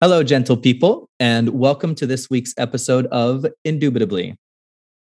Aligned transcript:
Hello, 0.00 0.22
gentle 0.22 0.56
people, 0.56 1.10
and 1.18 1.48
welcome 1.48 1.92
to 1.96 2.06
this 2.06 2.30
week's 2.30 2.54
episode 2.56 3.06
of 3.06 3.44
Indubitably. 3.64 4.36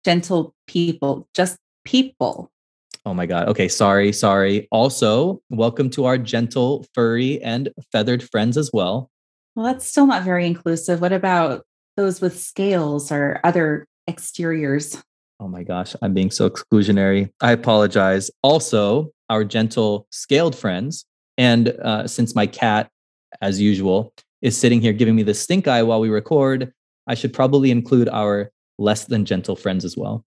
Gentle 0.03 0.53
people, 0.67 1.29
just 1.33 1.55
people. 1.85 2.51
Oh 3.05 3.13
my 3.13 3.25
God. 3.25 3.47
Okay. 3.47 3.69
Sorry. 3.69 4.11
Sorry. 4.11 4.67
Also, 4.69 5.41
welcome 5.49 5.89
to 5.91 6.03
our 6.03 6.17
gentle, 6.17 6.85
furry, 6.93 7.41
and 7.41 7.69
feathered 7.93 8.21
friends 8.21 8.57
as 8.57 8.69
well. 8.73 9.09
Well, 9.55 9.65
that's 9.65 9.87
still 9.87 10.07
not 10.07 10.23
very 10.23 10.45
inclusive. 10.45 10.99
What 10.99 11.13
about 11.13 11.63
those 11.95 12.19
with 12.19 12.37
scales 12.37 13.13
or 13.13 13.39
other 13.45 13.87
exteriors? 14.09 15.01
Oh 15.39 15.47
my 15.47 15.63
gosh. 15.63 15.95
I'm 16.01 16.13
being 16.13 16.31
so 16.31 16.49
exclusionary. 16.49 17.29
I 17.39 17.53
apologize. 17.53 18.29
Also, 18.43 19.11
our 19.29 19.45
gentle, 19.45 20.05
scaled 20.11 20.53
friends. 20.53 21.05
And 21.37 21.69
uh, 21.69 22.07
since 22.07 22.35
my 22.35 22.45
cat, 22.45 22.89
as 23.41 23.61
usual, 23.61 24.13
is 24.41 24.57
sitting 24.57 24.81
here 24.81 24.93
giving 24.93 25.15
me 25.15 25.23
the 25.23 25.33
stink 25.33 25.67
eye 25.67 25.83
while 25.83 25.99
we 25.99 26.09
record, 26.09 26.73
I 27.07 27.15
should 27.15 27.33
probably 27.33 27.71
include 27.71 28.09
our 28.09 28.51
less 28.77 29.05
than 29.05 29.25
gentle 29.25 29.55
friends 29.55 29.85
as 29.85 29.95
well. 29.95 30.25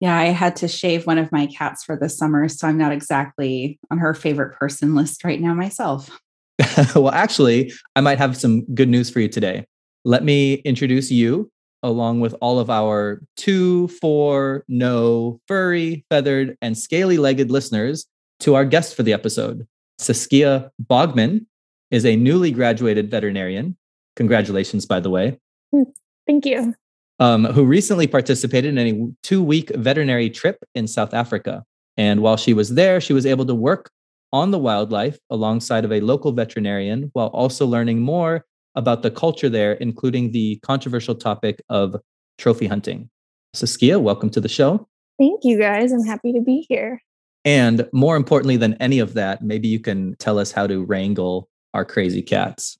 Yeah, 0.00 0.16
I 0.16 0.26
had 0.26 0.56
to 0.56 0.68
shave 0.68 1.06
one 1.06 1.18
of 1.18 1.30
my 1.30 1.46
cats 1.46 1.84
for 1.84 1.96
the 1.96 2.08
summer, 2.08 2.48
so 2.48 2.66
I'm 2.66 2.78
not 2.78 2.92
exactly 2.92 3.78
on 3.90 3.98
her 3.98 4.14
favorite 4.14 4.56
person 4.58 4.94
list 4.94 5.22
right 5.22 5.40
now 5.40 5.54
myself. 5.54 6.10
well, 6.96 7.10
actually, 7.10 7.72
I 7.94 8.00
might 8.00 8.18
have 8.18 8.36
some 8.36 8.64
good 8.74 8.88
news 8.88 9.10
for 9.10 9.20
you 9.20 9.28
today. 9.28 9.64
Let 10.04 10.24
me 10.24 10.54
introduce 10.54 11.10
you 11.10 11.50
along 11.82 12.20
with 12.20 12.34
all 12.40 12.58
of 12.58 12.70
our 12.70 13.22
two, 13.36 13.88
four, 13.88 14.64
no, 14.68 15.40
furry, 15.48 16.04
feathered, 16.10 16.56
and 16.60 16.76
scaly 16.76 17.18
legged 17.18 17.50
listeners 17.50 18.06
to 18.40 18.54
our 18.54 18.64
guest 18.64 18.96
for 18.96 19.02
the 19.02 19.12
episode. 19.12 19.66
Saskia 19.98 20.70
Bogman 20.84 21.46
is 21.92 22.04
a 22.04 22.16
newly 22.16 22.50
graduated 22.50 23.10
veterinarian. 23.10 23.76
Congratulations, 24.16 24.86
by 24.86 24.98
the 24.98 25.10
way. 25.10 25.38
Hmm, 25.72 25.82
thank 26.26 26.44
you. 26.44 26.74
Um, 27.20 27.44
who 27.44 27.64
recently 27.64 28.08
participated 28.08 28.76
in 28.76 28.78
a 28.78 29.12
two 29.22 29.44
week 29.44 29.70
veterinary 29.76 30.28
trip 30.28 30.64
in 30.74 30.88
South 30.88 31.14
Africa. 31.14 31.62
And 31.96 32.20
while 32.20 32.36
she 32.36 32.54
was 32.54 32.74
there, 32.74 33.00
she 33.00 33.12
was 33.12 33.26
able 33.26 33.44
to 33.46 33.54
work 33.54 33.90
on 34.32 34.50
the 34.50 34.58
wildlife 34.58 35.18
alongside 35.30 35.84
of 35.84 35.92
a 35.92 36.00
local 36.00 36.32
veterinarian 36.32 37.10
while 37.12 37.28
also 37.28 37.66
learning 37.66 38.00
more 38.00 38.46
about 38.74 39.02
the 39.02 39.10
culture 39.10 39.50
there, 39.50 39.74
including 39.74 40.32
the 40.32 40.58
controversial 40.62 41.14
topic 41.14 41.62
of 41.68 41.94
trophy 42.38 42.66
hunting. 42.66 43.10
Saskia, 43.52 44.00
welcome 44.00 44.30
to 44.30 44.40
the 44.40 44.48
show. 44.48 44.88
Thank 45.18 45.40
you, 45.44 45.58
guys. 45.58 45.92
I'm 45.92 46.04
happy 46.04 46.32
to 46.32 46.40
be 46.40 46.64
here. 46.68 47.02
And 47.44 47.86
more 47.92 48.16
importantly 48.16 48.56
than 48.56 48.74
any 48.74 48.98
of 48.98 49.12
that, 49.14 49.42
maybe 49.42 49.68
you 49.68 49.78
can 49.78 50.16
tell 50.18 50.38
us 50.38 50.50
how 50.50 50.66
to 50.66 50.82
wrangle 50.82 51.50
our 51.74 51.84
crazy 51.84 52.22
cats. 52.22 52.78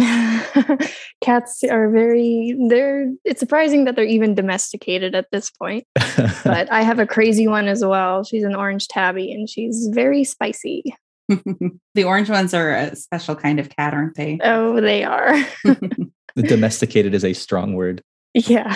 cats 1.21 1.63
are 1.65 1.89
very 1.89 2.55
they're 2.69 3.11
it's 3.25 3.41
surprising 3.41 3.83
that 3.83 3.95
they're 3.95 4.05
even 4.05 4.33
domesticated 4.33 5.13
at 5.13 5.29
this 5.31 5.51
point 5.51 5.85
but 6.45 6.71
i 6.71 6.81
have 6.81 6.97
a 6.97 7.05
crazy 7.15 7.45
one 7.47 7.67
as 7.67 7.83
well. 7.83 8.23
She's 8.23 8.43
an 8.43 8.55
orange 8.55 8.87
tabby 8.87 9.31
and 9.33 9.49
she's 9.49 9.89
very 9.91 10.23
spicy. 10.23 10.83
The 11.93 12.05
orange 12.05 12.29
ones 12.29 12.53
are 12.53 12.73
a 12.73 12.95
special 12.95 13.35
kind 13.35 13.59
of 13.59 13.69
cat 13.69 13.93
aren't 13.93 14.15
they? 14.15 14.39
Oh 14.43 14.79
they 14.79 15.03
are. 15.03 15.35
The 15.63 16.43
domesticated 16.43 17.13
is 17.13 17.25
a 17.25 17.33
strong 17.33 17.73
word. 17.75 18.01
Yeah. 18.33 18.75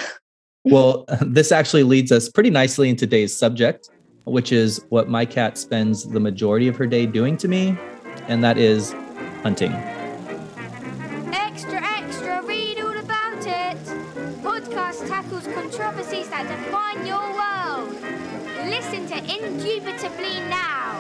Well 0.66 1.06
this 1.22 1.54
actually 1.54 1.84
leads 1.84 2.12
us 2.12 2.28
pretty 2.30 2.50
nicely 2.50 2.90
into 2.90 3.06
today's 3.06 3.36
subject 3.36 3.90
which 4.26 4.52
is 4.52 4.84
what 4.90 5.08
my 5.08 5.24
cat 5.24 5.58
spends 5.58 6.04
the 6.10 6.20
majority 6.20 6.68
of 6.68 6.76
her 6.76 6.88
day 6.88 7.06
doing 7.06 7.38
to 7.38 7.48
me 7.48 7.78
and 8.28 8.44
that 8.44 8.58
is 8.58 8.94
hunting 9.46 9.72
Extra, 11.32 11.80
extra, 12.00 12.42
read 12.48 12.80
all 12.80 12.98
about 12.98 13.46
it. 13.46 13.78
Podcast 14.42 15.08
tackles 15.08 15.46
controversies 15.54 16.28
that 16.30 16.48
define 16.50 17.06
your 17.06 17.26
world. 17.40 17.94
Listen 18.76 19.06
to 19.06 19.18
Indubitably 19.36 20.40
now. 20.50 21.00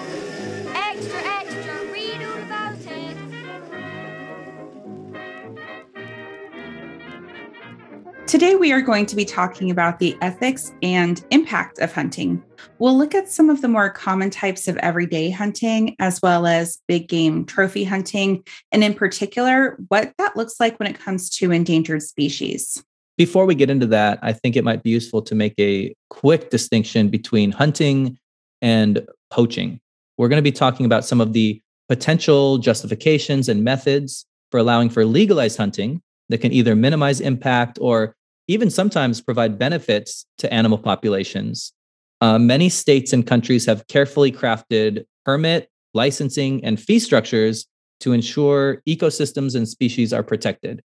Today, 8.27 8.55
we 8.55 8.71
are 8.71 8.81
going 8.81 9.05
to 9.05 9.15
be 9.15 9.23
talking 9.23 9.69
about 9.69 9.99
the 9.99 10.17
ethics 10.19 10.73
and 10.81 11.23
impact 11.29 11.77
of 11.77 11.93
hunting. 11.93 12.43
We'll 12.79 12.97
look 12.97 13.13
at 13.13 13.29
some 13.29 13.51
of 13.51 13.61
the 13.61 13.67
more 13.67 13.91
common 13.91 14.31
types 14.31 14.67
of 14.67 14.77
everyday 14.77 15.29
hunting, 15.29 15.95
as 15.99 16.19
well 16.23 16.47
as 16.47 16.79
big 16.87 17.07
game 17.07 17.45
trophy 17.45 17.83
hunting, 17.83 18.43
and 18.71 18.83
in 18.83 18.95
particular, 18.95 19.77
what 19.89 20.11
that 20.17 20.35
looks 20.35 20.59
like 20.59 20.79
when 20.79 20.89
it 20.89 20.99
comes 20.99 21.29
to 21.37 21.51
endangered 21.51 22.01
species. 22.01 22.83
Before 23.15 23.45
we 23.45 23.53
get 23.53 23.69
into 23.69 23.85
that, 23.87 24.17
I 24.23 24.33
think 24.33 24.55
it 24.55 24.63
might 24.63 24.81
be 24.81 24.89
useful 24.89 25.21
to 25.21 25.35
make 25.35 25.53
a 25.59 25.93
quick 26.09 26.49
distinction 26.49 27.09
between 27.09 27.51
hunting 27.51 28.17
and 28.59 29.07
poaching. 29.29 29.79
We're 30.17 30.29
going 30.29 30.43
to 30.43 30.49
be 30.49 30.51
talking 30.51 30.87
about 30.87 31.05
some 31.05 31.21
of 31.21 31.33
the 31.33 31.61
potential 31.89 32.57
justifications 32.57 33.49
and 33.49 33.63
methods 33.63 34.25
for 34.49 34.59
allowing 34.59 34.89
for 34.89 35.05
legalized 35.05 35.57
hunting 35.57 36.01
that 36.29 36.39
can 36.39 36.51
either 36.51 36.75
minimize 36.75 37.19
impact 37.21 37.77
or 37.81 38.15
even 38.47 38.69
sometimes 38.69 39.21
provide 39.21 39.57
benefits 39.57 40.25
to 40.37 40.51
animal 40.53 40.77
populations. 40.77 41.73
Uh, 42.21 42.37
many 42.39 42.69
states 42.69 43.13
and 43.13 43.25
countries 43.27 43.65
have 43.65 43.87
carefully 43.87 44.31
crafted 44.31 45.05
permit, 45.25 45.69
licensing, 45.93 46.63
and 46.63 46.79
fee 46.79 46.99
structures 46.99 47.65
to 47.99 48.13
ensure 48.13 48.81
ecosystems 48.87 49.55
and 49.55 49.67
species 49.67 50.13
are 50.13 50.23
protected. 50.23 50.81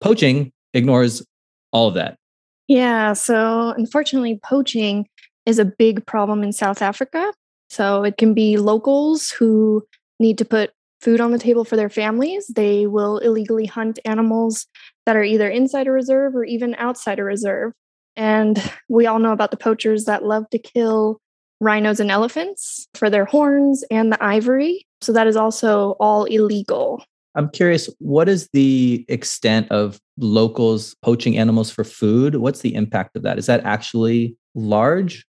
Poaching 0.00 0.52
ignores 0.74 1.22
all 1.72 1.88
of 1.88 1.94
that. 1.94 2.16
yeah 2.68 3.12
so 3.12 3.74
unfortunately 3.76 4.38
poaching 4.44 5.06
is 5.46 5.58
a 5.58 5.64
big 5.64 6.04
problem 6.06 6.42
in 6.42 6.52
south 6.52 6.82
africa 6.82 7.32
so 7.68 8.02
it 8.04 8.16
can 8.16 8.34
be 8.34 8.56
locals 8.56 9.30
who 9.30 9.84
need 10.18 10.36
to 10.38 10.44
put 10.44 10.70
food 11.00 11.20
on 11.20 11.32
the 11.32 11.38
table 11.38 11.64
for 11.64 11.76
their 11.76 11.88
families 11.88 12.46
they 12.54 12.86
will 12.86 13.18
illegally 13.18 13.66
hunt 13.66 13.98
animals 14.04 14.66
that 15.06 15.16
are 15.16 15.22
either 15.22 15.48
inside 15.48 15.86
a 15.86 15.90
reserve 15.90 16.34
or 16.34 16.44
even 16.44 16.74
outside 16.76 17.18
a 17.18 17.24
reserve 17.24 17.72
and 18.16 18.72
we 18.88 19.06
all 19.06 19.18
know 19.18 19.32
about 19.32 19.50
the 19.50 19.56
poachers 19.56 20.04
that 20.04 20.24
love 20.24 20.48
to 20.50 20.58
kill 20.58 21.20
rhinos 21.60 22.00
and 22.00 22.10
elephants 22.10 22.88
for 22.94 23.10
their 23.10 23.24
horns 23.24 23.84
and 23.90 24.12
the 24.12 24.22
ivory. 24.22 24.86
So 25.00 25.12
that 25.12 25.26
is 25.26 25.36
also 25.36 25.96
all 26.00 26.24
illegal. 26.24 27.04
I'm 27.34 27.48
curious, 27.50 27.88
what 27.98 28.28
is 28.28 28.48
the 28.52 29.04
extent 29.08 29.70
of 29.70 30.00
locals 30.16 30.96
poaching 31.02 31.38
animals 31.38 31.70
for 31.70 31.84
food? 31.84 32.36
What's 32.36 32.60
the 32.60 32.74
impact 32.74 33.16
of 33.16 33.22
that? 33.22 33.38
Is 33.38 33.46
that 33.46 33.64
actually 33.64 34.36
large? 34.54 35.24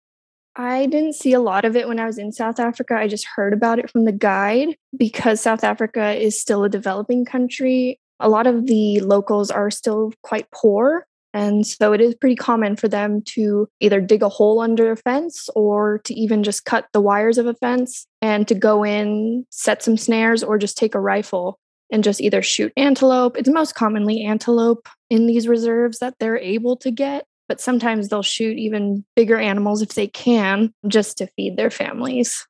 I 0.56 0.86
didn't 0.86 1.14
see 1.14 1.32
a 1.32 1.40
lot 1.40 1.64
of 1.64 1.76
it 1.76 1.86
when 1.88 2.00
I 2.00 2.06
was 2.06 2.18
in 2.18 2.32
South 2.32 2.58
Africa. 2.58 2.94
I 2.94 3.06
just 3.06 3.26
heard 3.36 3.52
about 3.52 3.78
it 3.78 3.90
from 3.90 4.04
the 4.04 4.12
guide 4.12 4.76
because 4.96 5.40
South 5.40 5.64
Africa 5.64 6.12
is 6.12 6.40
still 6.40 6.64
a 6.64 6.68
developing 6.68 7.24
country. 7.24 8.00
A 8.18 8.28
lot 8.28 8.46
of 8.46 8.66
the 8.66 9.00
locals 9.00 9.50
are 9.50 9.70
still 9.70 10.12
quite 10.22 10.50
poor. 10.50 11.06
And 11.32 11.64
so 11.64 11.92
it 11.92 12.00
is 12.00 12.16
pretty 12.16 12.34
common 12.34 12.74
for 12.74 12.88
them 12.88 13.22
to 13.26 13.68
either 13.78 14.00
dig 14.00 14.22
a 14.22 14.28
hole 14.28 14.60
under 14.60 14.90
a 14.90 14.96
fence 14.96 15.48
or 15.54 16.00
to 16.04 16.14
even 16.14 16.42
just 16.42 16.64
cut 16.64 16.86
the 16.92 17.00
wires 17.00 17.38
of 17.38 17.46
a 17.46 17.54
fence 17.54 18.06
and 18.20 18.48
to 18.48 18.54
go 18.54 18.84
in, 18.84 19.46
set 19.50 19.82
some 19.82 19.96
snares, 19.96 20.42
or 20.42 20.58
just 20.58 20.76
take 20.76 20.96
a 20.96 21.00
rifle 21.00 21.60
and 21.92 22.02
just 22.02 22.20
either 22.20 22.42
shoot 22.42 22.72
antelope. 22.76 23.36
It's 23.36 23.48
most 23.48 23.74
commonly 23.74 24.24
antelope 24.24 24.88
in 25.08 25.26
these 25.26 25.46
reserves 25.46 26.00
that 26.00 26.14
they're 26.18 26.38
able 26.38 26.76
to 26.78 26.90
get, 26.90 27.26
but 27.50 27.60
sometimes 27.60 28.06
they'll 28.06 28.22
shoot 28.22 28.56
even 28.58 29.04
bigger 29.16 29.36
animals 29.36 29.82
if 29.82 29.94
they 29.94 30.06
can 30.06 30.72
just 30.86 31.18
to 31.18 31.26
feed 31.34 31.56
their 31.56 31.68
families. 31.68 32.46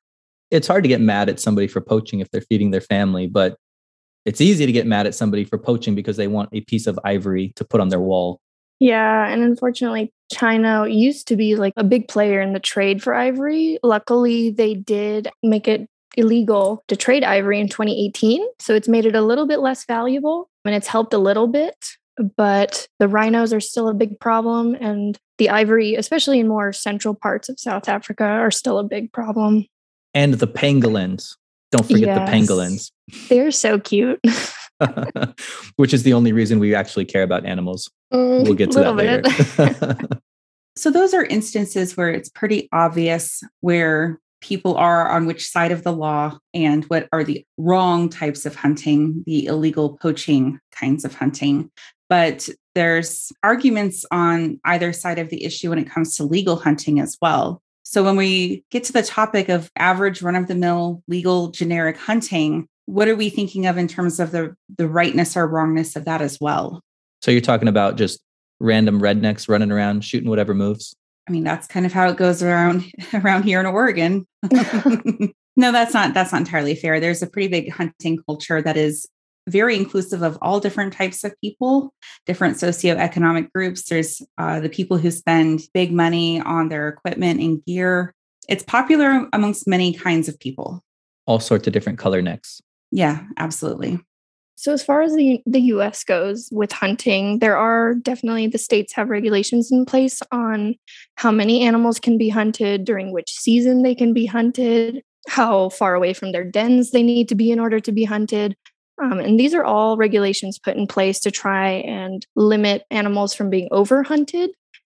It's 0.51 0.67
hard 0.67 0.83
to 0.83 0.87
get 0.87 1.01
mad 1.01 1.27
at 1.27 1.39
somebody 1.39 1.65
for 1.65 1.81
poaching 1.81 2.19
if 2.19 2.29
they're 2.29 2.41
feeding 2.41 2.69
their 2.69 2.81
family, 2.81 3.25
but 3.25 3.57
it's 4.27 4.39
easy 4.39 4.67
to 4.67 4.71
get 4.71 4.85
mad 4.85 5.07
at 5.07 5.15
somebody 5.15 5.43
for 5.43 5.57
poaching 5.57 5.95
because 5.95 6.17
they 6.17 6.27
want 6.27 6.49
a 6.53 6.61
piece 6.61 6.85
of 6.85 6.99
ivory 7.03 7.51
to 7.55 7.65
put 7.65 7.81
on 7.81 7.89
their 7.89 7.99
wall. 7.99 8.39
Yeah, 8.79 9.27
and 9.27 9.41
unfortunately, 9.41 10.13
China 10.31 10.85
used 10.87 11.27
to 11.29 11.35
be 11.35 11.55
like 11.55 11.73
a 11.77 11.83
big 11.83 12.07
player 12.07 12.39
in 12.39 12.53
the 12.53 12.59
trade 12.59 13.01
for 13.01 13.15
ivory. 13.15 13.79
Luckily, 13.81 14.51
they 14.51 14.75
did 14.75 15.29
make 15.41 15.67
it 15.67 15.87
illegal 16.15 16.83
to 16.89 16.95
trade 16.95 17.23
ivory 17.23 17.59
in 17.59 17.69
2018. 17.69 18.45
So 18.59 18.75
it's 18.75 18.87
made 18.87 19.07
it 19.07 19.15
a 19.15 19.21
little 19.21 19.47
bit 19.47 19.61
less 19.61 19.83
valuable 19.83 20.47
and 20.63 20.75
it's 20.75 20.87
helped 20.87 21.15
a 21.15 21.17
little 21.17 21.47
bit. 21.47 21.75
But 22.37 22.87
the 22.99 23.07
rhinos 23.07 23.53
are 23.53 23.59
still 23.59 23.89
a 23.89 23.93
big 23.93 24.19
problem. 24.19 24.75
And 24.75 25.17
the 25.37 25.49
ivory, 25.49 25.95
especially 25.95 26.39
in 26.39 26.47
more 26.47 26.73
central 26.73 27.15
parts 27.15 27.49
of 27.49 27.59
South 27.59 27.89
Africa, 27.89 28.23
are 28.23 28.51
still 28.51 28.79
a 28.79 28.83
big 28.83 29.11
problem. 29.11 29.65
And 30.13 30.35
the 30.35 30.47
pangolins. 30.47 31.35
Don't 31.71 31.87
forget 31.87 32.15
the 32.25 32.31
pangolins, 32.31 32.91
They're 33.29 33.51
so 33.51 33.79
cute. 33.79 34.19
which 35.75 35.93
is 35.93 36.03
the 36.03 36.13
only 36.13 36.33
reason 36.33 36.59
we 36.59 36.75
actually 36.75 37.05
care 37.05 37.23
about 37.23 37.45
animals. 37.45 37.89
Mm, 38.13 38.43
We'll 38.43 38.55
get 38.55 38.71
to 38.71 38.79
that 38.79 38.95
later. 38.95 39.95
So, 40.77 40.89
those 40.89 41.13
are 41.13 41.25
instances 41.25 41.97
where 41.97 42.09
it's 42.09 42.29
pretty 42.29 42.69
obvious 42.71 43.43
where 43.59 44.19
people 44.39 44.75
are 44.77 45.09
on 45.09 45.25
which 45.25 45.47
side 45.47 45.71
of 45.71 45.83
the 45.83 45.91
law 45.91 46.37
and 46.53 46.85
what 46.85 47.09
are 47.11 47.25
the 47.25 47.45
wrong 47.57 48.07
types 48.07 48.45
of 48.45 48.55
hunting, 48.55 49.21
the 49.25 49.47
illegal 49.47 49.97
poaching 49.97 50.59
kinds 50.71 51.03
of 51.03 51.13
hunting. 51.13 51.69
But 52.11 52.49
there's 52.75 53.31
arguments 53.41 54.03
on 54.11 54.59
either 54.65 54.91
side 54.91 55.17
of 55.17 55.29
the 55.29 55.45
issue 55.45 55.69
when 55.69 55.79
it 55.79 55.89
comes 55.89 56.17
to 56.17 56.25
legal 56.25 56.57
hunting 56.57 56.99
as 56.99 57.17
well. 57.21 57.61
So 57.83 58.03
when 58.03 58.17
we 58.17 58.65
get 58.69 58.83
to 58.83 58.91
the 58.91 59.01
topic 59.01 59.47
of 59.47 59.71
average 59.77 60.21
run 60.21 60.35
of 60.35 60.49
the 60.49 60.55
mill 60.55 61.03
legal 61.07 61.51
generic 61.51 61.95
hunting, 61.95 62.67
what 62.85 63.07
are 63.07 63.15
we 63.15 63.29
thinking 63.29 63.65
of 63.65 63.77
in 63.77 63.87
terms 63.87 64.19
of 64.19 64.31
the 64.31 64.53
the 64.77 64.89
rightness 64.89 65.37
or 65.37 65.47
wrongness 65.47 65.95
of 65.95 66.03
that 66.03 66.21
as 66.21 66.37
well? 66.41 66.81
So 67.21 67.31
you're 67.31 67.39
talking 67.39 67.69
about 67.69 67.95
just 67.95 68.19
random 68.59 68.99
rednecks 68.99 69.47
running 69.47 69.71
around 69.71 70.03
shooting 70.03 70.29
whatever 70.29 70.53
moves? 70.53 70.93
I 71.29 71.31
mean, 71.31 71.45
that's 71.45 71.65
kind 71.65 71.85
of 71.85 71.93
how 71.93 72.09
it 72.09 72.17
goes 72.17 72.43
around 72.43 72.91
around 73.13 73.43
here 73.43 73.61
in 73.61 73.65
Oregon. 73.65 74.27
no, 75.55 75.71
that's 75.71 75.93
not 75.93 76.13
that's 76.13 76.33
not 76.33 76.41
entirely 76.41 76.75
fair. 76.75 76.99
There's 76.99 77.21
a 77.21 77.27
pretty 77.27 77.47
big 77.47 77.71
hunting 77.71 78.19
culture 78.27 78.61
that 78.61 78.75
is 78.75 79.07
very 79.47 79.75
inclusive 79.75 80.21
of 80.21 80.37
all 80.41 80.59
different 80.59 80.93
types 80.93 81.23
of 81.23 81.33
people, 81.41 81.93
different 82.25 82.57
socioeconomic 82.57 83.51
groups. 83.51 83.89
There's 83.89 84.21
uh, 84.37 84.59
the 84.59 84.69
people 84.69 84.97
who 84.97 85.11
spend 85.11 85.61
big 85.73 85.91
money 85.91 86.39
on 86.41 86.69
their 86.69 86.87
equipment 86.87 87.39
and 87.39 87.63
gear. 87.65 88.13
It's 88.47 88.63
popular 88.63 89.27
amongst 89.33 89.67
many 89.67 89.93
kinds 89.93 90.27
of 90.27 90.39
people. 90.39 90.83
All 91.25 91.39
sorts 91.39 91.67
of 91.67 91.73
different 91.73 91.99
color 91.99 92.21
necks. 92.21 92.61
Yeah, 92.91 93.23
absolutely. 93.37 93.99
So, 94.55 94.73
as 94.73 94.83
far 94.83 95.01
as 95.01 95.15
the, 95.15 95.41
the 95.47 95.61
US 95.61 96.03
goes 96.03 96.47
with 96.51 96.71
hunting, 96.71 97.39
there 97.39 97.57
are 97.57 97.95
definitely 97.95 98.45
the 98.45 98.59
states 98.59 98.93
have 98.93 99.09
regulations 99.09 99.71
in 99.71 99.85
place 99.85 100.21
on 100.31 100.75
how 101.15 101.31
many 101.31 101.63
animals 101.63 101.99
can 101.99 102.15
be 102.15 102.29
hunted, 102.29 102.85
during 102.85 103.11
which 103.11 103.31
season 103.31 103.81
they 103.81 103.95
can 103.95 104.13
be 104.13 104.27
hunted, 104.27 105.01
how 105.27 105.69
far 105.69 105.95
away 105.95 106.13
from 106.13 106.31
their 106.31 106.43
dens 106.43 106.91
they 106.91 107.01
need 107.01 107.27
to 107.29 107.35
be 107.35 107.49
in 107.49 107.59
order 107.59 107.79
to 107.79 107.91
be 107.91 108.03
hunted. 108.03 108.55
Um, 109.01 109.19
and 109.19 109.39
these 109.39 109.53
are 109.53 109.63
all 109.63 109.97
regulations 109.97 110.59
put 110.59 110.77
in 110.77 110.87
place 110.87 111.19
to 111.21 111.31
try 111.31 111.69
and 111.69 112.25
limit 112.35 112.83
animals 112.91 113.33
from 113.33 113.49
being 113.49 113.69
overhunted 113.69 114.49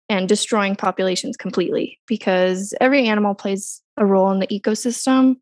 and 0.09 0.29
destroying 0.29 0.75
populations 0.75 1.35
completely 1.35 1.99
because 2.07 2.73
every 2.79 3.07
animal 3.07 3.35
plays 3.35 3.81
a 3.97 4.05
role 4.05 4.31
in 4.31 4.39
the 4.39 4.47
ecosystem 4.47 5.35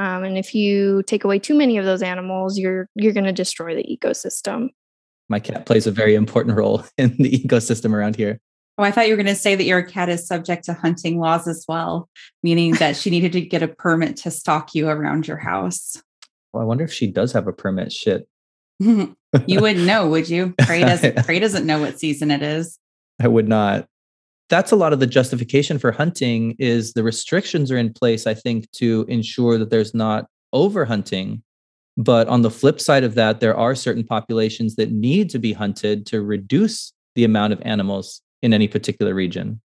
um, 0.00 0.24
and 0.24 0.38
if 0.38 0.54
you 0.54 1.02
take 1.02 1.24
away 1.24 1.38
too 1.38 1.54
many 1.54 1.76
of 1.76 1.84
those 1.84 2.02
animals, 2.02 2.58
you're 2.58 2.88
you're 2.94 3.12
going 3.12 3.24
to 3.24 3.32
destroy 3.32 3.74
the 3.74 3.84
ecosystem. 3.84 4.68
My 5.28 5.38
cat 5.38 5.66
plays 5.66 5.86
a 5.86 5.90
very 5.90 6.14
important 6.14 6.56
role 6.56 6.84
in 6.98 7.16
the 7.18 7.30
ecosystem 7.30 7.92
around 7.92 8.16
here. 8.16 8.40
Oh, 8.78 8.82
I 8.82 8.92
thought 8.92 9.08
you 9.08 9.12
were 9.12 9.22
going 9.22 9.26
to 9.26 9.34
say 9.34 9.54
that 9.54 9.64
your 9.64 9.82
cat 9.82 10.08
is 10.08 10.26
subject 10.26 10.64
to 10.64 10.72
hunting 10.72 11.18
laws 11.18 11.46
as 11.46 11.66
well, 11.68 12.08
meaning 12.42 12.72
that 12.76 12.96
she 12.96 13.10
needed 13.10 13.32
to 13.32 13.42
get 13.42 13.62
a 13.62 13.68
permit 13.68 14.16
to 14.18 14.30
stalk 14.30 14.74
you 14.74 14.88
around 14.88 15.28
your 15.28 15.36
house. 15.36 16.02
Well, 16.52 16.62
I 16.62 16.66
wonder 16.66 16.84
if 16.84 16.92
she 16.92 17.06
does 17.06 17.32
have 17.32 17.46
a 17.46 17.52
permit. 17.52 17.92
Shit. 17.92 18.28
you 18.78 19.16
wouldn't 19.48 19.86
know, 19.86 20.08
would 20.08 20.28
you? 20.28 20.54
Prey 20.60 20.80
doesn't, 20.80 21.16
Prey 21.24 21.38
doesn't 21.38 21.66
know 21.66 21.80
what 21.80 21.98
season 21.98 22.30
it 22.30 22.42
is. 22.42 22.78
I 23.20 23.28
would 23.28 23.48
not 23.48 23.86
that's 24.50 24.72
a 24.72 24.76
lot 24.76 24.92
of 24.92 24.98
the 24.98 25.06
justification 25.06 25.78
for 25.78 25.92
hunting 25.92 26.56
is 26.58 26.92
the 26.92 27.04
restrictions 27.04 27.70
are 27.70 27.78
in 27.78 27.92
place 27.92 28.26
i 28.26 28.34
think 28.34 28.70
to 28.72 29.06
ensure 29.08 29.56
that 29.56 29.70
there's 29.70 29.94
not 29.94 30.26
over 30.52 30.84
hunting 30.84 31.42
but 31.96 32.28
on 32.28 32.42
the 32.42 32.50
flip 32.50 32.80
side 32.80 33.04
of 33.04 33.14
that 33.14 33.40
there 33.40 33.56
are 33.56 33.74
certain 33.74 34.04
populations 34.04 34.76
that 34.76 34.90
need 34.90 35.30
to 35.30 35.38
be 35.38 35.52
hunted 35.52 36.04
to 36.04 36.20
reduce 36.20 36.92
the 37.14 37.24
amount 37.24 37.52
of 37.52 37.62
animals 37.62 38.20
in 38.42 38.52
any 38.52 38.68
particular 38.68 39.14
region 39.14 39.60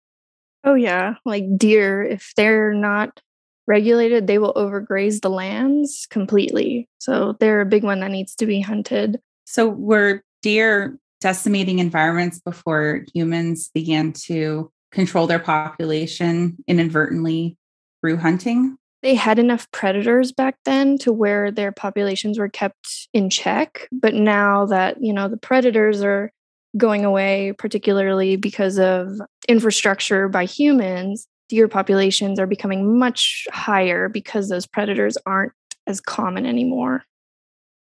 oh 0.63 0.73
yeah 0.73 1.15
like 1.25 1.45
deer 1.57 2.03
if 2.03 2.33
they're 2.35 2.73
not 2.73 3.21
regulated 3.67 4.27
they 4.27 4.37
will 4.37 4.53
overgraze 4.53 5.21
the 5.21 5.29
lands 5.29 6.07
completely 6.09 6.87
so 6.99 7.35
they're 7.39 7.61
a 7.61 7.65
big 7.65 7.83
one 7.83 7.99
that 7.99 8.11
needs 8.11 8.35
to 8.35 8.45
be 8.45 8.59
hunted 8.59 9.19
so 9.45 9.67
were 9.67 10.23
deer 10.41 10.97
decimating 11.21 11.79
environments 11.79 12.39
before 12.39 13.05
humans 13.13 13.69
began 13.73 14.11
to 14.11 14.71
control 14.91 15.27
their 15.27 15.39
population 15.39 16.57
inadvertently 16.67 17.57
through 18.01 18.17
hunting? 18.17 18.77
They 19.03 19.15
had 19.15 19.39
enough 19.39 19.69
predators 19.71 20.31
back 20.31 20.57
then 20.65 20.97
to 20.99 21.11
where 21.11 21.49
their 21.49 21.71
populations 21.71 22.37
were 22.37 22.49
kept 22.49 23.07
in 23.13 23.29
check. 23.29 23.87
But 23.91 24.13
now 24.13 24.65
that, 24.67 25.01
you 25.01 25.13
know, 25.13 25.27
the 25.27 25.37
predators 25.37 26.03
are 26.03 26.31
going 26.77 27.03
away, 27.03 27.53
particularly 27.57 28.35
because 28.35 28.77
of 28.77 29.19
infrastructure 29.47 30.29
by 30.29 30.45
humans, 30.45 31.27
deer 31.51 31.67
populations 31.67 32.39
are 32.39 32.47
becoming 32.47 32.97
much 32.97 33.45
higher 33.51 34.07
because 34.07 34.47
those 34.47 34.65
predators 34.65 35.17
aren't 35.25 35.51
as 35.85 35.99
common 35.99 36.45
anymore. 36.45 37.03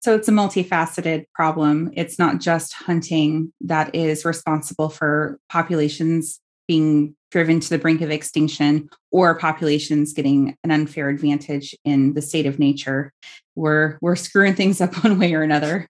So 0.01 0.17
it's 0.17 0.27
a 0.27 0.33
multifaceted 0.33 1.27
problem. 1.35 1.93
It's 1.95 2.19
not 2.19 2.41
just 2.41 2.73
hunting 2.73 3.53
that 3.61 3.95
is 3.95 4.25
responsible 4.25 4.89
for 4.89 5.39
populations 5.49 6.41
being 6.67 7.15
driven 7.31 7.61
to 7.61 7.71
the 7.71 7.79
brink 7.79 8.01
of 8.01 8.11
extinction 8.11 8.91
or 9.13 9.39
populations 9.39 10.13
getting 10.13 10.57
an 10.65 10.73
unfair 10.73 11.09
advantage 11.09 11.73
in 11.85 12.15
the 12.15 12.23
state 12.23 12.47
of 12.47 12.59
nature. 12.59 13.13
We're 13.55 13.99
we're 14.01 14.17
screwing 14.17 14.57
things 14.57 14.81
up 14.81 14.93
one 15.05 15.17
way 15.17 15.33
or 15.33 15.43
another. 15.43 15.87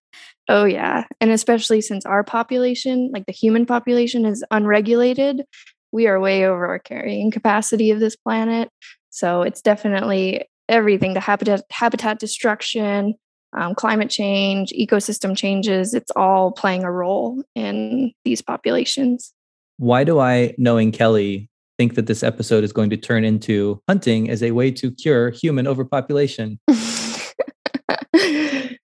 Oh 0.50 0.66
yeah. 0.66 1.04
And 1.18 1.30
especially 1.30 1.80
since 1.80 2.04
our 2.04 2.24
population, 2.24 3.10
like 3.14 3.24
the 3.24 3.32
human 3.32 3.64
population 3.64 4.26
is 4.26 4.44
unregulated, 4.50 5.44
we 5.92 6.06
are 6.06 6.20
way 6.20 6.44
over 6.44 6.66
our 6.66 6.78
carrying 6.78 7.30
capacity 7.30 7.90
of 7.90 8.00
this 8.00 8.16
planet. 8.16 8.70
So 9.10 9.42
it's 9.42 9.60
definitely 9.60 10.48
everything 10.68 11.14
the 11.14 11.20
habitat 11.20 11.62
habitat 11.70 12.18
destruction 12.18 13.14
um, 13.56 13.74
climate 13.74 14.10
change, 14.10 14.72
ecosystem 14.72 15.36
changes, 15.36 15.92
it's 15.94 16.12
all 16.14 16.52
playing 16.52 16.84
a 16.84 16.92
role 16.92 17.42
in 17.54 18.12
these 18.24 18.40
populations. 18.42 19.32
Why 19.78 20.04
do 20.04 20.20
I, 20.20 20.54
knowing 20.58 20.92
Kelly, 20.92 21.48
think 21.78 21.94
that 21.94 22.06
this 22.06 22.22
episode 22.22 22.62
is 22.64 22.72
going 22.72 22.90
to 22.90 22.96
turn 22.96 23.24
into 23.24 23.82
hunting 23.88 24.28
as 24.30 24.42
a 24.42 24.50
way 24.52 24.70
to 24.72 24.90
cure 24.92 25.30
human 25.30 25.66
overpopulation? 25.66 26.60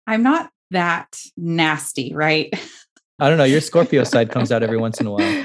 I'm 0.08 0.22
not 0.22 0.52
that 0.72 1.20
nasty, 1.36 2.14
right? 2.14 2.54
I 3.20 3.30
don't 3.30 3.38
know. 3.38 3.44
Your 3.44 3.62
Scorpio 3.62 4.04
side 4.04 4.30
comes 4.32 4.52
out 4.52 4.62
every 4.62 4.78
once 4.78 5.00
in 5.00 5.08
a 5.08 5.12
while. 5.12 5.45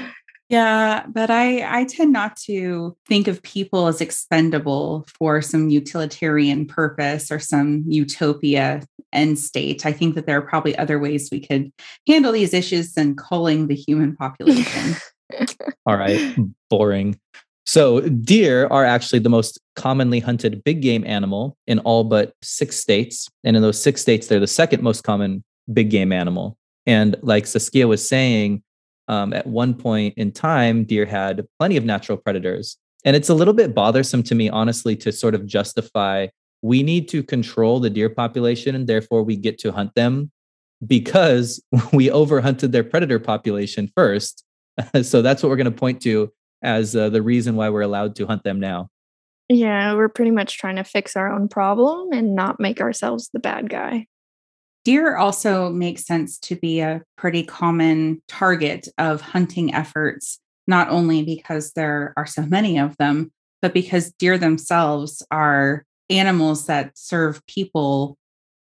Yeah, 0.51 1.05
but 1.07 1.29
I 1.31 1.79
I 1.79 1.85
tend 1.85 2.11
not 2.11 2.35
to 2.47 2.97
think 3.07 3.29
of 3.29 3.41
people 3.41 3.87
as 3.87 4.01
expendable 4.01 5.07
for 5.17 5.41
some 5.41 5.69
utilitarian 5.69 6.65
purpose 6.65 7.31
or 7.31 7.39
some 7.39 7.85
utopia 7.87 8.83
end 9.13 9.39
state. 9.39 9.85
I 9.85 9.93
think 9.93 10.15
that 10.15 10.25
there 10.25 10.37
are 10.37 10.41
probably 10.41 10.77
other 10.77 10.99
ways 10.99 11.29
we 11.31 11.39
could 11.39 11.71
handle 12.05 12.33
these 12.33 12.53
issues 12.53 12.91
than 12.95 13.15
culling 13.15 13.67
the 13.67 13.75
human 13.75 14.13
population. 14.17 14.97
All 15.85 15.95
right, 15.95 16.35
boring. 16.69 17.17
So, 17.65 18.01
deer 18.01 18.67
are 18.67 18.83
actually 18.83 19.19
the 19.19 19.29
most 19.29 19.57
commonly 19.77 20.19
hunted 20.19 20.61
big 20.65 20.81
game 20.81 21.05
animal 21.05 21.55
in 21.65 21.79
all 21.79 22.03
but 22.03 22.33
six 22.41 22.75
states. 22.75 23.29
And 23.45 23.55
in 23.55 23.61
those 23.61 23.81
six 23.81 24.01
states, 24.01 24.27
they're 24.27 24.41
the 24.41 24.47
second 24.47 24.83
most 24.83 25.05
common 25.05 25.45
big 25.71 25.91
game 25.91 26.11
animal. 26.11 26.57
And 26.85 27.15
like 27.21 27.47
Saskia 27.47 27.87
was 27.87 28.05
saying, 28.05 28.63
um, 29.07 29.33
at 29.33 29.47
one 29.47 29.73
point 29.73 30.13
in 30.17 30.31
time, 30.31 30.83
deer 30.83 31.05
had 31.05 31.45
plenty 31.59 31.77
of 31.77 31.85
natural 31.85 32.17
predators. 32.17 32.77
And 33.03 33.15
it's 33.15 33.29
a 33.29 33.33
little 33.33 33.53
bit 33.53 33.73
bothersome 33.73 34.23
to 34.23 34.35
me, 34.35 34.49
honestly, 34.49 34.95
to 34.97 35.11
sort 35.11 35.35
of 35.35 35.45
justify 35.45 36.27
we 36.61 36.83
need 36.83 37.07
to 37.09 37.23
control 37.23 37.79
the 37.79 37.89
deer 37.89 38.09
population 38.09 38.75
and 38.75 38.87
therefore 38.87 39.23
we 39.23 39.35
get 39.35 39.57
to 39.59 39.71
hunt 39.71 39.93
them 39.95 40.31
because 40.85 41.63
we 41.93 42.07
overhunted 42.07 42.71
their 42.71 42.83
predator 42.83 43.19
population 43.19 43.91
first. 43.95 44.43
so 45.01 45.21
that's 45.21 45.43
what 45.43 45.49
we're 45.49 45.55
going 45.55 45.65
to 45.65 45.71
point 45.71 46.01
to 46.01 46.31
as 46.63 46.95
uh, 46.95 47.09
the 47.09 47.21
reason 47.21 47.55
why 47.55 47.69
we're 47.69 47.81
allowed 47.81 48.15
to 48.15 48.27
hunt 48.27 48.43
them 48.43 48.59
now. 48.59 48.89
Yeah, 49.49 49.95
we're 49.95 50.09
pretty 50.09 50.31
much 50.31 50.57
trying 50.57 50.77
to 50.77 50.83
fix 50.83 51.17
our 51.17 51.31
own 51.31 51.49
problem 51.49 52.13
and 52.13 52.35
not 52.35 52.59
make 52.59 52.79
ourselves 52.79 53.29
the 53.33 53.39
bad 53.39 53.69
guy. 53.69 54.05
Deer 54.83 55.15
also 55.15 55.69
makes 55.69 56.05
sense 56.05 56.39
to 56.39 56.55
be 56.55 56.79
a 56.79 57.01
pretty 57.17 57.43
common 57.43 58.21
target 58.27 58.87
of 58.97 59.21
hunting 59.21 59.73
efforts, 59.73 60.39
not 60.67 60.89
only 60.89 61.23
because 61.23 61.73
there 61.73 62.13
are 62.17 62.25
so 62.25 62.43
many 62.43 62.79
of 62.79 62.97
them, 62.97 63.31
but 63.61 63.73
because 63.73 64.11
deer 64.13 64.37
themselves 64.37 65.23
are 65.29 65.85
animals 66.09 66.65
that 66.65 66.97
serve 66.97 67.45
people 67.45 68.17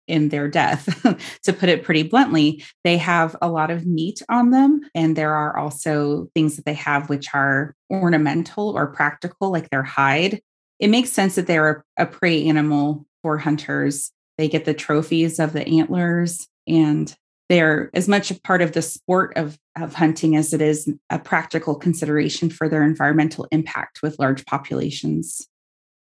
in 0.07 0.29
their 0.29 0.49
death. 0.49 1.01
to 1.43 1.53
put 1.53 1.69
it 1.69 1.83
pretty 1.83 2.03
bluntly, 2.03 2.63
they 2.83 2.97
have 2.97 3.35
a 3.41 3.49
lot 3.49 3.71
of 3.71 3.85
meat 3.85 4.21
on 4.29 4.51
them. 4.51 4.81
And 4.93 5.15
there 5.15 5.33
are 5.33 5.57
also 5.57 6.29
things 6.35 6.57
that 6.57 6.65
they 6.65 6.73
have 6.73 7.09
which 7.09 7.29
are 7.33 7.73
ornamental 7.89 8.69
or 8.71 8.87
practical, 8.87 9.51
like 9.51 9.69
their 9.69 9.83
hide. 9.83 10.41
It 10.79 10.89
makes 10.89 11.11
sense 11.11 11.35
that 11.35 11.47
they're 11.47 11.85
a, 11.97 12.05
prey 12.05 12.45
animal 12.47 13.05
for 13.21 13.37
hunters. 13.37 14.11
They 14.41 14.47
get 14.47 14.65
the 14.65 14.73
trophies 14.73 15.37
of 15.37 15.53
the 15.53 15.67
antlers 15.67 16.47
and 16.67 17.15
they're 17.47 17.91
as 17.93 18.07
much 18.07 18.31
a 18.31 18.41
part 18.41 18.63
of 18.63 18.71
the 18.71 18.81
sport 18.81 19.37
of, 19.37 19.59
of 19.79 19.93
hunting 19.93 20.35
as 20.35 20.51
it 20.51 20.63
is 20.63 20.91
a 21.11 21.19
practical 21.19 21.75
consideration 21.75 22.49
for 22.49 22.67
their 22.67 22.83
environmental 22.83 23.47
impact 23.51 24.01
with 24.01 24.17
large 24.17 24.43
populations. 24.47 25.47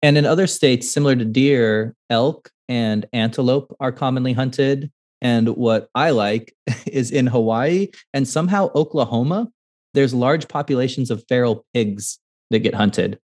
And 0.01 0.17
in 0.17 0.25
other 0.25 0.47
states, 0.47 0.89
similar 0.89 1.15
to 1.15 1.23
deer, 1.23 1.93
elk 2.09 2.49
and 2.67 3.05
antelope 3.13 3.77
are 3.79 3.91
commonly 3.91 4.33
hunted. 4.33 4.91
And 5.21 5.49
what 5.49 5.87
I 5.93 6.09
like 6.09 6.55
is 6.87 7.11
in 7.11 7.27
Hawaii 7.27 7.89
and 8.11 8.27
somehow 8.27 8.71
Oklahoma, 8.73 9.49
there's 9.93 10.15
large 10.15 10.47
populations 10.47 11.11
of 11.11 11.23
feral 11.29 11.63
pigs 11.75 12.17
that 12.49 12.63
get 12.63 12.73
hunted. 12.73 13.19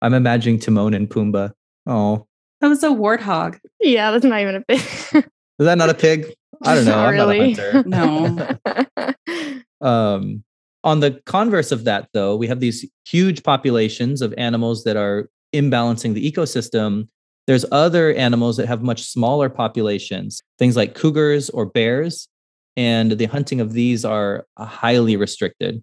I'm 0.00 0.14
imagining 0.14 0.60
Timon 0.60 0.94
and 0.94 1.10
Pumbaa. 1.10 1.54
Oh, 1.88 2.27
that 2.60 2.68
was 2.68 2.82
a 2.82 2.88
warthog. 2.88 3.58
Yeah, 3.80 4.10
that's 4.10 4.24
not 4.24 4.40
even 4.40 4.56
a 4.56 4.60
pig. 4.62 4.80
is 4.80 5.22
that 5.66 5.78
not 5.78 5.90
a 5.90 5.94
pig? 5.94 6.26
I 6.62 6.74
don't 6.74 6.84
know. 6.86 6.90
Not 6.92 7.08
I'm 7.08 7.14
really. 7.14 7.54
not 7.54 7.58
a 7.58 7.72
hunter. 7.72 8.54
No. 9.80 9.86
um, 9.88 10.44
on 10.84 11.00
the 11.00 11.20
converse 11.26 11.72
of 11.72 11.84
that, 11.84 12.08
though, 12.12 12.36
we 12.36 12.46
have 12.46 12.60
these 12.60 12.88
huge 13.06 13.42
populations 13.42 14.22
of 14.22 14.32
animals 14.38 14.84
that 14.84 14.96
are 14.96 15.28
imbalancing 15.54 16.14
the 16.14 16.30
ecosystem. 16.30 17.08
There's 17.46 17.64
other 17.72 18.12
animals 18.14 18.56
that 18.58 18.68
have 18.68 18.82
much 18.82 19.02
smaller 19.02 19.48
populations, 19.48 20.42
things 20.58 20.76
like 20.76 20.94
cougars 20.94 21.50
or 21.50 21.66
bears, 21.66 22.28
and 22.76 23.12
the 23.12 23.24
hunting 23.26 23.60
of 23.60 23.72
these 23.72 24.04
are 24.04 24.46
highly 24.58 25.16
restricted. 25.16 25.82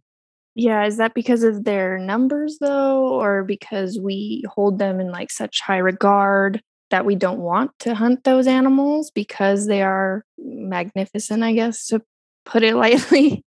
Yeah, 0.56 0.86
is 0.86 0.98
that 0.98 1.14
because 1.14 1.44
of 1.44 1.66
their 1.66 1.98
numbers 1.98 2.58
though, 2.60 3.20
or 3.22 3.44
because 3.44 4.00
we 4.00 4.44
hold 4.50 4.80
them 4.80 5.02
in 5.02 5.12
like 5.12 5.30
such 5.30 5.60
high 5.60 5.78
regard 5.78 6.62
that 6.92 7.06
we 7.06 7.16
don't 7.16 7.40
want 7.40 7.72
to 7.80 7.94
hunt 7.94 8.24
those 8.24 8.48
animals 8.48 9.12
because 9.12 9.68
they 9.68 9.82
are 9.82 10.24
magnificent, 10.38 11.44
I 11.44 11.54
guess, 11.54 11.88
to 11.88 12.02
put 12.46 12.64
it 12.64 12.76
lightly. 12.78 13.44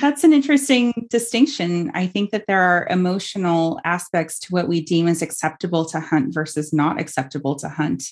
That's 0.00 0.24
an 0.24 0.32
interesting 0.32 1.06
distinction. 1.10 1.92
I 1.94 2.08
think 2.08 2.30
that 2.30 2.44
there 2.48 2.60
are 2.60 2.88
emotional 2.90 3.80
aspects 3.84 4.40
to 4.40 4.48
what 4.50 4.66
we 4.66 4.80
deem 4.80 5.06
as 5.06 5.22
acceptable 5.22 5.84
to 5.86 6.00
hunt 6.00 6.34
versus 6.34 6.72
not 6.72 7.00
acceptable 7.00 7.54
to 7.56 7.68
hunt. 7.68 8.02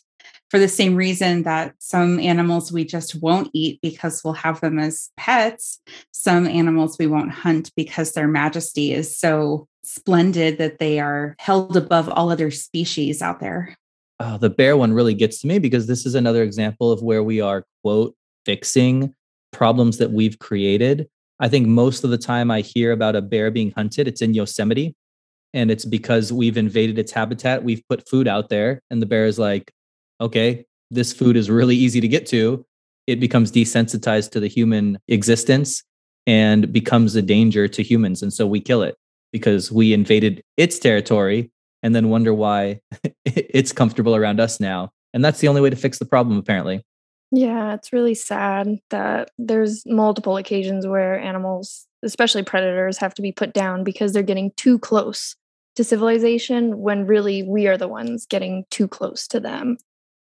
For 0.51 0.59
the 0.61 0.69
same 0.69 0.95
reason 0.95 1.43
that 1.43 1.75
some 1.79 2.21
animals 2.21 2.71
we 2.71 2.85
just 2.85 3.21
won't 3.21 3.51
eat 3.53 3.81
because 3.83 4.23
we'll 4.23 4.35
have 4.35 4.61
them 4.61 4.79
as 4.79 5.11
pets, 5.17 5.81
some 6.13 6.47
animals 6.47 6.99
we 6.99 7.09
won't 7.09 7.33
hunt 7.33 7.73
because 7.77 8.13
their 8.13 8.29
majesty 8.29 8.93
is 8.93 9.17
so 9.19 9.67
splendid 9.83 10.59
that 10.59 10.79
they 10.79 11.01
are 11.01 11.35
held 11.41 11.77
above 11.77 12.09
all 12.09 12.31
other 12.31 12.51
species 12.51 13.23
out 13.23 13.41
there. 13.41 13.77
Oh, 14.21 14.39
the 14.39 14.51
bear 14.51 14.77
one 14.77 14.93
really 14.93 15.15
gets 15.15 15.41
to 15.41 15.47
me 15.47 15.59
because 15.59 15.87
this 15.87 16.07
is 16.07 16.15
another 16.15 16.43
example 16.43 16.93
of 16.93 17.03
where 17.03 17.23
we 17.23 17.41
are, 17.41 17.65
quote, 17.83 18.15
fixing 18.45 19.15
problems 19.53 19.99
that 19.99 20.13
we've 20.13 20.39
created. 20.39 21.09
I 21.41 21.49
think 21.49 21.67
most 21.67 22.05
of 22.05 22.11
the 22.11 22.19
time 22.19 22.51
I 22.51 22.61
hear 22.61 22.93
about 22.93 23.17
a 23.17 23.21
bear 23.21 23.51
being 23.51 23.73
hunted, 23.73 24.09
it's 24.09 24.23
in 24.23 24.33
Yosemite. 24.33 24.95
And 25.55 25.71
it's 25.71 25.85
because 25.85 26.33
we've 26.33 26.57
invaded 26.57 26.99
its 26.99 27.13
habitat. 27.13 27.65
We've 27.65 27.83
put 27.89 28.09
food 28.09 28.29
out 28.29 28.49
there, 28.49 28.83
and 28.91 29.01
the 29.01 29.07
bear 29.07 29.27
is 29.27 29.39
like, 29.39 29.73
okay, 30.21 30.65
this 30.91 31.13
food 31.13 31.37
is 31.37 31.51
really 31.51 31.77
easy 31.77 32.01
to 32.01 32.09
get 32.09 32.27
to. 32.27 32.65
It 33.07 33.21
becomes 33.21 33.53
desensitized 33.53 34.31
to 34.33 34.41
the 34.41 34.49
human 34.49 34.99
existence 35.09 35.83
and 36.27 36.73
becomes 36.73 37.15
a 37.15 37.23
danger 37.23 37.69
to 37.69 37.83
humans. 37.83 38.23
And 38.23 38.33
so 38.33 38.47
we 38.47 38.61
kill 38.61 38.83
it 38.83 38.97
because 39.33 39.71
we 39.71 39.93
invaded 39.93 40.43
its 40.57 40.79
territory 40.79 41.51
and 41.83 41.95
then 41.95 42.09
wonder 42.09 42.35
why 42.35 42.81
it's 43.25 43.73
comfortable 43.73 44.17
around 44.17 44.41
us 44.41 44.59
now. 44.59 44.91
And 45.15 45.25
that's 45.25 45.41
the 45.41 45.49
only 45.49 45.61
way 45.61 45.71
to 45.71 45.77
fix 45.77 45.99
the 45.99 46.05
problem, 46.05 46.37
apparently. 46.39 46.85
Yeah, 47.33 47.75
it's 47.75 47.93
really 47.93 48.15
sad 48.15 48.79
that 48.91 49.31
there's 49.39 49.85
multiple 49.87 50.37
occasions 50.37 50.87
where 50.87 51.19
animals, 51.19 51.87
especially 52.03 52.43
predators, 52.43 52.99
have 52.99 53.15
to 53.15 53.23
be 53.23 53.33
put 53.33 53.53
down 53.53 53.85
because 53.85 54.13
they're 54.13 54.23
getting 54.23 54.53
too 54.53 54.79
close 54.79 55.35
to 55.75 55.85
civilization 55.85 56.79
when 56.79 57.07
really 57.07 57.43
we 57.43 57.67
are 57.67 57.77
the 57.77 57.89
ones 57.89 58.27
getting 58.27 58.65
too 58.71 58.89
close 58.89 59.27
to 59.29 59.41
them. 59.41 59.77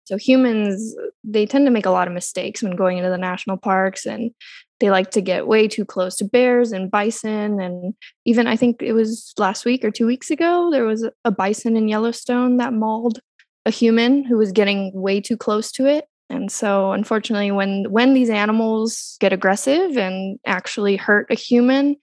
So 0.04 0.16
humans, 0.16 0.96
they 1.24 1.46
tend 1.46 1.66
to 1.66 1.70
make 1.70 1.86
a 1.86 1.90
lot 1.90 2.08
of 2.08 2.14
mistakes 2.14 2.62
when 2.62 2.76
going 2.76 2.98
into 2.98 3.10
the 3.10 3.18
national 3.18 3.56
parks 3.56 4.04
and 4.04 4.32
they 4.80 4.90
like 4.90 5.12
to 5.12 5.20
get 5.20 5.46
way 5.46 5.68
too 5.68 5.84
close 5.84 6.16
to 6.16 6.24
bears 6.24 6.72
and 6.72 6.90
bison 6.90 7.60
and 7.60 7.94
even 8.24 8.48
I 8.48 8.56
think 8.56 8.82
it 8.82 8.94
was 8.94 9.32
last 9.38 9.64
week 9.64 9.84
or 9.84 9.92
2 9.92 10.06
weeks 10.06 10.28
ago 10.28 10.70
there 10.72 10.84
was 10.84 11.08
a 11.24 11.30
bison 11.30 11.76
in 11.76 11.86
Yellowstone 11.86 12.56
that 12.56 12.72
mauled 12.72 13.20
a 13.64 13.70
human 13.70 14.24
who 14.24 14.36
was 14.36 14.50
getting 14.50 14.90
way 14.92 15.20
too 15.20 15.36
close 15.36 15.70
to 15.72 15.86
it 15.86 16.06
and 16.28 16.50
so 16.50 16.90
unfortunately 16.90 17.52
when 17.52 17.84
when 17.90 18.12
these 18.12 18.28
animals 18.28 19.16
get 19.20 19.32
aggressive 19.32 19.96
and 19.96 20.40
actually 20.46 20.96
hurt 20.96 21.28
a 21.30 21.36
human 21.36 21.94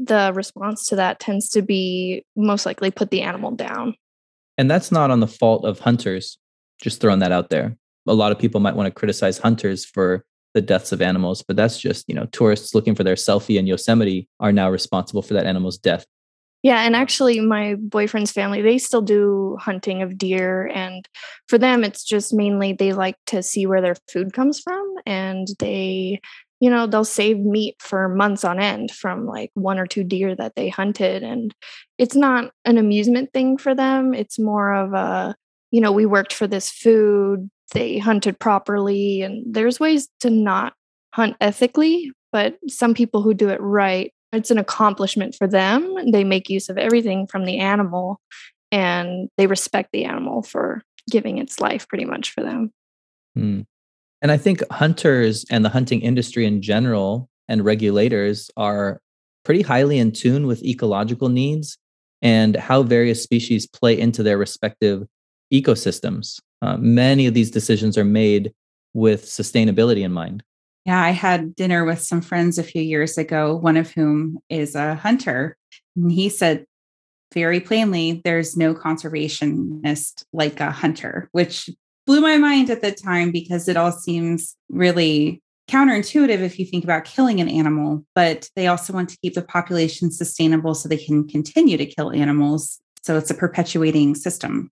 the 0.00 0.32
response 0.34 0.86
to 0.86 0.96
that 0.96 1.20
tends 1.20 1.48
to 1.50 1.62
be 1.62 2.24
most 2.34 2.66
likely 2.66 2.90
put 2.90 3.12
the 3.12 3.22
animal 3.22 3.52
down 3.52 3.94
And 4.58 4.68
that's 4.68 4.90
not 4.90 5.12
on 5.12 5.20
the 5.20 5.28
fault 5.28 5.64
of 5.64 5.78
hunters. 5.78 6.36
Just 6.82 7.00
throwing 7.00 7.20
that 7.20 7.32
out 7.32 7.50
there. 7.50 7.76
A 8.06 8.14
lot 8.14 8.32
of 8.32 8.38
people 8.38 8.60
might 8.60 8.76
want 8.76 8.86
to 8.86 8.90
criticize 8.90 9.38
hunters 9.38 9.84
for 9.84 10.24
the 10.52 10.62
deaths 10.62 10.92
of 10.92 11.02
animals, 11.02 11.42
but 11.42 11.56
that's 11.56 11.80
just, 11.80 12.08
you 12.08 12.14
know, 12.14 12.26
tourists 12.26 12.74
looking 12.74 12.94
for 12.94 13.02
their 13.02 13.16
selfie 13.16 13.58
in 13.58 13.66
Yosemite 13.66 14.28
are 14.40 14.52
now 14.52 14.70
responsible 14.70 15.22
for 15.22 15.34
that 15.34 15.46
animal's 15.46 15.78
death. 15.78 16.06
Yeah, 16.62 16.80
and 16.80 16.96
actually, 16.96 17.40
my 17.40 17.74
boyfriend's 17.74 18.32
family 18.32 18.62
they 18.62 18.78
still 18.78 19.02
do 19.02 19.58
hunting 19.60 20.00
of 20.00 20.16
deer, 20.16 20.66
and 20.68 21.06
for 21.46 21.58
them, 21.58 21.84
it's 21.84 22.02
just 22.02 22.32
mainly 22.32 22.72
they 22.72 22.94
like 22.94 23.16
to 23.26 23.42
see 23.42 23.66
where 23.66 23.82
their 23.82 23.96
food 24.10 24.32
comes 24.32 24.60
from, 24.60 24.94
and 25.04 25.46
they, 25.58 26.20
you 26.60 26.70
know, 26.70 26.86
they'll 26.86 27.04
save 27.04 27.38
meat 27.38 27.76
for 27.80 28.08
months 28.08 28.44
on 28.44 28.60
end 28.60 28.92
from 28.92 29.26
like 29.26 29.50
one 29.52 29.78
or 29.78 29.86
two 29.86 30.04
deer 30.04 30.34
that 30.36 30.54
they 30.56 30.70
hunted, 30.70 31.22
and 31.22 31.54
it's 31.98 32.16
not 32.16 32.50
an 32.64 32.78
amusement 32.78 33.30
thing 33.34 33.58
for 33.58 33.74
them. 33.74 34.14
It's 34.14 34.38
more 34.38 34.72
of 34.72 34.94
a, 34.94 35.36
you 35.74 35.80
know, 35.80 35.90
we 35.90 36.06
worked 36.06 36.32
for 36.32 36.46
this 36.46 36.70
food, 36.70 37.50
they 37.72 37.98
hunted 37.98 38.38
properly, 38.38 39.22
and 39.22 39.42
there's 39.52 39.80
ways 39.80 40.08
to 40.20 40.30
not 40.30 40.74
hunt 41.12 41.36
ethically, 41.40 42.12
but 42.30 42.56
some 42.68 42.94
people 42.94 43.22
who 43.22 43.34
do 43.34 43.48
it 43.48 43.60
right 43.60 44.12
it's 44.34 44.50
an 44.50 44.58
accomplishment 44.58 45.34
for 45.34 45.46
them. 45.46 45.94
They 46.10 46.24
make 46.24 46.50
use 46.50 46.68
of 46.68 46.76
everything 46.76 47.26
from 47.26 47.44
the 47.44 47.58
animal 47.58 48.20
and 48.72 49.28
they 49.38 49.46
respect 49.46 49.90
the 49.92 50.04
animal 50.04 50.42
for 50.42 50.82
giving 51.08 51.38
its 51.38 51.60
life 51.60 51.86
pretty 51.88 52.04
much 52.04 52.32
for 52.32 52.42
them. 52.42 52.72
Hmm. 53.36 53.60
And 54.20 54.32
I 54.32 54.36
think 54.36 54.62
hunters 54.72 55.44
and 55.50 55.64
the 55.64 55.68
hunting 55.68 56.00
industry 56.00 56.46
in 56.46 56.62
general 56.62 57.28
and 57.48 57.64
regulators 57.64 58.50
are 58.56 59.00
pretty 59.44 59.62
highly 59.62 59.98
in 59.98 60.12
tune 60.12 60.46
with 60.46 60.64
ecological 60.64 61.28
needs 61.28 61.78
and 62.22 62.56
how 62.56 62.82
various 62.82 63.22
species 63.22 63.66
play 63.66 63.98
into 63.98 64.22
their 64.22 64.38
respective 64.38 65.06
ecosystems. 65.62 66.40
Uh, 66.62 66.76
many 66.78 67.26
of 67.26 67.34
these 67.34 67.50
decisions 67.50 67.96
are 67.96 68.04
made 68.04 68.52
with 68.94 69.24
sustainability 69.24 70.02
in 70.02 70.12
mind. 70.12 70.42
Yeah, 70.86 71.02
I 71.02 71.10
had 71.10 71.54
dinner 71.54 71.84
with 71.84 72.00
some 72.00 72.20
friends 72.20 72.58
a 72.58 72.62
few 72.62 72.82
years 72.82 73.16
ago, 73.16 73.56
one 73.56 73.76
of 73.76 73.90
whom 73.90 74.38
is 74.50 74.74
a 74.74 74.94
hunter. 74.94 75.56
And 75.96 76.12
he 76.12 76.28
said 76.28 76.66
very 77.32 77.60
plainly, 77.60 78.20
there's 78.24 78.56
no 78.56 78.74
conservationist 78.74 80.24
like 80.32 80.60
a 80.60 80.70
hunter, 80.70 81.28
which 81.32 81.70
blew 82.06 82.20
my 82.20 82.36
mind 82.36 82.70
at 82.70 82.82
the 82.82 82.92
time 82.92 83.30
because 83.30 83.66
it 83.66 83.76
all 83.76 83.92
seems 83.92 84.56
really 84.68 85.42
counterintuitive 85.70 86.40
if 86.40 86.58
you 86.58 86.66
think 86.66 86.84
about 86.84 87.06
killing 87.06 87.40
an 87.40 87.48
animal, 87.48 88.04
but 88.14 88.50
they 88.54 88.66
also 88.66 88.92
want 88.92 89.08
to 89.08 89.16
keep 89.22 89.34
the 89.34 89.42
population 89.42 90.10
sustainable 90.10 90.74
so 90.74 90.88
they 90.88 90.98
can 90.98 91.26
continue 91.26 91.78
to 91.78 91.86
kill 91.86 92.12
animals. 92.12 92.80
So 93.02 93.16
it's 93.16 93.30
a 93.30 93.34
perpetuating 93.34 94.14
system. 94.14 94.70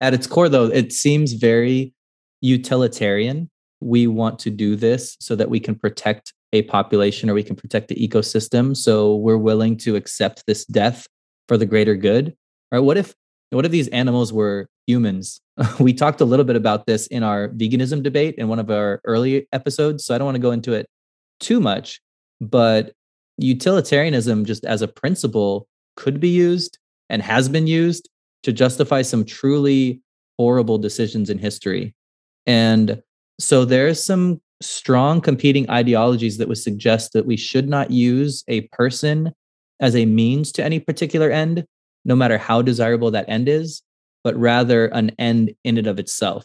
At 0.00 0.14
its 0.14 0.26
core, 0.26 0.48
though, 0.48 0.66
it 0.66 0.92
seems 0.92 1.34
very 1.34 1.92
utilitarian 2.40 3.50
we 3.80 4.06
want 4.06 4.38
to 4.40 4.50
do 4.50 4.76
this 4.76 5.16
so 5.20 5.34
that 5.36 5.50
we 5.50 5.60
can 5.60 5.74
protect 5.74 6.32
a 6.52 6.62
population 6.62 7.30
or 7.30 7.34
we 7.34 7.42
can 7.42 7.56
protect 7.56 7.88
the 7.88 7.94
ecosystem. 7.94 8.76
So 8.76 9.16
we're 9.16 9.38
willing 9.38 9.76
to 9.78 9.96
accept 9.96 10.44
this 10.46 10.64
death 10.64 11.06
for 11.48 11.56
the 11.56 11.66
greater 11.66 11.96
good. 11.96 12.34
Right? 12.70 12.80
What 12.80 12.96
if 12.96 13.14
what 13.50 13.64
if 13.64 13.72
these 13.72 13.88
animals 13.88 14.32
were 14.32 14.68
humans? 14.86 15.40
we 15.80 15.92
talked 15.92 16.20
a 16.20 16.24
little 16.24 16.44
bit 16.44 16.56
about 16.56 16.86
this 16.86 17.06
in 17.08 17.22
our 17.22 17.48
veganism 17.48 18.02
debate 18.02 18.36
in 18.38 18.48
one 18.48 18.58
of 18.58 18.70
our 18.70 19.00
early 19.04 19.48
episodes. 19.52 20.04
So 20.04 20.14
I 20.14 20.18
don't 20.18 20.26
want 20.26 20.36
to 20.36 20.42
go 20.42 20.52
into 20.52 20.72
it 20.72 20.86
too 21.40 21.60
much, 21.60 22.00
but 22.40 22.92
utilitarianism 23.38 24.44
just 24.44 24.64
as 24.64 24.82
a 24.82 24.88
principle 24.88 25.66
could 25.96 26.20
be 26.20 26.28
used 26.28 26.78
and 27.08 27.22
has 27.22 27.48
been 27.48 27.66
used 27.66 28.08
to 28.42 28.52
justify 28.52 29.02
some 29.02 29.24
truly 29.24 30.00
horrible 30.38 30.78
decisions 30.78 31.30
in 31.30 31.38
history. 31.38 31.94
And 32.46 33.02
so 33.38 33.64
there's 33.64 34.02
some 34.02 34.40
strong 34.62 35.20
competing 35.20 35.68
ideologies 35.70 36.38
that 36.38 36.48
would 36.48 36.58
suggest 36.58 37.12
that 37.12 37.26
we 37.26 37.36
should 37.36 37.68
not 37.68 37.90
use 37.90 38.44
a 38.48 38.62
person 38.68 39.32
as 39.80 39.96
a 39.96 40.04
means 40.04 40.52
to 40.52 40.64
any 40.64 40.78
particular 40.78 41.30
end, 41.30 41.64
no 42.04 42.14
matter 42.14 42.38
how 42.38 42.60
desirable 42.62 43.10
that 43.10 43.28
end 43.28 43.48
is, 43.48 43.82
but 44.22 44.36
rather 44.36 44.86
an 44.88 45.10
end 45.18 45.54
in 45.64 45.78
and 45.78 45.86
of 45.86 45.98
itself. 45.98 46.44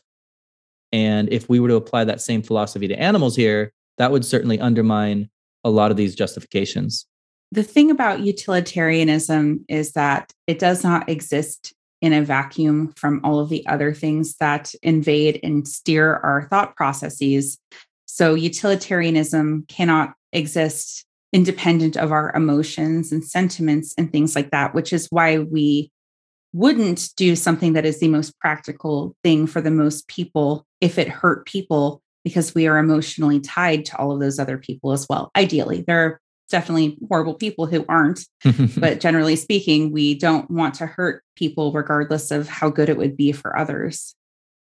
And 0.94 1.32
if 1.32 1.50
we 1.50 1.60
were 1.60 1.68
to 1.68 1.75
apply 1.75 2.06
that 2.06 2.22
same 2.22 2.42
philosophy 2.42 2.88
to 2.88 3.00
animals 3.00 3.36
here, 3.36 3.74
that 3.98 4.12
would 4.12 4.24
certainly 4.24 4.60
undermine 4.60 5.30
a 5.64 5.70
lot 5.70 5.92
of 5.92 5.98
these 5.98 6.16
justifications. 6.16 7.06
The 7.52 7.64
thing 7.64 7.92
about 7.92 8.22
utilitarianism 8.22 9.66
is 9.68 9.92
that 9.94 10.32
it 10.48 10.60
does 10.60 10.84
not 10.84 11.10
exist 11.10 11.74
in 12.02 12.14
a 12.14 12.22
vacuum 12.22 12.94
from 12.96 13.22
all 13.24 13.40
of 13.40 13.50
the 13.50 13.66
other 13.68 13.94
things 13.94 14.36
that 14.38 14.74
invade 14.84 15.40
and 15.44 15.68
steer 15.68 16.16
our 16.18 16.48
thought 16.50 16.75
processes. 16.75 17.58
So, 18.06 18.34
utilitarianism 18.34 19.66
cannot 19.68 20.14
exist 20.32 21.06
independent 21.34 21.98
of 21.98 22.12
our 22.12 22.34
emotions 22.36 23.12
and 23.12 23.24
sentiments 23.25 23.94
and 23.98 24.12
things 24.12 24.36
like 24.36 24.52
that, 24.52 24.74
which 24.74 24.94
is 24.94 25.08
why 25.10 25.40
we 25.40 25.92
wouldn't 26.54 27.10
do 27.18 27.36
something 27.36 27.74
that 27.74 27.86
is 27.86 28.00
the 28.00 28.08
most 28.08 28.40
practical 28.40 29.14
thing 29.24 29.46
for 29.46 29.60
the 29.60 29.72
most 29.72 30.08
people 30.08 30.66
if 30.80 30.98
it 30.98 31.10
hurt 31.10 31.46
people 31.46 32.02
because 32.24 32.56
we 32.56 32.66
are 32.68 32.78
emotionally 32.78 33.42
tied 33.42 33.84
to 33.86 33.98
all 33.98 34.12
of 34.14 34.22
those 34.22 34.40
other 34.40 34.58
people 34.58 34.94
as 34.94 35.06
well. 35.10 35.30
Ideally, 35.36 35.84
there 35.86 36.06
are 36.06 36.22
definitely 36.50 36.98
horrible 37.08 37.34
people 37.34 37.66
who 37.66 37.86
aren't, 37.90 38.22
but 38.78 39.00
generally 39.00 39.36
speaking, 39.36 39.92
we 39.92 40.16
don't 40.16 40.50
want 40.50 40.75
to 40.75 40.86
hurt 40.86 41.24
people 41.36 41.72
regardless 41.72 42.32
of 42.32 42.48
how 42.48 42.70
good 42.70 42.90
it 42.90 42.98
would 42.98 43.18
be 43.18 43.32
for 43.32 43.58
others. 43.58 44.16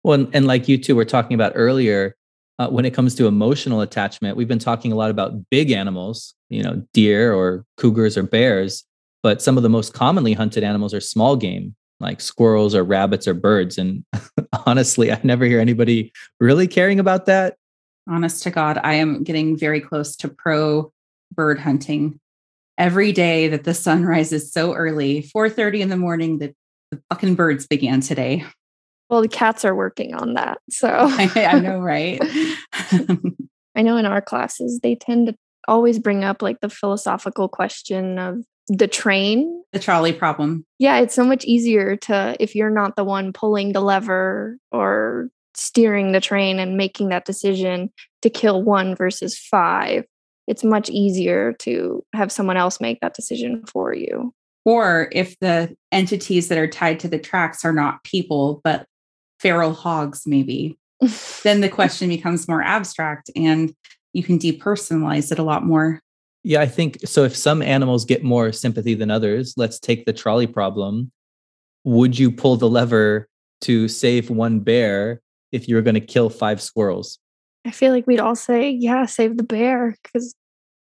Well, 0.02 0.28
and, 0.32 0.46
like 0.46 0.68
you 0.68 0.78
two 0.78 0.94
were 0.94 1.04
talking 1.04 1.34
about 1.34 1.52
earlier, 1.56 2.14
uh, 2.58 2.68
when 2.68 2.84
it 2.84 2.94
comes 2.94 3.14
to 3.16 3.26
emotional 3.26 3.80
attachment, 3.80 4.36
we've 4.36 4.48
been 4.48 4.58
talking 4.58 4.92
a 4.92 4.94
lot 4.94 5.10
about 5.10 5.50
big 5.50 5.72
animals, 5.72 6.34
you 6.48 6.62
know, 6.62 6.82
deer 6.94 7.34
or 7.34 7.64
cougars 7.76 8.16
or 8.16 8.22
bears, 8.22 8.84
but 9.22 9.42
some 9.42 9.56
of 9.56 9.62
the 9.62 9.68
most 9.68 9.92
commonly 9.92 10.32
hunted 10.32 10.62
animals 10.62 10.94
are 10.94 11.00
small 11.00 11.36
game, 11.36 11.74
like 12.00 12.20
squirrels 12.20 12.74
or 12.74 12.84
rabbits 12.84 13.26
or 13.26 13.34
birds. 13.34 13.78
And 13.78 14.04
honestly, 14.66 15.12
I 15.12 15.20
never 15.24 15.44
hear 15.44 15.60
anybody 15.60 16.12
really 16.40 16.68
caring 16.68 17.00
about 17.00 17.26
that. 17.26 17.56
Honest 18.08 18.44
to 18.44 18.50
God, 18.50 18.78
I 18.84 18.94
am 18.94 19.24
getting 19.24 19.58
very 19.58 19.80
close 19.80 20.14
to 20.16 20.28
pro 20.28 20.92
bird 21.32 21.58
hunting. 21.58 22.18
Every 22.78 23.12
day 23.12 23.48
that 23.48 23.64
the 23.64 23.74
sun 23.74 24.04
rises 24.04 24.52
so 24.52 24.74
early, 24.74 25.22
4:30 25.22 25.80
in 25.80 25.88
the 25.88 25.96
morning, 25.96 26.38
the, 26.38 26.54
the 26.90 27.00
fucking 27.10 27.34
birds 27.34 27.66
began 27.66 28.00
today. 28.00 28.44
Well, 29.08 29.22
the 29.22 29.28
cats 29.28 29.64
are 29.64 29.74
working 29.74 30.14
on 30.14 30.34
that. 30.34 30.58
So 30.70 30.88
I, 30.92 31.30
I 31.36 31.60
know, 31.60 31.78
right? 31.80 32.20
I 33.76 33.82
know 33.82 33.96
in 33.96 34.06
our 34.06 34.22
classes, 34.22 34.80
they 34.82 34.94
tend 34.94 35.28
to 35.28 35.34
always 35.68 35.98
bring 35.98 36.24
up 36.24 36.42
like 36.42 36.60
the 36.60 36.68
philosophical 36.68 37.48
question 37.48 38.18
of 38.18 38.44
the 38.68 38.88
train. 38.88 39.62
The 39.72 39.78
trolley 39.78 40.12
problem. 40.12 40.64
Yeah, 40.78 40.98
it's 40.98 41.14
so 41.14 41.24
much 41.24 41.44
easier 41.44 41.96
to, 41.96 42.36
if 42.40 42.54
you're 42.54 42.70
not 42.70 42.96
the 42.96 43.04
one 43.04 43.32
pulling 43.32 43.72
the 43.72 43.80
lever 43.80 44.58
or 44.72 45.28
steering 45.54 46.12
the 46.12 46.20
train 46.20 46.58
and 46.58 46.76
making 46.76 47.08
that 47.10 47.24
decision 47.24 47.90
to 48.22 48.30
kill 48.30 48.62
one 48.62 48.94
versus 48.94 49.38
five, 49.38 50.04
it's 50.46 50.64
much 50.64 50.88
easier 50.90 51.52
to 51.54 52.04
have 52.14 52.30
someone 52.30 52.56
else 52.56 52.80
make 52.80 53.00
that 53.00 53.14
decision 53.14 53.64
for 53.66 53.94
you. 53.94 54.32
Or 54.64 55.08
if 55.12 55.38
the 55.40 55.76
entities 55.92 56.48
that 56.48 56.58
are 56.58 56.68
tied 56.68 57.00
to 57.00 57.08
the 57.08 57.18
tracks 57.18 57.64
are 57.64 57.72
not 57.72 58.02
people, 58.04 58.60
but 58.64 58.86
feral 59.38 59.72
hogs, 59.72 60.22
maybe, 60.26 60.76
then 61.42 61.60
the 61.60 61.68
question 61.68 62.08
becomes 62.08 62.48
more 62.48 62.62
abstract 62.62 63.30
and 63.36 63.72
you 64.12 64.22
can 64.22 64.38
depersonalize 64.38 65.30
it 65.30 65.38
a 65.38 65.44
lot 65.44 65.64
more. 65.64 66.00
Yeah, 66.42 66.60
I 66.60 66.66
think 66.66 66.98
so. 67.04 67.24
If 67.24 67.36
some 67.36 67.60
animals 67.60 68.04
get 68.04 68.22
more 68.22 68.52
sympathy 68.52 68.94
than 68.94 69.10
others, 69.10 69.54
let's 69.56 69.78
take 69.78 70.06
the 70.06 70.12
trolley 70.12 70.46
problem. 70.46 71.10
Would 71.84 72.18
you 72.18 72.30
pull 72.30 72.56
the 72.56 72.68
lever 72.68 73.28
to 73.62 73.88
save 73.88 74.30
one 74.30 74.60
bear 74.60 75.20
if 75.52 75.68
you 75.68 75.74
were 75.74 75.82
going 75.82 75.94
to 75.94 76.00
kill 76.00 76.30
five 76.30 76.62
squirrels? 76.62 77.18
I 77.66 77.72
feel 77.72 77.92
like 77.92 78.06
we'd 78.06 78.20
all 78.20 78.36
say, 78.36 78.70
yeah, 78.70 79.06
save 79.06 79.36
the 79.36 79.42
bear 79.42 79.96
because 80.02 80.34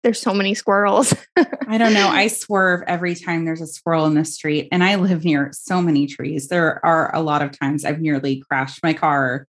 there's 0.04 0.22
so 0.22 0.34
many 0.34 0.54
squirrels. 0.54 1.14
I 1.68 1.78
don't 1.78 1.94
know. 1.94 2.08
I 2.08 2.28
swerve 2.28 2.84
every 2.88 3.16
time 3.16 3.44
there's 3.44 3.60
a 3.60 3.68
squirrel 3.68 4.06
in 4.06 4.14
the 4.14 4.24
street, 4.24 4.70
and 4.72 4.82
I 4.84 4.96
live 4.96 5.26
near 5.26 5.50
so 5.52 5.82
many 5.82 6.08
trees. 6.08 6.48
There 6.48 6.84
are 6.86 7.14
a 7.14 7.22
lot 7.22 7.42
of 7.42 7.58
times 7.58 7.84
I've 7.84 8.00
nearly 8.00 8.42
crashed 8.50 8.82
my 8.82 8.94
car 8.94 9.46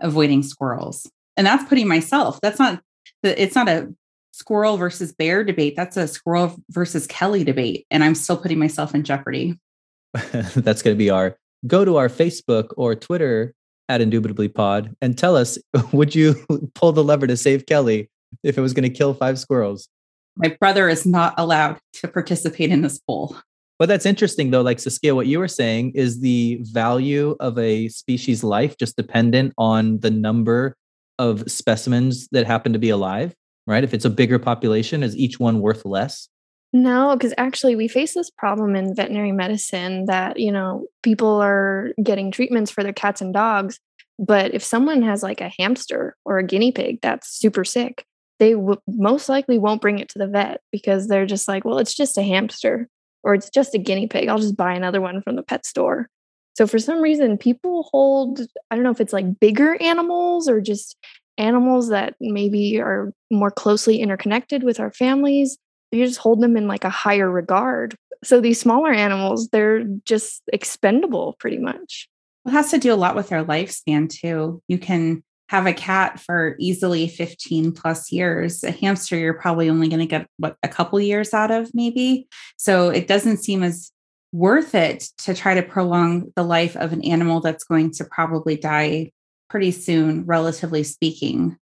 avoiding 0.00 0.42
squirrels. 0.42 1.10
And 1.36 1.46
that's 1.46 1.64
putting 1.64 1.88
myself, 1.88 2.38
that's 2.42 2.58
not, 2.58 2.82
it's 3.22 3.54
not 3.54 3.68
a 3.68 3.92
squirrel 4.32 4.76
versus 4.76 5.12
bear 5.12 5.42
debate. 5.42 5.74
That's 5.76 5.96
a 5.96 6.06
squirrel 6.06 6.56
versus 6.68 7.06
Kelly 7.06 7.44
debate. 7.44 7.86
And 7.90 8.04
I'm 8.04 8.14
still 8.14 8.36
putting 8.36 8.58
myself 8.58 8.94
in 8.94 9.04
jeopardy. 9.04 9.58
that's 10.12 10.82
going 10.82 10.94
to 10.94 10.98
be 10.98 11.10
our 11.10 11.36
go 11.66 11.84
to 11.84 11.96
our 11.96 12.08
Facebook 12.08 12.68
or 12.76 12.94
Twitter 12.94 13.54
at 13.88 14.00
Indubitably 14.00 14.48
Pod 14.48 14.94
and 15.00 15.16
tell 15.16 15.36
us 15.36 15.58
would 15.92 16.14
you 16.14 16.34
pull 16.74 16.92
the 16.92 17.04
lever 17.04 17.26
to 17.26 17.36
save 17.36 17.66
Kelly 17.66 18.10
if 18.42 18.58
it 18.58 18.60
was 18.60 18.72
going 18.72 18.90
to 18.90 18.96
kill 18.96 19.14
five 19.14 19.38
squirrels? 19.38 19.88
My 20.36 20.56
brother 20.58 20.88
is 20.88 21.06
not 21.06 21.34
allowed 21.38 21.78
to 21.94 22.08
participate 22.08 22.70
in 22.70 22.82
this 22.82 22.98
poll. 22.98 23.36
But 23.78 23.88
that's 23.88 24.06
interesting, 24.06 24.50
though. 24.50 24.62
Like 24.62 24.78
Saskia, 24.78 25.14
what 25.14 25.26
you 25.26 25.38
were 25.38 25.48
saying 25.48 25.92
is 25.94 26.20
the 26.20 26.58
value 26.62 27.36
of 27.40 27.58
a 27.58 27.88
species' 27.88 28.44
life 28.44 28.76
just 28.78 28.96
dependent 28.96 29.52
on 29.58 30.00
the 30.00 30.10
number 30.10 30.76
of 31.18 31.50
specimens 31.50 32.28
that 32.28 32.46
happen 32.46 32.72
to 32.72 32.78
be 32.78 32.90
alive, 32.90 33.34
right? 33.66 33.84
If 33.84 33.94
it's 33.94 34.04
a 34.04 34.10
bigger 34.10 34.38
population, 34.38 35.02
is 35.02 35.16
each 35.16 35.40
one 35.40 35.60
worth 35.60 35.84
less? 35.84 36.28
No, 36.74 37.14
because 37.14 37.32
actually, 37.38 37.76
we 37.76 37.86
face 37.86 38.14
this 38.14 38.30
problem 38.30 38.74
in 38.74 38.96
veterinary 38.96 39.30
medicine 39.30 40.06
that, 40.06 40.40
you 40.40 40.50
know, 40.50 40.86
people 41.04 41.40
are 41.40 41.92
getting 42.02 42.32
treatments 42.32 42.68
for 42.68 42.82
their 42.82 42.92
cats 42.92 43.20
and 43.20 43.32
dogs. 43.32 43.78
But 44.18 44.52
if 44.54 44.64
someone 44.64 45.00
has 45.02 45.22
like 45.22 45.40
a 45.40 45.52
hamster 45.56 46.16
or 46.24 46.38
a 46.38 46.44
guinea 46.44 46.72
pig 46.72 46.98
that's 47.00 47.28
super 47.30 47.64
sick, 47.64 48.04
they 48.40 48.54
w- 48.54 48.80
most 48.88 49.28
likely 49.28 49.56
won't 49.56 49.80
bring 49.80 50.00
it 50.00 50.08
to 50.10 50.18
the 50.18 50.26
vet 50.26 50.62
because 50.72 51.06
they're 51.06 51.26
just 51.26 51.46
like, 51.46 51.64
well, 51.64 51.78
it's 51.78 51.94
just 51.94 52.18
a 52.18 52.24
hamster 52.24 52.88
or 53.22 53.34
it's 53.34 53.50
just 53.50 53.76
a 53.76 53.78
guinea 53.78 54.08
pig. 54.08 54.28
I'll 54.28 54.38
just 54.38 54.56
buy 54.56 54.74
another 54.74 55.00
one 55.00 55.22
from 55.22 55.36
the 55.36 55.44
pet 55.44 55.64
store. 55.64 56.08
So 56.56 56.66
for 56.66 56.80
some 56.80 57.00
reason, 57.00 57.38
people 57.38 57.88
hold, 57.92 58.40
I 58.70 58.74
don't 58.74 58.82
know 58.82 58.90
if 58.90 59.00
it's 59.00 59.12
like 59.12 59.38
bigger 59.38 59.80
animals 59.80 60.48
or 60.48 60.60
just 60.60 60.96
animals 61.38 61.88
that 61.90 62.14
maybe 62.20 62.80
are 62.80 63.12
more 63.30 63.52
closely 63.52 64.00
interconnected 64.00 64.64
with 64.64 64.80
our 64.80 64.92
families. 64.92 65.56
You 65.94 66.06
just 66.06 66.18
hold 66.18 66.40
them 66.40 66.56
in 66.56 66.68
like 66.68 66.84
a 66.84 66.90
higher 66.90 67.30
regard. 67.30 67.96
So 68.22 68.40
these 68.40 68.60
smaller 68.60 68.92
animals, 68.92 69.48
they're 69.48 69.84
just 70.04 70.42
expendable 70.52 71.36
pretty 71.38 71.58
much. 71.58 72.08
It 72.46 72.50
has 72.50 72.70
to 72.70 72.78
do 72.78 72.92
a 72.92 72.96
lot 72.96 73.16
with 73.16 73.28
their 73.28 73.44
lifespan 73.44 74.08
too. 74.08 74.62
You 74.68 74.78
can 74.78 75.22
have 75.48 75.66
a 75.66 75.72
cat 75.72 76.18
for 76.18 76.56
easily 76.58 77.06
15 77.06 77.72
plus 77.72 78.10
years. 78.10 78.64
A 78.64 78.70
hamster, 78.70 79.16
you're 79.16 79.34
probably 79.34 79.68
only 79.68 79.88
going 79.88 80.00
to 80.00 80.06
get 80.06 80.26
what 80.38 80.56
a 80.62 80.68
couple 80.68 81.00
years 81.00 81.34
out 81.34 81.50
of, 81.50 81.70
maybe. 81.74 82.28
So 82.56 82.88
it 82.88 83.06
doesn't 83.06 83.38
seem 83.38 83.62
as 83.62 83.92
worth 84.32 84.74
it 84.74 85.08
to 85.18 85.34
try 85.34 85.54
to 85.54 85.62
prolong 85.62 86.32
the 86.34 86.42
life 86.42 86.76
of 86.76 86.92
an 86.92 87.04
animal 87.04 87.40
that's 87.40 87.64
going 87.64 87.92
to 87.92 88.04
probably 88.04 88.56
die 88.56 89.12
pretty 89.48 89.70
soon, 89.70 90.24
relatively 90.24 90.82
speaking. 90.82 91.56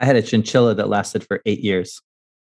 I 0.00 0.06
had 0.06 0.16
a 0.16 0.22
chinchilla 0.22 0.74
that 0.74 0.88
lasted 0.88 1.24
for 1.24 1.40
eight 1.46 1.60
years. 1.60 2.00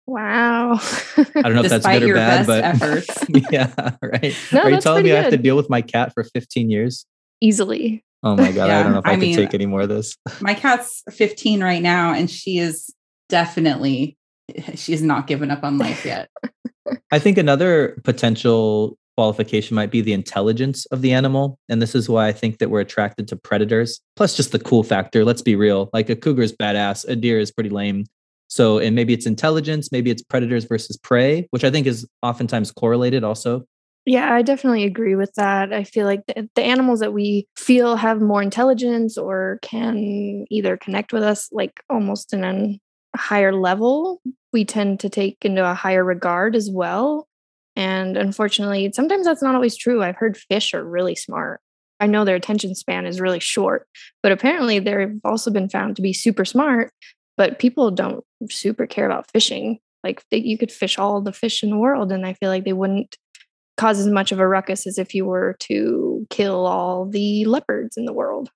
Wow. 0.07 0.75
I 1.17 1.43
don't 1.43 1.55
know 1.55 1.63
if 1.63 1.71
that's 1.71 1.87
good 1.87 2.03
or 2.03 2.15
bad, 2.15 2.47
but 2.47 2.65
efforts. 2.65 3.09
yeah, 3.51 3.73
right. 4.03 4.37
No, 4.53 4.61
Are 4.61 4.71
you 4.71 4.81
telling 4.81 5.05
me 5.05 5.11
good. 5.11 5.19
I 5.19 5.23
have 5.23 5.31
to 5.31 5.39
deal 5.39 5.57
with 5.57 5.71
my 5.71 5.81
cat 5.81 6.13
for 6.13 6.25
15 6.25 6.71
years? 6.71 7.07
Easily. 7.41 8.05
Oh 8.23 8.37
my 8.37 8.53
god, 8.53 8.69
yeah, 8.69 8.81
I 8.81 8.83
don't 8.83 8.93
know 8.93 8.99
if 8.99 9.07
I, 9.07 9.13
I 9.13 9.17
mean, 9.17 9.35
can 9.35 9.45
take 9.45 9.55
any 9.55 9.67
more 9.67 9.83
of 9.83 9.89
this. 9.89 10.17
My 10.41 10.55
cat's 10.55 11.03
15 11.11 11.63
right 11.63 11.83
now, 11.83 12.15
and 12.15 12.31
she 12.31 12.59
is 12.59 12.95
definitely 13.29 14.17
she 14.75 14.93
has 14.93 15.03
not 15.03 15.27
given 15.27 15.51
up 15.51 15.63
on 15.63 15.79
life 15.79 16.05
yet. 16.05 16.31
I 17.11 17.19
think 17.19 17.39
another 17.39 18.01
potential 18.05 18.99
qualification 19.17 19.75
might 19.75 19.91
be 19.91 20.01
the 20.01 20.13
intelligence 20.13 20.87
of 20.87 21.01
the 21.01 21.13
animal. 21.13 21.59
And 21.69 21.81
this 21.81 21.95
is 21.95 22.09
why 22.09 22.27
I 22.27 22.33
think 22.33 22.59
that 22.59 22.71
we're 22.71 22.81
attracted 22.81 23.29
to 23.29 23.37
predators. 23.37 24.01
Plus, 24.17 24.37
just 24.37 24.53
the 24.53 24.59
cool 24.59 24.83
factor. 24.83 25.25
Let's 25.25 25.43
be 25.43 25.55
real. 25.55 25.89
Like 25.93 26.11
a 26.11 26.17
cougar 26.17 26.43
is 26.43 26.53
badass, 26.53 27.07
a 27.09 27.17
deer 27.17 27.39
is 27.39 27.51
pretty 27.51 27.71
lame. 27.71 28.07
So, 28.55 28.79
and 28.79 28.95
maybe 28.95 29.13
it's 29.13 29.27
intelligence, 29.27 29.91
maybe 29.91 30.13
it's 30.13 30.23
predators 30.23 30.65
versus 30.65 30.97
prey, 30.97 31.49
which 31.51 31.65
I 31.65 31.73
think 31.73 31.89
is 31.89 32.07
oftentimes 32.23 32.71
correlated 32.71 33.25
also. 33.25 33.65
Yeah, 34.07 34.33
I 34.33 34.43
definitely 34.43 34.85
agree 34.85 35.17
with 35.17 35.35
that. 35.35 35.73
I 35.73 35.83
feel 35.83 36.07
like 36.07 36.25
the, 36.29 36.49
the, 36.55 36.63
animals 36.63 37.01
that 37.01 37.13
we 37.13 37.49
feel 37.57 37.97
have 37.97 38.21
more 38.21 38.43
intelligence 38.43 39.19
or 39.19 39.59
can 39.63 40.45
either 40.51 40.77
connect 40.77 41.13
with 41.13 41.25
us 41.25 41.49
like 41.51 41.81
almost 41.91 42.33
in 42.33 42.45
a 42.45 42.79
higher 43.19 43.53
level, 43.53 44.23
we 44.53 44.65
tend 44.65 45.01
to 45.01 45.09
take 45.09 45.39
into 45.45 45.69
a 45.69 45.75
higher 45.75 46.05
regard 46.05 46.55
as 46.55 46.71
well. 46.71 47.27
And 47.75 48.17
unfortunately, 48.17 48.93
sometimes 48.95 49.27
that's 49.27 49.43
not 49.43 49.57
always 49.57 49.77
true. 49.77 50.01
I've 50.01 50.15
heard 50.15 50.37
fish 50.37 50.75
are 50.75 50.85
really 50.85 51.17
smart. 51.17 51.61
I 51.99 52.07
know 52.07 52.25
their 52.25 52.37
attention 52.37 52.77
span 52.77 53.05
is 53.05 53.21
really 53.21 53.41
short, 53.41 53.89
but 54.23 54.31
apparently 54.31 54.79
they've 54.79 55.19
also 55.25 55.51
been 55.51 55.69
found 55.69 55.97
to 55.97 56.03
be 56.03 56.13
super 56.13 56.45
smart. 56.45 56.93
But 57.37 57.59
people 57.59 57.91
don't 57.91 58.25
super 58.51 58.87
care 58.87 59.07
about 59.07 59.31
fishing. 59.31 59.79
Like 60.03 60.23
they, 60.31 60.39
you 60.39 60.59
could 60.59 60.71
fish 60.71 60.99
all 60.99 61.21
the 61.21 61.33
fish 61.33 61.63
in 61.63 61.71
the 61.71 61.79
world, 61.79 62.13
and 62.13 62.27
I 62.27 62.35
feel 62.35 62.51
like 62.51 62.65
they 62.65 62.73
wouldn't 62.73 63.17
cause 63.77 63.99
as 63.99 64.07
much 64.07 64.33
of 64.33 64.39
a 64.39 64.47
ruckus 64.47 64.87
as 64.87 64.99
if 64.99 65.15
you 65.15 65.25
were 65.25 65.57
to 65.61 66.27
kill 66.31 66.67
all 66.67 67.07
the 67.07 67.45
leopards 67.47 67.97
in 67.97 68.05
the 68.05 68.13
world. 68.13 68.51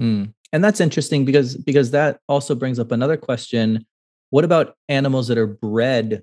Mm. 0.00 0.32
And 0.52 0.64
that's 0.64 0.80
interesting 0.80 1.24
because 1.24 1.56
because 1.56 1.90
that 1.90 2.20
also 2.28 2.54
brings 2.54 2.78
up 2.78 2.92
another 2.92 3.16
question. 3.16 3.84
What 4.30 4.44
about 4.44 4.74
animals 4.88 5.28
that 5.28 5.38
are 5.38 5.46
bred 5.46 6.22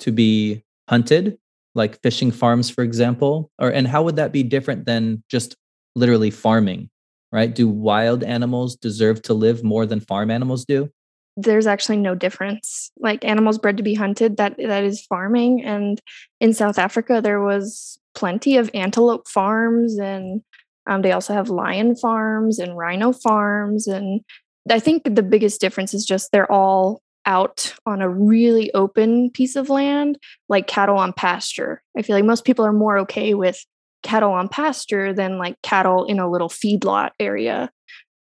to 0.00 0.12
be 0.12 0.64
hunted, 0.88 1.38
like 1.74 2.00
fishing 2.02 2.30
farms, 2.30 2.70
for 2.70 2.82
example? 2.82 3.50
Or 3.58 3.68
and 3.68 3.86
how 3.86 4.02
would 4.02 4.16
that 4.16 4.32
be 4.32 4.42
different 4.42 4.86
than 4.86 5.22
just 5.30 5.56
literally 5.94 6.30
farming, 6.30 6.90
right? 7.32 7.54
Do 7.54 7.68
wild 7.68 8.24
animals 8.24 8.76
deserve 8.76 9.22
to 9.22 9.34
live 9.34 9.62
more 9.62 9.86
than 9.86 10.00
farm 10.00 10.30
animals 10.30 10.64
do? 10.64 10.90
There's 11.36 11.66
actually 11.66 11.98
no 11.98 12.14
difference. 12.14 12.90
Like 12.98 13.24
animals 13.24 13.58
bred 13.58 13.76
to 13.76 13.82
be 13.82 13.94
hunted, 13.94 14.36
that 14.38 14.56
that 14.56 14.84
is 14.84 15.04
farming. 15.04 15.64
And 15.64 16.00
in 16.40 16.54
South 16.54 16.78
Africa, 16.78 17.20
there 17.22 17.42
was 17.42 17.98
plenty 18.14 18.56
of 18.56 18.70
antelope 18.72 19.28
farms, 19.28 19.98
and 19.98 20.42
um, 20.86 21.02
they 21.02 21.12
also 21.12 21.34
have 21.34 21.50
lion 21.50 21.94
farms 21.96 22.58
and 22.58 22.76
rhino 22.76 23.12
farms. 23.12 23.86
And 23.86 24.22
I 24.70 24.80
think 24.80 25.02
the 25.04 25.22
biggest 25.22 25.60
difference 25.60 25.92
is 25.92 26.04
just 26.06 26.32
they're 26.32 26.50
all 26.50 27.02
out 27.26 27.74
on 27.84 28.00
a 28.00 28.08
really 28.08 28.72
open 28.72 29.30
piece 29.30 29.56
of 29.56 29.68
land, 29.68 30.18
like 30.48 30.66
cattle 30.66 30.96
on 30.96 31.12
pasture. 31.12 31.82
I 31.98 32.02
feel 32.02 32.16
like 32.16 32.24
most 32.24 32.44
people 32.44 32.64
are 32.64 32.72
more 32.72 32.98
okay 33.00 33.34
with 33.34 33.64
cattle 34.02 34.32
on 34.32 34.48
pasture 34.48 35.12
than 35.12 35.36
like 35.36 35.60
cattle 35.62 36.04
in 36.04 36.20
a 36.20 36.30
little 36.30 36.48
feedlot 36.48 37.10
area. 37.18 37.70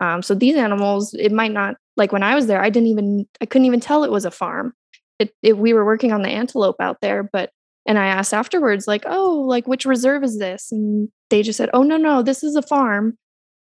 Um, 0.00 0.22
so 0.22 0.34
these 0.34 0.56
animals, 0.56 1.14
it 1.14 1.32
might 1.32 1.52
not 1.52 1.76
like 1.96 2.12
when 2.12 2.22
I 2.22 2.34
was 2.34 2.46
there, 2.46 2.60
I 2.60 2.70
didn't 2.70 2.88
even 2.88 3.26
I 3.40 3.46
couldn't 3.46 3.66
even 3.66 3.80
tell 3.80 4.04
it 4.04 4.10
was 4.10 4.24
a 4.24 4.30
farm. 4.30 4.74
It, 5.18 5.34
it 5.42 5.58
we 5.58 5.72
were 5.72 5.84
working 5.84 6.12
on 6.12 6.22
the 6.22 6.28
antelope 6.28 6.76
out 6.80 6.98
there, 7.00 7.22
but 7.22 7.50
and 7.86 7.98
I 7.98 8.06
asked 8.06 8.34
afterwards, 8.34 8.88
like, 8.88 9.04
oh, 9.06 9.44
like 9.46 9.66
which 9.66 9.86
reserve 9.86 10.24
is 10.24 10.38
this? 10.38 10.72
And 10.72 11.08
they 11.30 11.42
just 11.42 11.56
said, 11.56 11.70
oh 11.72 11.82
no 11.82 11.96
no, 11.96 12.22
this 12.22 12.42
is 12.42 12.56
a 12.56 12.62
farm. 12.62 13.16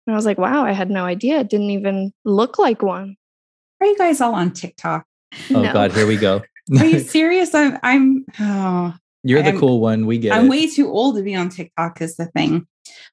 And 0.07 0.15
I 0.15 0.17
was 0.17 0.27
like, 0.27 0.39
wow, 0.39 0.65
I 0.65 0.73
had 0.73 0.91
no 0.91 1.05
idea. 1.05 1.41
It 1.41 1.49
didn't 1.49 1.71
even 1.71 2.13
look 2.25 2.59
like 2.59 2.83
one. 2.83 3.17
Are 3.81 3.87
you 3.87 3.97
guys 3.97 4.21
all 4.21 4.35
on 4.35 4.51
TikTok? 4.53 5.07
Oh 5.51 5.63
no. 5.63 5.73
God, 5.73 5.93
here 5.93 6.07
we 6.07 6.17
go. 6.17 6.43
Are 6.79 6.85
you 6.85 6.99
serious? 7.01 7.55
I'm 7.55 7.79
I'm 7.83 8.25
oh 8.41 8.95
you're 9.23 9.43
the 9.43 9.51
I'm, 9.51 9.59
cool 9.59 9.81
one. 9.81 10.07
We 10.07 10.19
get 10.19 10.35
I'm 10.35 10.47
it. 10.47 10.51
way 10.51 10.67
too 10.67 10.91
old 10.91 11.17
to 11.17 11.23
be 11.23 11.35
on 11.35 11.49
TikTok 11.49 12.03
is 12.03 12.17
the 12.17 12.27
thing. 12.27 12.67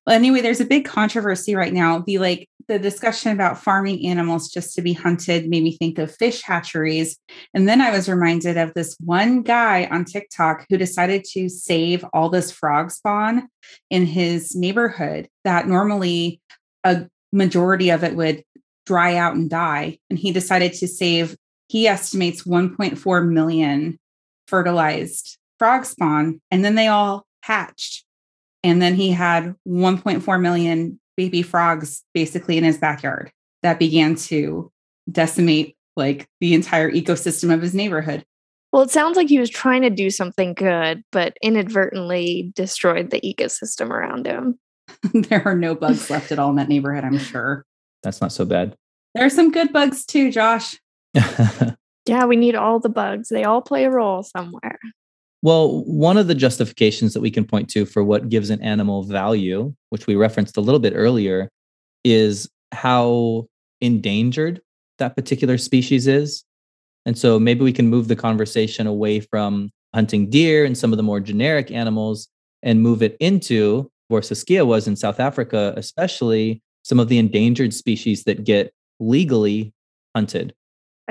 Well, 0.06 0.16
anyway, 0.16 0.42
there's 0.42 0.62
a 0.62 0.66
big 0.66 0.86
controversy 0.86 1.56
right 1.56 1.74
now. 1.74 2.00
The 2.00 2.18
like 2.18 2.50
the 2.68 2.80
discussion 2.80 3.32
about 3.32 3.62
farming 3.62 4.06
animals 4.06 4.50
just 4.50 4.74
to 4.76 4.82
be 4.82 4.94
hunted 4.94 5.50
made 5.50 5.64
me 5.64 5.78
think 5.78 6.00
of 6.00 6.16
fish 6.16 6.42
hatcheries. 6.42 7.18
And 7.54 7.68
then 7.68 7.82
I 7.82 7.92
was 7.92 8.08
reminded 8.08 8.58
of 8.58 8.74
this 8.74 8.96
one 9.00 9.42
guy 9.42 9.88
on 9.92 10.06
TikTok 10.06 10.66
who 10.70 10.78
decided 10.78 11.26
to 11.34 11.50
save 11.50 12.06
all 12.14 12.30
this 12.30 12.52
frog 12.52 12.92
spawn 12.92 13.50
in 13.90 14.06
his 14.06 14.56
neighborhood 14.56 15.28
that 15.44 15.68
normally 15.68 16.42
a 16.84 17.08
majority 17.34 17.90
of 17.90 18.04
it 18.04 18.16
would 18.16 18.44
dry 18.86 19.16
out 19.16 19.36
and 19.36 19.50
die. 19.50 19.98
And 20.10 20.18
he 20.18 20.32
decided 20.32 20.74
to 20.74 20.88
save, 20.88 21.36
he 21.68 21.88
estimates 21.88 22.44
1.4 22.44 23.30
million 23.30 24.00
fertilized 24.48 25.38
frog 25.60 25.86
spawn 25.86 26.42
and 26.50 26.64
then 26.64 26.76
they 26.76 26.88
all 26.88 27.26
hatched. 27.42 28.06
And 28.64 28.82
then 28.82 28.96
he 28.96 29.12
had 29.12 29.56
1.4 29.68 30.42
million 30.42 31.00
baby 31.18 31.42
frogs 31.42 32.04
basically 32.14 32.58
in 32.58 32.64
his 32.64 32.78
backyard 32.78 33.32
that 33.64 33.80
began 33.80 34.16
to 34.16 34.72
decimate 35.12 35.76
like 35.96 36.28
the 36.40 36.54
entire 36.54 36.92
ecosystem 36.92 37.54
of 37.54 37.62
his 37.62 37.74
neighborhood. 37.74 38.26
Well, 38.72 38.84
it 38.84 38.92
sounds 38.92 39.18
like 39.18 39.28
he 39.28 39.40
was 39.40 39.50
trying 39.50 39.82
to 39.82 39.90
do 39.90 40.10
something 40.10 40.54
good, 40.54 41.04
but 41.12 41.36
inadvertently 41.42 42.54
destroyed 42.56 43.10
the 43.10 43.20
ecosystem 43.20 43.90
around 43.90 44.26
him. 44.26 44.58
there 45.14 45.46
are 45.46 45.56
no 45.56 45.76
bugs 45.76 46.10
left 46.10 46.32
at 46.32 46.40
all 46.40 46.52
in 46.52 46.56
that 46.56 46.70
neighborhood, 46.70 47.04
I'm 47.04 47.18
sure. 47.18 47.66
That's 48.04 48.22
not 48.22 48.32
so 48.32 48.46
bad. 48.46 48.76
There 49.14 49.26
are 49.26 49.30
some 49.30 49.52
good 49.52 49.74
bugs 49.74 50.06
too, 50.06 50.32
Josh. 50.32 50.80
yeah, 51.14 52.26
we 52.26 52.38
need 52.38 52.56
all 52.56 52.80
the 52.80 52.90
bugs. 52.90 53.28
They 53.28 53.44
all 53.44 53.62
play 53.62 53.84
a 53.84 53.92
role 53.92 54.24
somewhere. 54.24 54.80
Well, 55.42 55.84
one 55.86 56.18
of 56.18 56.28
the 56.28 56.36
justifications 56.36 57.14
that 57.14 57.22
we 57.22 57.32
can 57.32 57.46
point 57.46 57.70
to 57.72 57.86
for 57.86 58.04
what 58.04 58.30
gives 58.30 58.50
an 58.52 58.62
animal 58.62 59.04
value, 59.04 59.74
which 59.90 60.06
we 60.06 60.16
referenced 60.16 60.58
a 60.58 60.62
little 60.62 60.80
bit 60.80 60.94
earlier, 60.96 61.50
is 62.04 62.50
how 62.72 63.48
endangered 63.82 64.62
that 65.00 65.16
particular 65.16 65.58
species 65.58 66.08
is. 66.08 66.44
And 67.06 67.18
so 67.18 67.40
maybe 67.40 67.64
we 67.64 67.74
can 67.74 67.88
move 67.88 68.08
the 68.08 68.16
conversation 68.16 68.86
away 68.86 69.20
from 69.20 69.72
hunting 69.96 70.30
deer 70.30 70.64
and 70.64 70.78
some 70.78 70.94
of 70.94 70.98
the 70.98 71.04
more 71.04 71.20
generic 71.20 71.72
animals 71.72 72.28
and 72.62 72.82
move 72.82 73.02
it 73.02 73.18
into 73.20 73.90
where 74.10 74.22
Saskia 74.22 74.66
was 74.66 74.88
in 74.88 74.96
South 74.96 75.20
Africa, 75.20 75.74
especially 75.76 76.62
some 76.84 77.00
of 77.00 77.10
the 77.10 77.18
endangered 77.18 77.74
species 77.74 78.24
that 78.26 78.44
get 78.44 78.72
legally 79.00 79.74
hunted. 80.16 80.54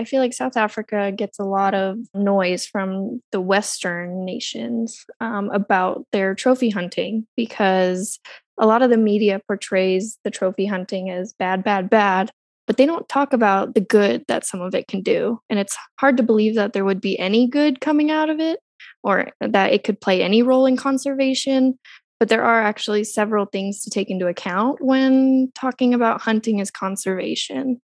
I 0.00 0.04
feel 0.04 0.20
like 0.20 0.32
South 0.32 0.56
Africa 0.56 1.12
gets 1.12 1.38
a 1.38 1.44
lot 1.44 1.74
of 1.74 1.98
noise 2.14 2.64
from 2.64 3.20
the 3.32 3.40
Western 3.40 4.24
nations 4.24 5.04
um, 5.20 5.50
about 5.50 6.06
their 6.10 6.34
trophy 6.34 6.70
hunting 6.70 7.26
because 7.36 8.18
a 8.56 8.66
lot 8.66 8.80
of 8.80 8.88
the 8.88 8.96
media 8.96 9.42
portrays 9.46 10.16
the 10.24 10.30
trophy 10.30 10.64
hunting 10.64 11.10
as 11.10 11.34
bad, 11.34 11.62
bad, 11.62 11.90
bad, 11.90 12.30
but 12.66 12.78
they 12.78 12.86
don't 12.86 13.10
talk 13.10 13.34
about 13.34 13.74
the 13.74 13.82
good 13.82 14.24
that 14.26 14.46
some 14.46 14.62
of 14.62 14.74
it 14.74 14.88
can 14.88 15.02
do. 15.02 15.38
And 15.50 15.58
it's 15.58 15.76
hard 15.98 16.16
to 16.16 16.22
believe 16.22 16.54
that 16.54 16.72
there 16.72 16.86
would 16.86 17.02
be 17.02 17.18
any 17.18 17.46
good 17.46 17.82
coming 17.82 18.10
out 18.10 18.30
of 18.30 18.40
it 18.40 18.58
or 19.02 19.28
that 19.42 19.74
it 19.74 19.84
could 19.84 20.00
play 20.00 20.22
any 20.22 20.42
role 20.42 20.64
in 20.64 20.78
conservation. 20.78 21.78
But 22.18 22.30
there 22.30 22.42
are 22.42 22.62
actually 22.62 23.04
several 23.04 23.44
things 23.44 23.82
to 23.82 23.90
take 23.90 24.08
into 24.08 24.28
account 24.28 24.80
when 24.80 25.52
talking 25.54 25.92
about 25.92 26.22
hunting 26.22 26.58
as 26.58 26.70
conservation. 26.70 27.82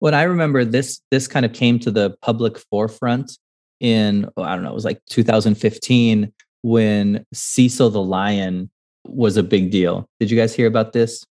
What 0.00 0.14
I 0.14 0.24
remember 0.24 0.64
this 0.64 1.00
this 1.10 1.28
kind 1.28 1.46
of 1.46 1.52
came 1.52 1.78
to 1.80 1.90
the 1.90 2.16
public 2.22 2.58
forefront 2.58 3.38
in 3.78 4.28
oh, 4.36 4.42
I 4.42 4.54
don't 4.54 4.64
know, 4.64 4.70
it 4.70 4.74
was 4.74 4.84
like 4.84 5.00
2015 5.08 6.32
when 6.62 7.24
Cecil 7.32 7.90
the 7.90 8.02
lion 8.02 8.70
was 9.04 9.36
a 9.36 9.42
big 9.42 9.70
deal. 9.70 10.08
Did 10.18 10.30
you 10.30 10.36
guys 10.36 10.54
hear 10.54 10.66
about 10.66 10.92
this? 10.92 11.24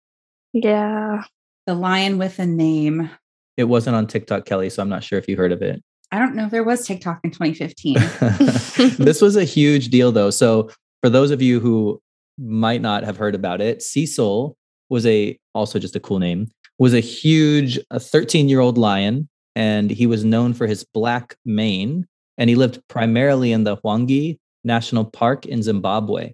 Yeah. 0.53 1.23
The 1.67 1.75
lion 1.75 2.17
with 2.17 2.39
a 2.39 2.45
name. 2.45 3.09
It 3.57 3.65
wasn't 3.65 3.95
on 3.95 4.07
TikTok, 4.07 4.45
Kelly, 4.45 4.69
so 4.69 4.81
I'm 4.81 4.89
not 4.89 5.03
sure 5.03 5.19
if 5.19 5.27
you 5.27 5.35
heard 5.35 5.51
of 5.51 5.61
it. 5.61 5.83
I 6.11 6.17
don't 6.17 6.33
know 6.33 6.45
if 6.45 6.51
there 6.51 6.63
was 6.63 6.85
TikTok 6.85 7.19
in 7.23 7.31
2015. 7.31 7.95
this 9.03 9.21
was 9.21 9.35
a 9.35 9.43
huge 9.43 9.89
deal 9.89 10.11
though. 10.11 10.31
So 10.31 10.69
for 11.01 11.09
those 11.09 11.31
of 11.31 11.41
you 11.41 11.59
who 11.59 12.01
might 12.37 12.81
not 12.81 13.03
have 13.03 13.17
heard 13.17 13.35
about 13.35 13.61
it, 13.61 13.81
Cecil 13.81 14.57
was 14.89 15.05
a 15.05 15.37
also 15.53 15.77
just 15.77 15.95
a 15.95 15.99
cool 15.99 16.19
name 16.19 16.49
was 16.79 16.93
a 16.93 16.99
huge 16.99 17.77
13 17.93 18.49
year 18.49 18.61
old 18.61 18.77
lion, 18.77 19.29
and 19.55 19.91
he 19.91 20.07
was 20.07 20.23
known 20.23 20.53
for 20.53 20.65
his 20.65 20.83
black 20.83 21.35
mane. 21.45 22.07
And 22.37 22.49
he 22.49 22.55
lived 22.55 22.81
primarily 22.87 23.51
in 23.51 23.65
the 23.65 23.77
Hwange 23.77 24.39
National 24.63 25.03
Park 25.03 25.45
in 25.45 25.61
Zimbabwe. 25.61 26.33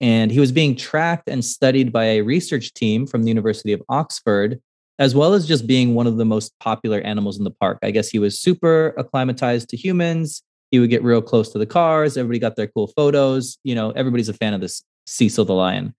And 0.00 0.30
he 0.30 0.40
was 0.40 0.52
being 0.52 0.76
tracked 0.76 1.28
and 1.28 1.44
studied 1.44 1.92
by 1.92 2.04
a 2.04 2.20
research 2.22 2.72
team 2.72 3.06
from 3.06 3.24
the 3.24 3.28
University 3.28 3.72
of 3.72 3.82
Oxford, 3.88 4.60
as 4.98 5.14
well 5.14 5.34
as 5.34 5.46
just 5.46 5.66
being 5.66 5.94
one 5.94 6.06
of 6.06 6.16
the 6.16 6.24
most 6.24 6.56
popular 6.60 7.00
animals 7.00 7.36
in 7.36 7.44
the 7.44 7.50
park. 7.50 7.78
I 7.82 7.90
guess 7.90 8.08
he 8.08 8.18
was 8.18 8.38
super 8.38 8.94
acclimatized 8.96 9.68
to 9.70 9.76
humans. 9.76 10.42
He 10.70 10.78
would 10.78 10.88
get 10.88 11.02
real 11.02 11.20
close 11.20 11.50
to 11.50 11.58
the 11.58 11.66
cars. 11.66 12.16
Everybody 12.16 12.38
got 12.38 12.54
their 12.54 12.68
cool 12.68 12.86
photos. 12.86 13.58
You 13.64 13.74
know, 13.74 13.90
everybody's 13.90 14.28
a 14.28 14.34
fan 14.34 14.54
of 14.54 14.60
this 14.60 14.84
Cecil 15.06 15.44
the 15.44 15.52
lion. 15.52 15.94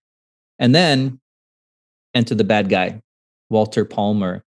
And 0.57 0.73
then 0.73 1.19
enter 2.13 2.35
the 2.35 2.43
bad 2.43 2.69
guy, 2.69 3.01
Walter 3.51 3.85
Palmer. 3.85 4.43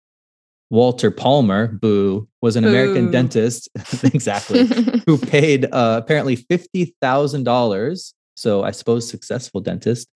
Walter 0.69 1.11
Palmer, 1.11 1.67
boo, 1.67 2.27
was 2.41 2.55
an 2.55 2.63
boo. 2.63 2.69
American 2.69 3.11
dentist, 3.11 3.69
exactly, 4.03 4.65
who 5.05 5.17
paid 5.19 5.65
uh, 5.71 5.99
apparently 6.01 6.35
$50,000. 6.35 8.13
So 8.35 8.63
I 8.63 8.71
suppose 8.71 9.07
successful 9.07 9.61
dentist 9.61 10.09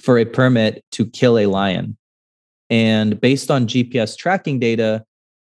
for 0.00 0.18
a 0.18 0.24
permit 0.24 0.82
to 0.92 1.04
kill 1.04 1.38
a 1.38 1.46
lion. 1.46 1.98
And 2.70 3.20
based 3.20 3.50
on 3.50 3.66
GPS 3.66 4.16
tracking 4.16 4.58
data, 4.58 5.04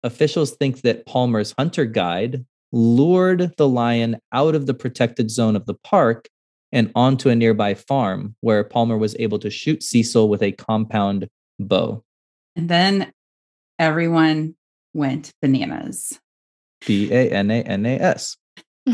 officials 0.03 0.51
think 0.51 0.81
that 0.81 1.05
Palmer's 1.05 1.53
hunter 1.57 1.85
guide 1.85 2.45
lured 2.71 3.53
the 3.57 3.67
lion 3.67 4.17
out 4.31 4.55
of 4.55 4.67
the 4.67 4.73
protected 4.73 5.31
zone 5.31 5.55
of 5.55 5.65
the 5.65 5.73
park 5.73 6.27
and 6.71 6.91
onto 6.95 7.29
a 7.29 7.35
nearby 7.35 7.73
farm 7.73 8.35
where 8.41 8.63
Palmer 8.63 8.97
was 8.97 9.15
able 9.17 9.39
to 9.39 9.49
shoot 9.49 9.81
Cecil 9.81 10.29
with 10.29 10.43
a 10.43 10.51
compound 10.51 11.27
bow. 11.59 12.03
And 12.55 12.69
then 12.69 13.11
everyone 13.79 14.55
went 14.93 15.31
bananas. 15.41 16.19
B 16.85 17.11
A 17.11 17.29
N 17.29 17.51
A 17.51 17.61
N 17.63 17.85
A 17.85 17.99
S. 17.99 18.37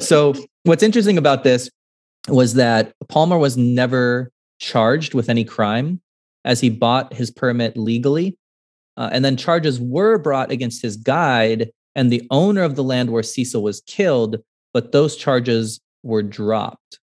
so, 0.00 0.34
what's 0.64 0.82
interesting 0.82 1.18
about 1.18 1.44
this 1.44 1.70
was 2.28 2.54
that 2.54 2.92
Palmer 3.08 3.38
was 3.38 3.56
never 3.56 4.30
charged 4.58 5.14
with 5.14 5.28
any 5.28 5.44
crime 5.44 6.00
as 6.44 6.60
he 6.60 6.70
bought 6.70 7.14
his 7.14 7.30
permit 7.30 7.76
legally. 7.76 8.36
Uh, 8.96 9.08
and 9.12 9.24
then 9.24 9.36
charges 9.36 9.80
were 9.80 10.18
brought 10.18 10.50
against 10.50 10.82
his 10.82 10.96
guide 10.96 11.70
and 11.94 12.10
the 12.12 12.26
owner 12.30 12.62
of 12.62 12.76
the 12.76 12.84
land 12.84 13.10
where 13.10 13.22
Cecil 13.22 13.62
was 13.62 13.80
killed, 13.82 14.36
but 14.72 14.92
those 14.92 15.16
charges 15.16 15.80
were 16.02 16.22
dropped. 16.22 16.98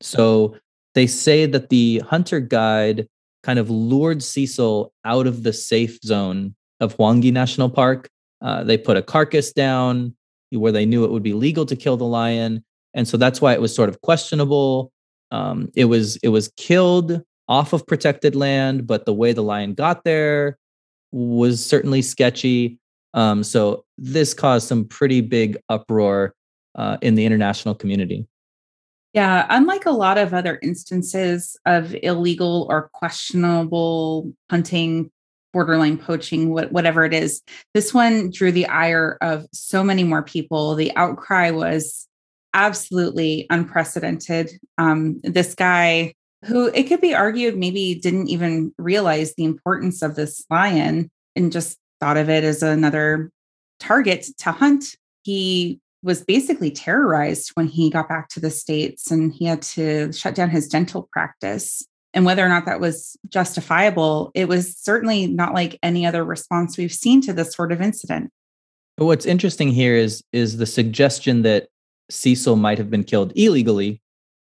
So 0.00 0.56
they 0.94 1.06
say 1.06 1.46
that 1.46 1.68
the 1.68 2.00
hunter 2.00 2.40
guide 2.40 3.08
kind 3.42 3.58
of 3.58 3.70
lured 3.70 4.22
Cecil 4.22 4.92
out 5.04 5.26
of 5.26 5.42
the 5.42 5.52
safe 5.52 5.98
zone 6.04 6.54
of 6.80 6.96
Hwange 6.96 7.32
National 7.32 7.68
Park. 7.68 8.08
Uh, 8.40 8.64
they 8.64 8.76
put 8.76 8.96
a 8.96 9.02
carcass 9.02 9.52
down 9.52 10.14
where 10.50 10.72
they 10.72 10.84
knew 10.84 11.04
it 11.04 11.10
would 11.10 11.22
be 11.22 11.32
legal 11.32 11.64
to 11.66 11.76
kill 11.76 11.96
the 11.96 12.04
lion, 12.04 12.64
and 12.94 13.08
so 13.08 13.16
that's 13.16 13.40
why 13.40 13.52
it 13.52 13.60
was 13.60 13.74
sort 13.74 13.88
of 13.88 14.00
questionable. 14.02 14.92
Um, 15.30 15.70
it 15.74 15.86
was 15.86 16.16
it 16.16 16.28
was 16.28 16.52
killed 16.56 17.22
off 17.48 17.72
of 17.72 17.86
protected 17.86 18.34
land, 18.34 18.86
but 18.86 19.06
the 19.06 19.14
way 19.14 19.32
the 19.32 19.42
lion 19.42 19.74
got 19.74 20.04
there 20.04 20.58
was 21.12 21.64
certainly 21.64 22.02
sketchy. 22.02 22.78
Um, 23.14 23.44
so 23.44 23.84
this 23.98 24.34
caused 24.34 24.68
some 24.68 24.84
pretty 24.86 25.20
big 25.20 25.58
uproar 25.68 26.34
uh, 26.74 26.96
in 27.02 27.14
the 27.14 27.24
international 27.24 27.74
community. 27.74 28.26
Yeah, 29.12 29.46
unlike 29.50 29.84
a 29.84 29.90
lot 29.90 30.16
of 30.16 30.32
other 30.32 30.58
instances 30.62 31.56
of 31.66 31.94
illegal 32.02 32.66
or 32.70 32.88
questionable 32.94 34.32
hunting, 34.50 35.10
borderline 35.52 35.98
poaching, 35.98 36.50
whatever 36.50 37.04
it 37.04 37.12
is, 37.12 37.42
this 37.74 37.92
one 37.92 38.30
drew 38.30 38.50
the 38.50 38.66
ire 38.66 39.18
of 39.20 39.46
so 39.52 39.84
many 39.84 40.02
more 40.02 40.22
people. 40.22 40.74
The 40.74 40.96
outcry 40.96 41.50
was 41.50 42.08
absolutely 42.54 43.46
unprecedented. 43.50 44.50
Um, 44.78 45.20
this 45.22 45.54
guy, 45.54 46.14
who 46.44 46.66
it 46.68 46.84
could 46.84 47.02
be 47.02 47.14
argued 47.14 47.56
maybe 47.58 47.94
didn't 47.94 48.28
even 48.28 48.72
realize 48.78 49.34
the 49.34 49.44
importance 49.44 50.00
of 50.00 50.16
this 50.16 50.44
lion 50.50 51.10
and 51.36 51.52
just 51.52 51.78
thought 52.00 52.16
of 52.16 52.30
it 52.30 52.44
as 52.44 52.62
another 52.62 53.30
target 53.78 54.26
to 54.38 54.52
hunt. 54.52 54.96
He 55.22 55.80
was 56.02 56.22
basically 56.22 56.70
terrorized 56.70 57.50
when 57.54 57.68
he 57.68 57.90
got 57.90 58.08
back 58.08 58.28
to 58.30 58.40
the 58.40 58.50
States 58.50 59.10
and 59.10 59.32
he 59.32 59.44
had 59.44 59.62
to 59.62 60.12
shut 60.12 60.34
down 60.34 60.50
his 60.50 60.68
dental 60.68 61.08
practice. 61.12 61.86
And 62.14 62.24
whether 62.24 62.44
or 62.44 62.48
not 62.48 62.66
that 62.66 62.80
was 62.80 63.16
justifiable, 63.28 64.30
it 64.34 64.48
was 64.48 64.76
certainly 64.76 65.26
not 65.26 65.54
like 65.54 65.78
any 65.82 66.04
other 66.04 66.24
response 66.24 66.76
we've 66.76 66.92
seen 66.92 67.20
to 67.22 67.32
this 67.32 67.54
sort 67.54 67.72
of 67.72 67.80
incident. 67.80 68.30
But 68.96 69.06
what's 69.06 69.26
interesting 69.26 69.68
here 69.68 69.96
is 69.96 70.22
is 70.32 70.58
the 70.58 70.66
suggestion 70.66 71.42
that 71.42 71.68
Cecil 72.10 72.56
might 72.56 72.78
have 72.78 72.90
been 72.90 73.04
killed 73.04 73.32
illegally 73.34 74.02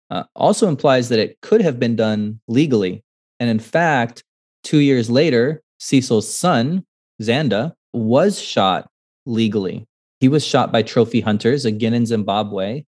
uh, 0.10 0.24
also 0.36 0.68
implies 0.68 1.10
that 1.10 1.20
it 1.20 1.40
could 1.42 1.62
have 1.62 1.80
been 1.80 1.96
done 1.96 2.40
legally. 2.48 3.04
And 3.40 3.50
in 3.50 3.60
fact, 3.60 4.24
two 4.64 4.80
years 4.80 5.10
later, 5.10 5.62
Cecil's 5.80 6.32
son, 6.32 6.86
Xanda, 7.22 7.74
was 7.94 8.40
shot 8.40 8.90
legally. 9.26 9.88
He 10.24 10.30
was 10.30 10.46
shot 10.46 10.72
by 10.72 10.84
trophy 10.84 11.20
hunters, 11.20 11.66
again 11.66 11.94
in 11.94 12.06
Zimbabwe. 12.06 12.86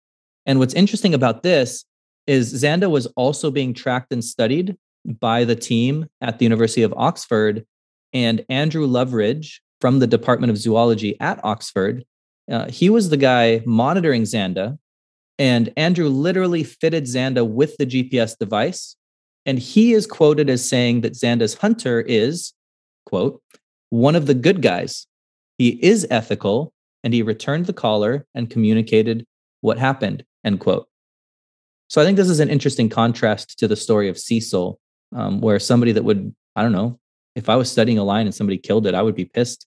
And 0.46 0.60
what's 0.60 0.72
interesting 0.72 1.14
about 1.14 1.42
this 1.42 1.84
is 2.28 2.62
Xanda 2.62 2.88
was 2.88 3.06
also 3.16 3.50
being 3.50 3.74
tracked 3.74 4.12
and 4.12 4.22
studied 4.22 4.76
by 5.04 5.42
the 5.42 5.56
team 5.56 6.06
at 6.20 6.38
the 6.38 6.44
University 6.44 6.84
of 6.84 6.94
Oxford. 6.96 7.66
And 8.12 8.44
Andrew 8.48 8.86
Loveridge 8.86 9.58
from 9.80 9.98
the 9.98 10.06
Department 10.06 10.52
of 10.52 10.58
Zoology 10.58 11.18
at 11.18 11.44
Oxford, 11.44 12.04
uh, 12.48 12.70
he 12.70 12.88
was 12.88 13.08
the 13.08 13.16
guy 13.16 13.62
monitoring 13.66 14.22
Xanda. 14.22 14.78
And 15.36 15.72
Andrew 15.76 16.08
literally 16.08 16.62
fitted 16.62 17.06
Xanda 17.06 17.44
with 17.44 17.76
the 17.78 17.86
GPS 17.86 18.38
device. 18.38 18.94
And 19.44 19.58
he 19.58 19.92
is 19.92 20.06
quoted 20.06 20.48
as 20.48 20.68
saying 20.68 21.00
that 21.00 21.14
Xanda's 21.14 21.54
hunter 21.54 22.00
is, 22.00 22.52
quote, 23.06 23.42
one 23.90 24.14
of 24.14 24.26
the 24.26 24.34
good 24.34 24.62
guys. 24.62 25.08
He 25.58 25.70
is 25.84 26.06
ethical 26.12 26.72
and 27.04 27.12
he 27.12 27.22
returned 27.22 27.66
the 27.66 27.72
collar 27.72 28.26
and 28.34 28.50
communicated 28.50 29.24
what 29.60 29.78
happened, 29.78 30.24
end 30.42 30.58
quote. 30.58 30.88
So 31.88 32.00
I 32.00 32.04
think 32.04 32.16
this 32.16 32.30
is 32.30 32.40
an 32.40 32.48
interesting 32.48 32.88
contrast 32.88 33.58
to 33.58 33.68
the 33.68 33.76
story 33.76 34.08
of 34.08 34.18
Cecil, 34.18 34.80
um, 35.14 35.40
where 35.40 35.60
somebody 35.60 35.92
that 35.92 36.02
would, 36.02 36.34
I 36.56 36.62
don't 36.62 36.72
know, 36.72 36.98
if 37.36 37.48
I 37.48 37.56
was 37.56 37.70
studying 37.70 37.98
a 37.98 38.04
lion 38.04 38.26
and 38.26 38.34
somebody 38.34 38.58
killed 38.58 38.86
it, 38.86 38.94
I 38.94 39.02
would 39.02 39.14
be 39.14 39.26
pissed. 39.26 39.66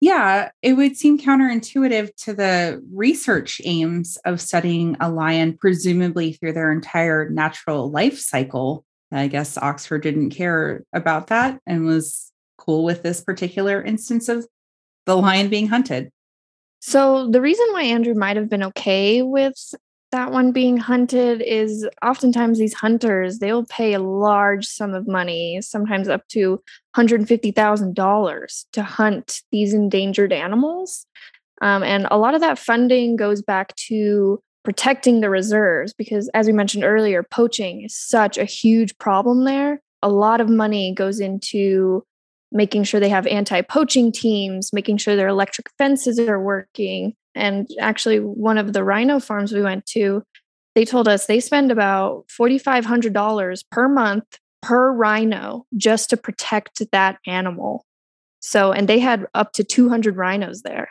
Yeah, 0.00 0.50
it 0.62 0.74
would 0.74 0.96
seem 0.96 1.18
counterintuitive 1.18 2.14
to 2.24 2.32
the 2.32 2.82
research 2.94 3.60
aims 3.64 4.16
of 4.24 4.40
studying 4.40 4.96
a 5.00 5.10
lion, 5.10 5.58
presumably 5.58 6.32
through 6.32 6.54
their 6.54 6.72
entire 6.72 7.28
natural 7.28 7.90
life 7.90 8.18
cycle. 8.18 8.84
I 9.12 9.26
guess 9.26 9.58
Oxford 9.58 10.02
didn't 10.02 10.30
care 10.30 10.84
about 10.94 11.26
that 11.26 11.58
and 11.66 11.84
was 11.84 12.32
cool 12.56 12.84
with 12.84 13.02
this 13.02 13.20
particular 13.20 13.82
instance 13.82 14.28
of 14.28 14.46
the 15.04 15.16
lion 15.16 15.48
being 15.48 15.66
hunted. 15.66 16.10
So 16.80 17.28
the 17.28 17.40
reason 17.40 17.66
why 17.72 17.82
Andrew 17.84 18.14
might 18.14 18.36
have 18.36 18.48
been 18.48 18.62
okay 18.64 19.22
with 19.22 19.74
that 20.12 20.32
one 20.32 20.50
being 20.50 20.76
hunted 20.76 21.40
is 21.40 21.88
oftentimes 22.02 22.58
these 22.58 22.74
hunters 22.74 23.38
they'll 23.38 23.64
pay 23.64 23.92
a 23.92 24.00
large 24.00 24.66
sum 24.66 24.92
of 24.92 25.06
money 25.06 25.60
sometimes 25.62 26.08
up 26.08 26.26
to 26.28 26.60
$150000 26.96 28.64
to 28.72 28.82
hunt 28.82 29.42
these 29.52 29.72
endangered 29.72 30.32
animals 30.32 31.06
um, 31.60 31.82
and 31.82 32.06
a 32.10 32.18
lot 32.18 32.34
of 32.34 32.40
that 32.40 32.58
funding 32.58 33.16
goes 33.16 33.42
back 33.42 33.74
to 33.76 34.42
protecting 34.62 35.20
the 35.20 35.30
reserves 35.30 35.92
because 35.92 36.28
as 36.34 36.46
we 36.46 36.52
mentioned 36.52 36.84
earlier 36.84 37.22
poaching 37.22 37.82
is 37.82 37.96
such 37.96 38.38
a 38.38 38.44
huge 38.44 38.96
problem 38.98 39.44
there. 39.44 39.80
A 40.02 40.08
lot 40.08 40.40
of 40.40 40.48
money 40.48 40.94
goes 40.94 41.20
into 41.20 42.04
making 42.52 42.84
sure 42.84 43.00
they 43.00 43.08
have 43.08 43.26
anti 43.26 43.62
poaching 43.62 44.12
teams, 44.12 44.72
making 44.72 44.96
sure 44.96 45.16
their 45.16 45.28
electric 45.28 45.70
fences 45.78 46.18
are 46.18 46.40
working. 46.40 47.14
And 47.34 47.68
actually, 47.80 48.18
one 48.18 48.58
of 48.58 48.72
the 48.72 48.84
rhino 48.84 49.20
farms 49.20 49.52
we 49.52 49.62
went 49.62 49.86
to, 49.86 50.22
they 50.74 50.84
told 50.84 51.08
us 51.08 51.26
they 51.26 51.40
spend 51.40 51.70
about 51.70 52.26
$4,500 52.28 53.64
per 53.70 53.88
month 53.88 54.24
per 54.62 54.92
rhino 54.92 55.66
just 55.76 56.10
to 56.10 56.16
protect 56.16 56.82
that 56.92 57.18
animal. 57.26 57.84
So, 58.40 58.72
and 58.72 58.88
they 58.88 58.98
had 58.98 59.26
up 59.34 59.52
to 59.54 59.64
200 59.64 60.16
rhinos 60.16 60.62
there. 60.62 60.88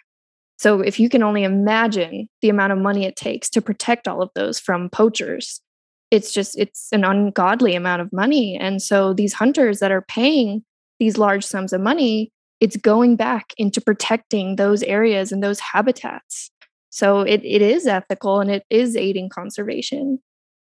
So, 0.57 0.81
if 0.81 0.99
you 0.99 1.09
can 1.09 1.23
only 1.23 1.43
imagine 1.43 2.29
the 2.41 2.49
amount 2.49 2.73
of 2.73 2.79
money 2.79 3.05
it 3.05 3.15
takes 3.15 3.49
to 3.51 3.61
protect 3.61 4.07
all 4.07 4.21
of 4.21 4.29
those 4.35 4.59
from 4.59 4.89
poachers, 4.89 5.61
it's 6.11 6.31
just, 6.31 6.57
it's 6.57 6.89
an 6.91 7.03
ungodly 7.03 7.75
amount 7.75 8.01
of 8.01 8.13
money. 8.13 8.57
And 8.57 8.81
so, 8.81 9.13
these 9.13 9.33
hunters 9.33 9.79
that 9.79 9.91
are 9.91 10.01
paying 10.01 10.63
these 10.99 11.17
large 11.17 11.45
sums 11.45 11.73
of 11.73 11.81
money, 11.81 12.31
it's 12.59 12.77
going 12.77 13.15
back 13.15 13.53
into 13.57 13.81
protecting 13.81 14.57
those 14.57 14.83
areas 14.83 15.31
and 15.31 15.41
those 15.41 15.59
habitats. 15.59 16.51
So 16.89 17.21
it, 17.21 17.41
it 17.43 17.61
is 17.61 17.87
ethical 17.87 18.39
and 18.39 18.51
it 18.51 18.63
is 18.69 18.95
aiding 18.95 19.29
conservation. 19.29 20.19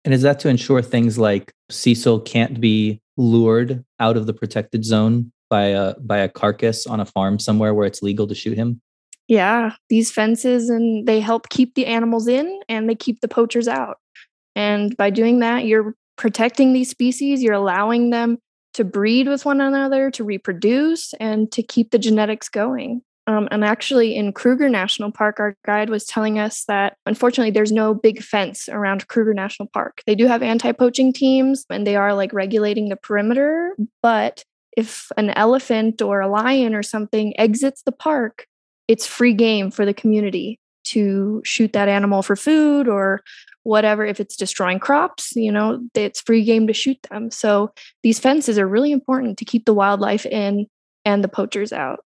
And 0.04 0.14
is 0.14 0.22
that 0.22 0.40
to 0.40 0.48
ensure 0.48 0.82
things 0.82 1.18
like 1.18 1.52
Cecil 1.70 2.20
can't 2.20 2.60
be 2.60 3.00
lured 3.16 3.84
out 4.00 4.16
of 4.16 4.26
the 4.26 4.34
protected 4.34 4.84
zone 4.84 5.32
by 5.48 5.66
a 5.66 5.94
by 6.00 6.18
a 6.18 6.28
carcass 6.28 6.86
on 6.86 7.00
a 7.00 7.06
farm 7.06 7.38
somewhere 7.38 7.74
where 7.74 7.86
it's 7.86 8.02
legal 8.02 8.26
to 8.26 8.34
shoot 8.34 8.56
him? 8.56 8.80
Yeah, 9.28 9.72
these 9.88 10.12
fences 10.12 10.70
and 10.70 11.06
they 11.06 11.20
help 11.20 11.48
keep 11.48 11.74
the 11.74 11.86
animals 11.86 12.28
in 12.28 12.60
and 12.68 12.88
they 12.88 12.94
keep 12.94 13.20
the 13.20 13.28
poachers 13.28 13.66
out. 13.66 13.98
And 14.54 14.96
by 14.96 15.10
doing 15.10 15.40
that, 15.40 15.64
you're 15.66 15.94
protecting 16.16 16.72
these 16.72 16.88
species, 16.88 17.42
you're 17.42 17.52
allowing 17.52 18.10
them 18.10 18.38
to 18.76 18.84
breed 18.84 19.26
with 19.26 19.46
one 19.46 19.62
another, 19.62 20.10
to 20.10 20.22
reproduce, 20.22 21.14
and 21.14 21.50
to 21.50 21.62
keep 21.62 21.90
the 21.90 21.98
genetics 21.98 22.50
going. 22.50 23.00
Um, 23.26 23.48
and 23.50 23.64
actually, 23.64 24.14
in 24.14 24.34
Kruger 24.34 24.68
National 24.68 25.10
Park, 25.10 25.40
our 25.40 25.56
guide 25.64 25.88
was 25.88 26.04
telling 26.04 26.38
us 26.38 26.64
that 26.68 26.98
unfortunately, 27.06 27.50
there's 27.50 27.72
no 27.72 27.94
big 27.94 28.22
fence 28.22 28.68
around 28.68 29.08
Kruger 29.08 29.32
National 29.32 29.66
Park. 29.72 30.02
They 30.06 30.14
do 30.14 30.26
have 30.26 30.42
anti 30.42 30.72
poaching 30.72 31.12
teams 31.12 31.64
and 31.70 31.86
they 31.86 31.96
are 31.96 32.14
like 32.14 32.34
regulating 32.34 32.90
the 32.90 32.96
perimeter. 32.96 33.74
But 34.02 34.44
if 34.76 35.10
an 35.16 35.30
elephant 35.30 36.02
or 36.02 36.20
a 36.20 36.28
lion 36.28 36.74
or 36.74 36.82
something 36.82 37.38
exits 37.40 37.82
the 37.82 37.92
park, 37.92 38.46
it's 38.88 39.06
free 39.06 39.32
game 39.32 39.70
for 39.70 39.86
the 39.86 39.94
community 39.94 40.60
to 40.86 41.42
shoot 41.44 41.72
that 41.72 41.88
animal 41.88 42.22
for 42.22 42.36
food 42.36 42.88
or 42.88 43.22
whatever 43.62 44.04
if 44.06 44.20
it's 44.20 44.36
destroying 44.36 44.78
crops 44.78 45.34
you 45.34 45.50
know 45.50 45.80
it's 45.94 46.20
free 46.20 46.44
game 46.44 46.66
to 46.66 46.72
shoot 46.72 46.98
them. 47.10 47.30
So 47.30 47.72
these 48.02 48.18
fences 48.18 48.58
are 48.58 48.68
really 48.68 48.92
important 48.92 49.38
to 49.38 49.44
keep 49.44 49.64
the 49.64 49.74
wildlife 49.74 50.26
in 50.26 50.66
and 51.04 51.22
the 51.22 51.28
poachers 51.28 51.72
out. 51.72 52.00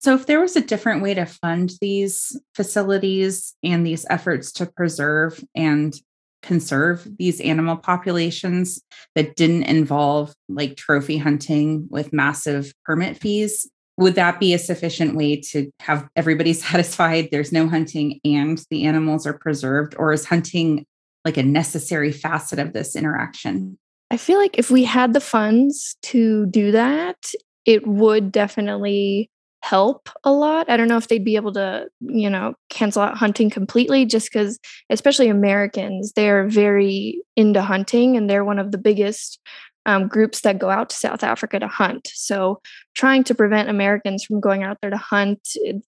So 0.00 0.14
if 0.14 0.26
there 0.26 0.40
was 0.40 0.56
a 0.56 0.62
different 0.62 1.02
way 1.02 1.14
to 1.14 1.26
fund 1.26 1.72
these 1.80 2.40
facilities 2.54 3.54
and 3.62 3.86
these 3.86 4.06
efforts 4.08 4.50
to 4.52 4.66
preserve 4.66 5.44
and 5.54 5.94
conserve 6.42 7.06
these 7.18 7.40
animal 7.40 7.76
populations 7.76 8.80
that 9.14 9.36
didn't 9.36 9.64
involve 9.64 10.34
like 10.48 10.76
trophy 10.76 11.18
hunting 11.18 11.86
with 11.90 12.14
massive 12.14 12.72
permit 12.84 13.18
fees 13.18 13.68
would 14.00 14.14
that 14.14 14.40
be 14.40 14.54
a 14.54 14.58
sufficient 14.58 15.14
way 15.14 15.36
to 15.36 15.70
have 15.78 16.08
everybody 16.16 16.52
satisfied 16.54 17.28
there's 17.30 17.52
no 17.52 17.68
hunting 17.68 18.18
and 18.24 18.64
the 18.70 18.84
animals 18.84 19.26
are 19.26 19.34
preserved 19.34 19.94
or 19.98 20.12
is 20.12 20.24
hunting 20.24 20.84
like 21.24 21.36
a 21.36 21.42
necessary 21.42 22.10
facet 22.10 22.58
of 22.58 22.72
this 22.72 22.96
interaction. 22.96 23.78
I 24.10 24.16
feel 24.16 24.38
like 24.38 24.58
if 24.58 24.70
we 24.70 24.84
had 24.84 25.12
the 25.12 25.20
funds 25.20 25.96
to 26.04 26.46
do 26.46 26.72
that, 26.72 27.30
it 27.66 27.86
would 27.86 28.32
definitely 28.32 29.30
help 29.62 30.08
a 30.24 30.32
lot. 30.32 30.70
I 30.70 30.76
don't 30.78 30.88
know 30.88 30.96
if 30.96 31.08
they'd 31.08 31.24
be 31.24 31.36
able 31.36 31.52
to, 31.52 31.86
you 32.00 32.30
know, 32.30 32.54
cancel 32.70 33.02
out 33.02 33.18
hunting 33.18 33.50
completely 33.50 34.06
just 34.06 34.32
because, 34.32 34.58
especially 34.88 35.28
Americans, 35.28 36.12
they're 36.16 36.48
very 36.48 37.22
into 37.36 37.60
hunting 37.60 38.16
and 38.16 38.28
they're 38.28 38.44
one 38.44 38.58
of 38.58 38.72
the 38.72 38.78
biggest 38.78 39.38
um, 39.86 40.08
groups 40.08 40.42
that 40.42 40.58
go 40.58 40.70
out 40.70 40.90
to 40.90 40.96
South 40.96 41.24
Africa 41.24 41.58
to 41.58 41.66
hunt. 41.66 42.08
So, 42.12 42.60
trying 42.94 43.24
to 43.24 43.34
prevent 43.34 43.68
Americans 43.68 44.24
from 44.24 44.40
going 44.40 44.62
out 44.62 44.78
there 44.82 44.90
to 44.90 44.96
hunt 44.96 45.40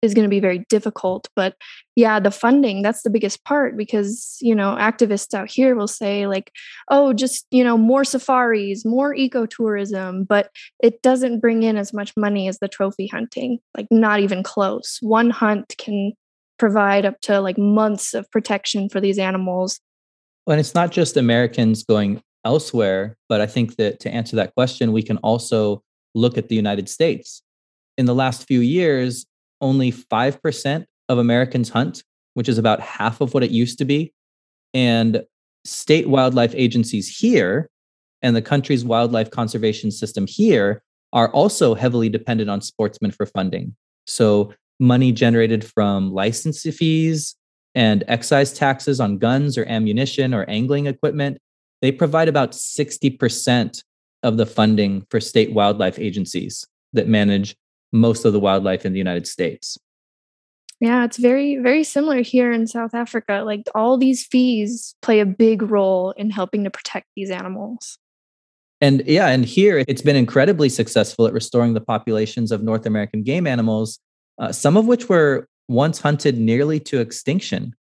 is 0.01 0.13
going 0.13 0.23
to 0.23 0.29
be 0.29 0.39
very 0.39 0.65
difficult. 0.69 1.27
But 1.35 1.55
yeah, 1.95 2.19
the 2.19 2.31
funding, 2.31 2.81
that's 2.81 3.03
the 3.03 3.09
biggest 3.09 3.43
part 3.43 3.75
because, 3.75 4.37
you 4.39 4.55
know, 4.55 4.75
activists 4.79 5.33
out 5.33 5.49
here 5.49 5.75
will 5.75 5.87
say, 5.87 6.27
like, 6.27 6.51
oh, 6.89 7.11
just, 7.13 7.45
you 7.51 7.63
know, 7.63 7.77
more 7.77 8.03
safaris, 8.03 8.85
more 8.85 9.13
ecotourism, 9.13 10.27
but 10.27 10.49
it 10.81 11.01
doesn't 11.01 11.39
bring 11.39 11.63
in 11.63 11.77
as 11.77 11.91
much 11.91 12.13
money 12.15 12.47
as 12.47 12.59
the 12.59 12.67
trophy 12.67 13.07
hunting, 13.07 13.59
like, 13.75 13.87
not 13.91 14.19
even 14.19 14.43
close. 14.43 14.99
One 15.01 15.29
hunt 15.29 15.75
can 15.77 16.13
provide 16.61 17.05
up 17.05 17.19
to 17.21 17.41
like 17.41 17.57
months 17.57 18.13
of 18.13 18.29
protection 18.29 18.87
for 18.87 19.01
these 19.01 19.17
animals. 19.17 19.79
And 20.47 20.59
it's 20.59 20.75
not 20.75 20.91
just 20.91 21.17
Americans 21.17 21.83
going 21.83 22.21
elsewhere. 22.45 23.17
But 23.29 23.41
I 23.41 23.47
think 23.47 23.75
that 23.77 23.99
to 24.01 24.11
answer 24.11 24.35
that 24.35 24.53
question, 24.53 24.91
we 24.91 25.03
can 25.03 25.17
also 25.17 25.83
look 26.15 26.37
at 26.37 26.49
the 26.49 26.55
United 26.55 26.89
States. 26.89 27.41
In 27.97 28.05
the 28.05 28.15
last 28.15 28.47
few 28.47 28.59
years, 28.59 29.25
only 29.59 29.91
5% 29.91 30.85
of 31.09 31.17
Americans 31.17 31.69
hunt, 31.69 32.03
which 32.33 32.49
is 32.49 32.57
about 32.57 32.79
half 32.79 33.21
of 33.21 33.33
what 33.33 33.43
it 33.43 33.51
used 33.51 33.77
to 33.79 33.85
be. 33.85 34.13
And 34.73 35.23
state 35.65 36.07
wildlife 36.07 36.53
agencies 36.55 37.07
here 37.07 37.69
and 38.21 38.35
the 38.35 38.41
country's 38.41 38.85
wildlife 38.85 39.31
conservation 39.31 39.91
system 39.91 40.25
here 40.27 40.81
are 41.13 41.31
also 41.31 41.75
heavily 41.75 42.09
dependent 42.09 42.49
on 42.49 42.61
sportsmen 42.61 43.11
for 43.11 43.25
funding. 43.25 43.75
So, 44.07 44.53
money 44.79 45.11
generated 45.11 45.63
from 45.63 46.11
license 46.11 46.63
fees 46.63 47.35
and 47.75 48.03
excise 48.07 48.51
taxes 48.53 48.99
on 48.99 49.19
guns 49.19 49.57
or 49.57 49.65
ammunition 49.65 50.33
or 50.33 50.49
angling 50.49 50.87
equipment 50.87 51.37
they 51.81 51.91
provide 51.91 52.27
about 52.27 52.51
60% 52.51 53.83
of 54.23 54.37
the 54.37 54.45
funding 54.45 55.05
for 55.09 55.19
state 55.19 55.51
wildlife 55.53 55.99
agencies 55.99 56.67
that 56.93 57.07
manage 57.07 57.55
most 57.91 58.23
of 58.25 58.33
the 58.33 58.39
wildlife 58.39 58.85
in 58.85 58.93
the 58.93 58.99
United 58.99 59.27
States. 59.27 59.77
Yeah, 60.79 61.05
it's 61.05 61.17
very, 61.17 61.57
very 61.57 61.83
similar 61.83 62.21
here 62.21 62.51
in 62.51 62.65
South 62.65 62.95
Africa. 62.95 63.43
Like 63.45 63.67
all 63.75 63.97
these 63.97 64.25
fees 64.25 64.95
play 65.01 65.19
a 65.19 65.25
big 65.25 65.61
role 65.61 66.11
in 66.11 66.31
helping 66.31 66.63
to 66.63 66.71
protect 66.71 67.07
these 67.15 67.29
animals. 67.29 67.99
And 68.81 69.03
yeah, 69.05 69.27
and 69.27 69.45
here 69.45 69.83
it's 69.87 70.01
been 70.01 70.15
incredibly 70.15 70.69
successful 70.69 71.27
at 71.27 71.33
restoring 71.33 71.75
the 71.75 71.81
populations 71.81 72.51
of 72.51 72.63
North 72.63 72.87
American 72.87 73.21
game 73.21 73.45
animals, 73.45 73.99
uh, 74.39 74.51
some 74.51 74.75
of 74.75 74.87
which 74.87 75.07
were 75.07 75.47
once 75.67 76.01
hunted 76.01 76.39
nearly 76.39 76.79
to 76.79 76.99
extinction. 76.99 77.75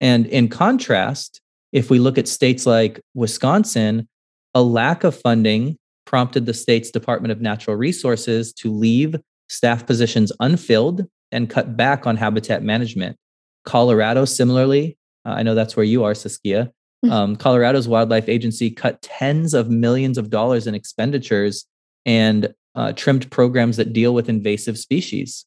And 0.00 0.26
in 0.26 0.48
contrast, 0.48 1.40
if 1.72 1.90
we 1.90 1.98
look 1.98 2.18
at 2.18 2.28
states 2.28 2.66
like 2.66 3.00
Wisconsin, 3.14 4.08
a 4.54 4.62
lack 4.62 5.04
of 5.04 5.18
funding 5.18 5.76
prompted 6.06 6.46
the 6.46 6.54
state's 6.54 6.90
Department 6.90 7.32
of 7.32 7.40
Natural 7.40 7.76
Resources 7.76 8.52
to 8.54 8.72
leave 8.72 9.16
staff 9.48 9.86
positions 9.86 10.32
unfilled 10.40 11.06
and 11.30 11.50
cut 11.50 11.76
back 11.76 12.06
on 12.06 12.16
habitat 12.16 12.62
management. 12.62 13.16
Colorado, 13.64 14.24
similarly, 14.24 14.96
uh, 15.26 15.30
I 15.30 15.42
know 15.42 15.54
that's 15.54 15.76
where 15.76 15.84
you 15.84 16.04
are, 16.04 16.14
Saskia. 16.14 16.72
Hmm. 17.04 17.12
Um, 17.12 17.36
Colorado's 17.36 17.86
wildlife 17.86 18.28
agency 18.28 18.70
cut 18.70 19.02
tens 19.02 19.54
of 19.54 19.68
millions 19.68 20.18
of 20.18 20.30
dollars 20.30 20.66
in 20.66 20.74
expenditures 20.74 21.66
and 22.06 22.54
uh, 22.74 22.92
trimmed 22.92 23.30
programs 23.30 23.76
that 23.76 23.92
deal 23.92 24.14
with 24.14 24.28
invasive 24.28 24.78
species. 24.78 25.44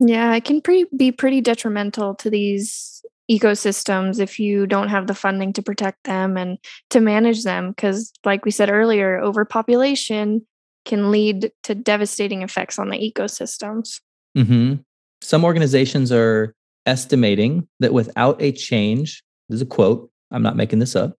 Yeah, 0.00 0.34
it 0.34 0.44
can 0.44 0.60
pre- 0.60 0.86
be 0.96 1.12
pretty 1.12 1.40
detrimental 1.40 2.14
to 2.16 2.30
these 2.30 3.01
ecosystems 3.32 4.20
if 4.20 4.38
you 4.38 4.66
don't 4.66 4.88
have 4.88 5.06
the 5.06 5.14
funding 5.14 5.52
to 5.52 5.62
protect 5.62 6.04
them 6.04 6.36
and 6.36 6.58
to 6.90 7.00
manage 7.00 7.44
them 7.44 7.70
because 7.70 8.12
like 8.24 8.44
we 8.44 8.50
said 8.50 8.70
earlier 8.70 9.18
overpopulation 9.20 10.46
can 10.84 11.10
lead 11.10 11.50
to 11.62 11.74
devastating 11.74 12.42
effects 12.42 12.78
on 12.78 12.90
the 12.90 12.98
ecosystems 12.98 14.00
mm-hmm. 14.36 14.74
some 15.22 15.44
organizations 15.44 16.12
are 16.12 16.54
estimating 16.84 17.66
that 17.80 17.94
without 17.94 18.40
a 18.42 18.52
change 18.52 19.22
this 19.48 19.56
is 19.56 19.62
a 19.62 19.66
quote 19.66 20.10
i'm 20.30 20.42
not 20.42 20.56
making 20.56 20.78
this 20.78 20.94
up 20.94 21.16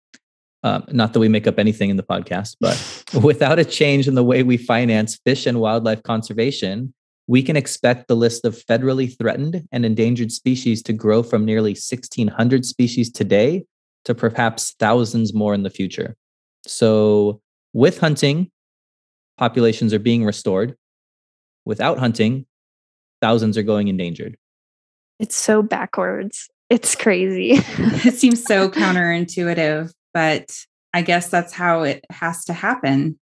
uh, 0.64 0.80
not 0.92 1.12
that 1.12 1.20
we 1.20 1.28
make 1.28 1.46
up 1.46 1.60
anything 1.60 1.90
in 1.90 1.98
the 1.98 2.04
podcast 2.04 2.56
but 2.60 3.04
without 3.24 3.60
a 3.60 3.66
change 3.66 4.08
in 4.08 4.16
the 4.16 4.24
way 4.24 4.44
we 4.44 4.58
finance 4.58 5.20
fish 5.26 5.48
and 5.48 5.60
wildlife 5.60 6.04
conservation 6.04 6.94
we 7.28 7.42
can 7.42 7.56
expect 7.56 8.08
the 8.08 8.16
list 8.16 8.46
of 8.46 8.56
federally 8.66 9.18
threatened 9.18 9.68
and 9.72 9.86
endangered 9.86 10.32
species 10.32 10.84
to 10.84 10.94
grow 10.94 11.24
from 11.24 11.46
nearly 11.46 11.72
1,600 11.72 12.66
species 12.66 13.12
today 13.12 13.66
to 14.06 14.14
perhaps 14.14 14.76
thousands 14.80 15.34
more 15.34 15.54
in 15.54 15.64
the 15.64 15.70
future. 15.70 16.16
So, 16.66 17.42
with 17.74 18.00
hunting, 18.00 18.52
populations 19.38 19.94
are 19.94 20.00
being 20.00 20.26
restored. 20.26 20.76
Without 21.66 21.98
hunting, 21.98 22.46
thousands 23.22 23.58
are 23.58 23.64
going 23.64 23.88
endangered. 23.88 24.38
It's 25.20 25.36
so 25.36 25.62
backwards. 25.62 26.50
It's 26.70 26.96
crazy. 26.96 27.52
it 28.08 28.16
seems 28.16 28.44
so 28.44 28.70
counterintuitive, 28.70 29.92
but 30.14 30.58
I 30.94 31.02
guess 31.02 31.30
that's 31.30 31.54
how 31.54 31.84
it 31.84 32.06
has 32.10 32.44
to 32.46 32.54
happen. 32.54 33.20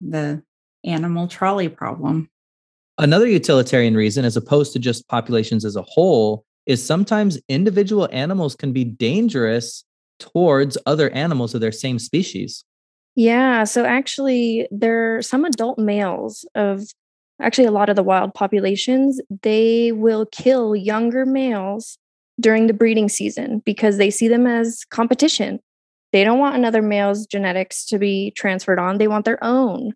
The 0.00 0.42
animal 0.84 1.28
trolley 1.28 1.68
problem. 1.68 2.28
Another 2.98 3.26
utilitarian 3.26 3.96
reason, 3.96 4.24
as 4.24 4.36
opposed 4.36 4.72
to 4.72 4.78
just 4.78 5.08
populations 5.08 5.64
as 5.64 5.76
a 5.76 5.82
whole, 5.82 6.44
is 6.66 6.84
sometimes 6.84 7.38
individual 7.48 8.08
animals 8.12 8.54
can 8.54 8.72
be 8.72 8.84
dangerous 8.84 9.84
towards 10.20 10.78
other 10.86 11.10
animals 11.10 11.54
of 11.54 11.60
their 11.60 11.72
same 11.72 11.98
species. 11.98 12.64
Yeah. 13.16 13.64
So 13.64 13.84
actually, 13.84 14.66
there 14.70 15.16
are 15.16 15.22
some 15.22 15.44
adult 15.44 15.78
males 15.78 16.46
of 16.54 16.84
actually 17.40 17.66
a 17.66 17.72
lot 17.72 17.88
of 17.88 17.96
the 17.96 18.02
wild 18.02 18.34
populations, 18.34 19.20
they 19.42 19.92
will 19.92 20.26
kill 20.26 20.76
younger 20.76 21.26
males 21.26 21.98
during 22.40 22.66
the 22.66 22.72
breeding 22.72 23.08
season 23.08 23.62
because 23.64 23.96
they 23.96 24.10
see 24.10 24.28
them 24.28 24.46
as 24.46 24.84
competition. 24.90 25.60
They 26.12 26.24
don't 26.24 26.38
want 26.38 26.56
another 26.56 26.82
male's 26.82 27.26
genetics 27.26 27.84
to 27.86 27.98
be 27.98 28.30
transferred 28.32 28.78
on, 28.78 28.98
they 28.98 29.08
want 29.08 29.24
their 29.24 29.42
own. 29.42 29.92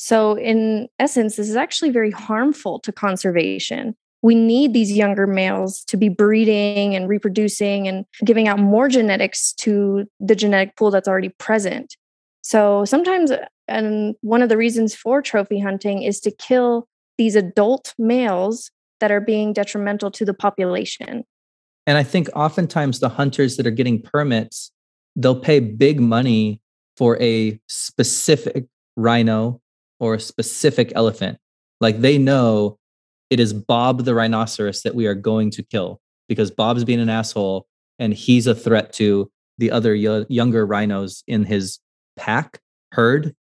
So, 0.00 0.38
in 0.38 0.88
essence, 1.00 1.34
this 1.34 1.48
is 1.48 1.56
actually 1.56 1.90
very 1.90 2.12
harmful 2.12 2.78
to 2.80 2.92
conservation. 2.92 3.96
We 4.22 4.36
need 4.36 4.72
these 4.72 4.92
younger 4.92 5.26
males 5.26 5.82
to 5.86 5.96
be 5.96 6.08
breeding 6.08 6.94
and 6.94 7.08
reproducing 7.08 7.88
and 7.88 8.04
giving 8.24 8.46
out 8.46 8.60
more 8.60 8.88
genetics 8.88 9.52
to 9.54 10.06
the 10.20 10.36
genetic 10.36 10.76
pool 10.76 10.92
that's 10.92 11.08
already 11.08 11.30
present. 11.30 11.96
So, 12.42 12.84
sometimes, 12.84 13.32
uh, 13.32 13.46
and 13.66 14.14
one 14.20 14.40
of 14.40 14.48
the 14.48 14.56
reasons 14.56 14.94
for 14.94 15.20
trophy 15.20 15.58
hunting 15.58 16.04
is 16.04 16.20
to 16.20 16.30
kill 16.30 16.86
these 17.18 17.34
adult 17.34 17.92
males 17.98 18.70
that 19.00 19.10
are 19.10 19.20
being 19.20 19.52
detrimental 19.52 20.12
to 20.12 20.24
the 20.24 20.32
population. 20.32 21.24
And 21.88 21.98
I 21.98 22.04
think 22.04 22.28
oftentimes 22.36 23.00
the 23.00 23.08
hunters 23.08 23.56
that 23.56 23.66
are 23.66 23.72
getting 23.72 24.00
permits, 24.00 24.70
they'll 25.16 25.40
pay 25.40 25.58
big 25.58 25.98
money 25.98 26.60
for 26.96 27.20
a 27.20 27.58
specific 27.66 28.66
rhino 28.94 29.60
or 30.00 30.14
a 30.14 30.20
specific 30.20 30.92
elephant. 30.94 31.38
Like 31.80 32.00
they 32.00 32.18
know 32.18 32.78
it 33.30 33.40
is 33.40 33.52
Bob 33.52 34.04
the 34.04 34.14
rhinoceros 34.14 34.82
that 34.82 34.94
we 34.94 35.06
are 35.06 35.14
going 35.14 35.50
to 35.52 35.62
kill 35.62 36.00
because 36.28 36.50
Bob's 36.50 36.84
being 36.84 37.00
an 37.00 37.08
asshole 37.08 37.66
and 37.98 38.12
he's 38.12 38.46
a 38.46 38.54
threat 38.54 38.92
to 38.94 39.30
the 39.58 39.70
other 39.70 39.96
y- 39.96 40.24
younger 40.28 40.64
rhinos 40.64 41.22
in 41.26 41.44
his 41.44 41.78
pack, 42.16 42.60
herd, 42.92 43.34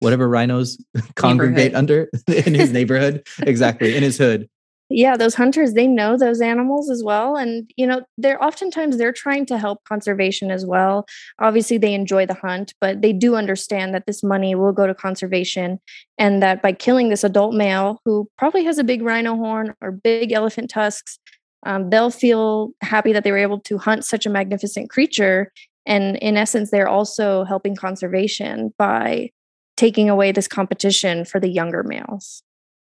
whatever 0.00 0.28
rhinos 0.28 0.82
congregate 1.14 1.74
under 1.74 2.10
in 2.28 2.54
his 2.54 2.72
neighborhood. 2.72 3.26
exactly, 3.42 3.96
in 3.96 4.02
his 4.02 4.18
hood 4.18 4.48
yeah 4.90 5.16
those 5.16 5.34
hunters 5.34 5.74
they 5.74 5.86
know 5.86 6.16
those 6.16 6.40
animals 6.40 6.90
as 6.90 7.02
well 7.04 7.36
and 7.36 7.70
you 7.76 7.86
know 7.86 8.02
they're 8.16 8.42
oftentimes 8.42 8.96
they're 8.96 9.12
trying 9.12 9.44
to 9.46 9.58
help 9.58 9.84
conservation 9.84 10.50
as 10.50 10.64
well. 10.64 11.06
Obviously 11.38 11.78
they 11.78 11.94
enjoy 11.94 12.24
the 12.26 12.34
hunt 12.34 12.74
but 12.80 13.02
they 13.02 13.12
do 13.12 13.36
understand 13.36 13.94
that 13.94 14.06
this 14.06 14.22
money 14.22 14.54
will 14.54 14.72
go 14.72 14.86
to 14.86 14.94
conservation 14.94 15.78
and 16.16 16.42
that 16.42 16.62
by 16.62 16.72
killing 16.72 17.08
this 17.08 17.24
adult 17.24 17.54
male 17.54 18.00
who 18.04 18.28
probably 18.38 18.64
has 18.64 18.78
a 18.78 18.84
big 18.84 19.02
rhino 19.02 19.36
horn 19.36 19.74
or 19.80 19.90
big 19.90 20.32
elephant 20.32 20.70
tusks 20.70 21.18
um, 21.66 21.90
they'll 21.90 22.10
feel 22.10 22.70
happy 22.82 23.12
that 23.12 23.24
they 23.24 23.32
were 23.32 23.38
able 23.38 23.60
to 23.60 23.78
hunt 23.78 24.04
such 24.04 24.26
a 24.26 24.30
magnificent 24.30 24.88
creature 24.88 25.52
and 25.86 26.16
in 26.16 26.36
essence 26.36 26.70
they're 26.70 26.88
also 26.88 27.44
helping 27.44 27.76
conservation 27.76 28.72
by 28.78 29.30
taking 29.76 30.08
away 30.08 30.32
this 30.32 30.48
competition 30.48 31.24
for 31.24 31.38
the 31.38 31.48
younger 31.48 31.82
males 31.82 32.42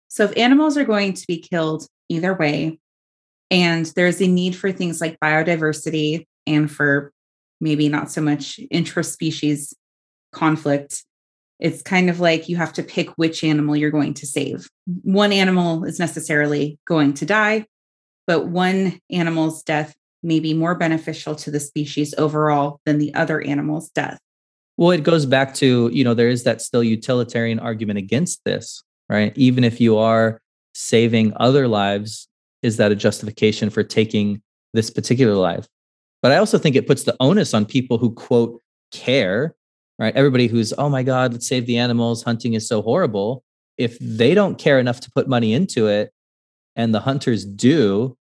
so, 0.09 0.25
if 0.25 0.37
animals 0.37 0.75
are 0.75 0.83
going 0.83 1.13
to 1.13 1.27
be 1.27 1.39
killed 1.39 1.87
either 2.09 2.33
way, 2.33 2.79
and 3.51 3.85
there's 3.95 4.21
a 4.21 4.27
need 4.27 4.55
for 4.55 4.71
things 4.71 4.99
like 4.99 5.19
biodiversity 5.19 6.25
and 6.45 6.69
for 6.69 7.11
maybe 7.61 7.89
not 7.89 8.11
so 8.11 8.21
much 8.21 8.59
intraspecies 8.71 9.73
conflict, 10.31 11.03
it's 11.59 11.81
kind 11.81 12.09
of 12.09 12.19
like 12.19 12.49
you 12.49 12.57
have 12.57 12.73
to 12.73 12.83
pick 12.83 13.09
which 13.17 13.43
animal 13.43 13.75
you're 13.75 13.91
going 13.91 14.13
to 14.15 14.25
save. 14.25 14.67
One 15.03 15.31
animal 15.31 15.83
is 15.83 15.99
necessarily 15.99 16.79
going 16.85 17.13
to 17.15 17.25
die, 17.25 17.65
but 18.25 18.47
one 18.47 18.99
animal's 19.11 19.61
death 19.63 19.93
may 20.23 20.39
be 20.39 20.53
more 20.53 20.75
beneficial 20.75 21.35
to 21.35 21.51
the 21.51 21.59
species 21.59 22.15
overall 22.17 22.79
than 22.85 22.97
the 22.97 23.13
other 23.13 23.41
animal's 23.41 23.89
death. 23.89 24.19
Well, 24.77 24.91
it 24.91 25.03
goes 25.03 25.25
back 25.25 25.53
to, 25.55 25.89
you 25.93 26.03
know, 26.03 26.13
there 26.13 26.29
is 26.29 26.45
that 26.45 26.61
still 26.61 26.83
utilitarian 26.83 27.59
argument 27.59 27.99
against 27.99 28.43
this, 28.45 28.83
right? 29.09 29.33
Even 29.35 29.63
if 29.63 29.81
you 29.81 29.97
are 29.97 30.39
saving 30.73 31.33
other 31.37 31.67
lives, 31.67 32.27
is 32.61 32.77
that 32.77 32.91
a 32.91 32.95
justification 32.95 33.69
for 33.69 33.83
taking 33.83 34.41
this 34.73 34.89
particular 34.89 35.33
life? 35.33 35.67
But 36.21 36.31
I 36.31 36.37
also 36.37 36.57
think 36.57 36.75
it 36.75 36.87
puts 36.87 37.03
the 37.03 37.15
onus 37.19 37.53
on 37.53 37.65
people 37.65 37.97
who, 37.97 38.11
quote, 38.11 38.61
care, 38.91 39.55
right? 39.97 40.15
Everybody 40.15 40.47
who's, 40.47 40.73
oh 40.77 40.89
my 40.89 41.03
God, 41.03 41.33
let's 41.33 41.47
save 41.47 41.65
the 41.65 41.77
animals. 41.77 42.23
Hunting 42.23 42.53
is 42.53 42.67
so 42.67 42.81
horrible. 42.81 43.43
If 43.77 43.97
they 43.99 44.33
don't 44.33 44.57
care 44.57 44.79
enough 44.79 44.99
to 45.01 45.11
put 45.11 45.29
money 45.29 45.53
into 45.53 45.87
it 45.87 46.11
and 46.75 46.93
the 46.93 46.99
hunters 46.99 47.45
do, 47.45 48.17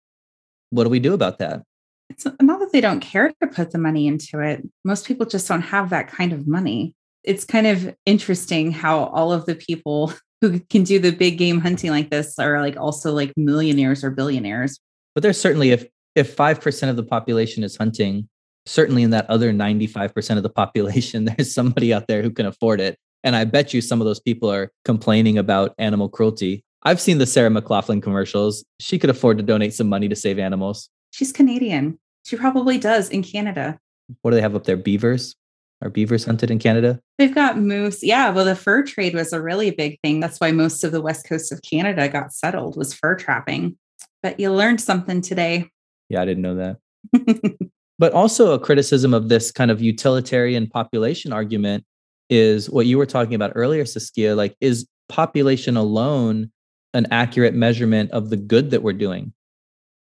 what 0.70 0.84
do 0.84 0.90
we 0.90 1.00
do 1.00 1.14
about 1.14 1.38
that? 1.38 1.62
It's 2.10 2.24
not 2.24 2.60
that 2.60 2.72
they 2.72 2.80
don't 2.80 3.00
care 3.00 3.32
to 3.42 3.46
put 3.48 3.72
the 3.72 3.78
money 3.78 4.06
into 4.06 4.40
it. 4.40 4.66
Most 4.84 5.06
people 5.06 5.26
just 5.26 5.48
don't 5.48 5.62
have 5.62 5.90
that 5.90 6.08
kind 6.08 6.32
of 6.32 6.46
money. 6.46 6.94
It's 7.24 7.44
kind 7.44 7.66
of 7.66 7.94
interesting 8.06 8.70
how 8.70 9.04
all 9.06 9.32
of 9.32 9.46
the 9.46 9.54
people 9.54 10.12
who 10.40 10.60
can 10.60 10.84
do 10.84 10.98
the 10.98 11.10
big 11.10 11.38
game 11.38 11.60
hunting 11.60 11.90
like 11.90 12.10
this 12.10 12.38
are 12.38 12.60
like 12.60 12.76
also 12.76 13.12
like 13.12 13.32
millionaires 13.36 14.04
or 14.04 14.10
billionaires. 14.10 14.78
But 15.14 15.22
there's 15.22 15.40
certainly 15.40 15.70
if 15.70 15.86
if 16.14 16.36
5% 16.36 16.90
of 16.90 16.96
the 16.96 17.04
population 17.04 17.62
is 17.62 17.76
hunting, 17.76 18.28
certainly 18.66 19.04
in 19.04 19.10
that 19.10 19.28
other 19.30 19.52
95% 19.52 20.36
of 20.36 20.42
the 20.42 20.48
population, 20.48 21.24
there's 21.36 21.54
somebody 21.54 21.92
out 21.92 22.08
there 22.08 22.22
who 22.22 22.30
can 22.30 22.46
afford 22.46 22.80
it. 22.80 22.98
And 23.24 23.36
I 23.36 23.44
bet 23.44 23.74
you 23.74 23.80
some 23.80 24.00
of 24.00 24.04
those 24.04 24.20
people 24.20 24.50
are 24.50 24.72
complaining 24.84 25.38
about 25.38 25.74
animal 25.78 26.08
cruelty. 26.08 26.64
I've 26.82 27.00
seen 27.00 27.18
the 27.18 27.26
Sarah 27.26 27.50
McLachlan 27.50 28.02
commercials. 28.02 28.64
She 28.80 28.98
could 28.98 29.10
afford 29.10 29.38
to 29.38 29.44
donate 29.44 29.74
some 29.74 29.88
money 29.88 30.08
to 30.08 30.16
save 30.16 30.38
animals. 30.38 30.88
She's 31.12 31.32
Canadian. 31.32 31.98
She 32.24 32.36
probably 32.36 32.78
does 32.78 33.10
in 33.10 33.22
Canada. 33.22 33.78
What 34.22 34.30
do 34.30 34.36
they 34.36 34.42
have 34.42 34.54
up 34.54 34.64
there? 34.64 34.76
Beavers? 34.76 35.34
Are 35.80 35.90
beavers 35.90 36.24
hunted 36.24 36.50
in 36.50 36.58
Canada? 36.58 37.00
They've 37.18 37.34
got 37.34 37.58
moose. 37.58 38.02
Yeah, 38.02 38.30
well, 38.30 38.44
the 38.44 38.56
fur 38.56 38.82
trade 38.82 39.14
was 39.14 39.32
a 39.32 39.40
really 39.40 39.70
big 39.70 39.98
thing. 40.02 40.18
That's 40.18 40.38
why 40.38 40.50
most 40.50 40.82
of 40.82 40.90
the 40.90 41.00
west 41.00 41.26
coast 41.28 41.52
of 41.52 41.62
Canada 41.62 42.08
got 42.08 42.32
settled 42.32 42.76
was 42.76 42.92
fur 42.92 43.14
trapping. 43.14 43.76
But 44.22 44.40
you 44.40 44.52
learned 44.52 44.80
something 44.80 45.20
today. 45.20 45.70
Yeah, 46.08 46.22
I 46.22 46.24
didn't 46.24 46.42
know 46.42 46.56
that. 46.56 47.70
but 47.98 48.12
also 48.12 48.52
a 48.52 48.58
criticism 48.58 49.14
of 49.14 49.28
this 49.28 49.52
kind 49.52 49.70
of 49.70 49.80
utilitarian 49.80 50.66
population 50.66 51.32
argument 51.32 51.84
is 52.28 52.68
what 52.68 52.86
you 52.86 52.98
were 52.98 53.06
talking 53.06 53.34
about 53.34 53.52
earlier, 53.54 53.84
Saskia. 53.84 54.34
Like, 54.34 54.56
is 54.60 54.86
population 55.08 55.76
alone 55.76 56.50
an 56.92 57.06
accurate 57.10 57.54
measurement 57.54 58.10
of 58.10 58.30
the 58.30 58.36
good 58.36 58.70
that 58.72 58.82
we're 58.82 58.92
doing? 58.92 59.32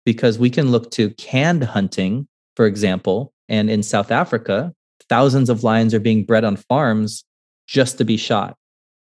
Because 0.04 0.38
we 0.38 0.50
can 0.50 0.70
look 0.70 0.90
to 0.92 1.10
canned 1.10 1.62
hunting, 1.62 2.26
for 2.56 2.66
example, 2.66 3.32
and 3.48 3.70
in 3.70 3.82
South 3.82 4.10
Africa, 4.10 4.72
thousands 5.08 5.50
of 5.50 5.64
lions 5.64 5.94
are 5.94 6.00
being 6.00 6.24
bred 6.24 6.44
on 6.44 6.56
farms 6.56 7.24
just 7.66 7.98
to 7.98 8.04
be 8.04 8.16
shot. 8.16 8.56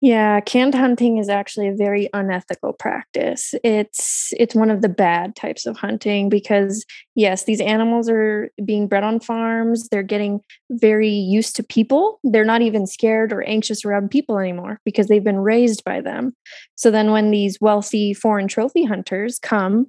Yeah, 0.03 0.41
canned 0.41 0.75
hunting 0.75 1.19
is 1.19 1.29
actually 1.29 1.69
a 1.69 1.77
very 1.77 2.11
unethical 2.13 2.73
practice. 2.73 3.55
It's 3.63 4.35
it's 4.37 4.53
one 4.53 4.69
of 4.69 4.83
the 4.83 4.89
bad 4.89 5.37
types 5.37 5.65
of 5.65 5.77
hunting 5.77 6.29
because 6.29 6.85
yes, 7.15 7.45
these 7.45 7.61
animals 7.61 8.09
are 8.09 8.51
being 8.65 8.89
bred 8.89 9.05
on 9.05 9.21
farms. 9.21 9.89
They're 9.89 10.03
getting 10.03 10.41
very 10.73 11.09
used 11.09 11.55
to 11.55 11.63
people. 11.63 12.19
They're 12.25 12.45
not 12.45 12.63
even 12.63 12.85
scared 12.85 13.33
or 13.33 13.45
anxious 13.45 13.85
around 13.85 14.11
people 14.11 14.41
anymore 14.41 14.81
because 14.85 15.07
they've 15.07 15.23
been 15.23 15.39
raised 15.39 15.85
by 15.85 16.01
them. 16.01 16.35
So 16.75 16.91
then 16.91 17.13
when 17.13 17.31
these 17.31 17.59
wealthy 17.61 18.13
foreign 18.13 18.49
trophy 18.49 18.85
hunters 18.85 19.39
come 19.39 19.87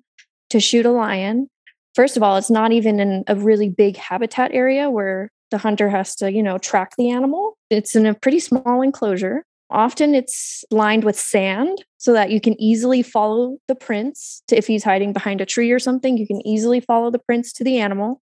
to 0.52 0.60
shoot 0.60 0.86
a 0.86 0.92
lion, 0.92 1.50
first 1.96 2.18
of 2.18 2.22
all, 2.22 2.38
it's 2.38 2.52
not 2.52 2.72
even 2.72 3.00
in 3.00 3.24
a 3.26 3.36
really 3.36 3.70
big 3.70 3.98
habitat 3.98 4.52
area 4.54 4.92
where 4.92 5.32
the 5.54 5.58
hunter 5.60 5.90
has 5.90 6.16
to, 6.18 6.30
you 6.30 6.44
know, 6.44 6.58
track 6.58 6.96
the 6.98 7.10
animal. 7.10 7.58
It's 7.70 7.96
in 7.96 8.06
a 8.06 8.14
pretty 8.14 8.40
small 8.40 8.82
enclosure 8.82 9.46
Often 9.74 10.14
it's 10.14 10.64
lined 10.70 11.04
with 11.04 11.18
sand 11.18 11.84
so 11.98 12.14
that 12.14 12.30
you 12.30 12.40
can 12.40 12.60
easily 12.62 13.02
follow 13.02 13.58
the 13.68 13.74
prints 13.74 14.44
to 14.48 14.56
if 14.56 14.68
he's 14.68 14.84
hiding 14.84 15.14
behind 15.14 15.42
a 15.42 15.48
tree 15.48 15.72
or 15.72 15.80
something, 15.80 16.16
you 16.16 16.28
can 16.28 16.46
easily 16.46 16.80
follow 16.80 17.10
the 17.10 17.20
prints 17.20 17.52
to 17.54 17.64
the 17.64 17.80
animal. 17.80 18.22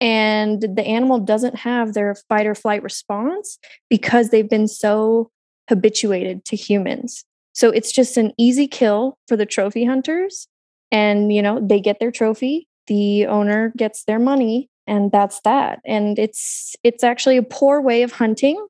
And 0.00 0.62
the 0.62 0.86
animal 0.86 1.18
doesn't 1.20 1.56
have 1.56 1.92
their 1.92 2.14
fight 2.30 2.46
or 2.46 2.54
flight 2.54 2.82
response 2.82 3.58
because 3.90 4.30
they've 4.30 4.48
been 4.48 4.68
so 4.68 5.30
habituated 5.68 6.46
to 6.46 6.56
humans. 6.56 7.24
So 7.52 7.68
it's 7.70 7.92
just 7.92 8.16
an 8.16 8.32
easy 8.38 8.66
kill 8.66 9.18
for 9.28 9.36
the 9.36 9.46
trophy 9.46 9.84
hunters. 9.84 10.48
And, 10.90 11.30
you 11.30 11.42
know, 11.42 11.60
they 11.60 11.80
get 11.80 12.00
their 12.00 12.10
trophy, 12.10 12.68
the 12.86 13.26
owner 13.26 13.72
gets 13.76 14.04
their 14.04 14.18
money, 14.18 14.70
and 14.86 15.10
that's 15.12 15.40
that. 15.42 15.80
And 15.84 16.18
it's 16.18 16.76
it's 16.82 17.04
actually 17.04 17.36
a 17.36 17.42
poor 17.42 17.80
way 17.80 18.02
of 18.02 18.12
hunting 18.12 18.64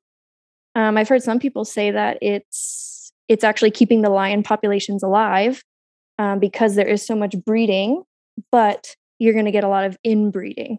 um, 0.77 0.95
I've 0.95 1.09
heard 1.09 1.23
some 1.23 1.39
people 1.39 1.65
say 1.65 1.89
that 1.89 2.19
it's 2.21 3.11
it's 3.27 3.43
actually 3.43 3.71
keeping 3.71 4.03
the 4.03 4.11
lion 4.11 4.43
populations 4.43 5.01
alive 5.01 5.63
um, 6.19 6.37
because 6.37 6.75
there 6.75 6.87
is 6.87 7.03
so 7.03 7.15
much 7.15 7.35
breeding, 7.45 8.03
but 8.51 8.95
you're 9.17 9.33
going 9.33 9.45
to 9.45 9.51
get 9.51 9.63
a 9.63 9.69
lot 9.69 9.85
of 9.85 9.97
inbreeding. 10.03 10.77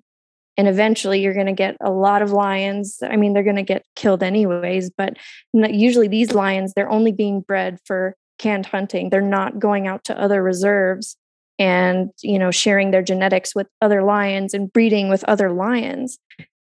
And 0.56 0.68
eventually, 0.68 1.20
you're 1.20 1.34
going 1.34 1.46
to 1.46 1.52
get 1.52 1.76
a 1.80 1.90
lot 1.90 2.22
of 2.22 2.30
lions. 2.30 2.98
I 3.02 3.16
mean, 3.16 3.32
they're 3.32 3.42
going 3.42 3.56
to 3.56 3.62
get 3.62 3.84
killed 3.96 4.22
anyways, 4.22 4.90
but 4.96 5.16
usually 5.52 6.08
these 6.08 6.32
lions, 6.32 6.74
they're 6.74 6.90
only 6.90 7.12
being 7.12 7.40
bred 7.40 7.78
for 7.84 8.14
canned 8.38 8.66
hunting. 8.66 9.10
They're 9.10 9.20
not 9.20 9.58
going 9.58 9.88
out 9.88 10.04
to 10.04 10.20
other 10.20 10.42
reserves 10.44 11.16
and 11.58 12.10
you 12.22 12.38
know 12.38 12.50
sharing 12.50 12.90
their 12.90 13.02
genetics 13.02 13.54
with 13.54 13.66
other 13.80 14.02
lions 14.02 14.54
and 14.54 14.72
breeding 14.72 15.08
with 15.08 15.24
other 15.24 15.52
lions 15.52 16.18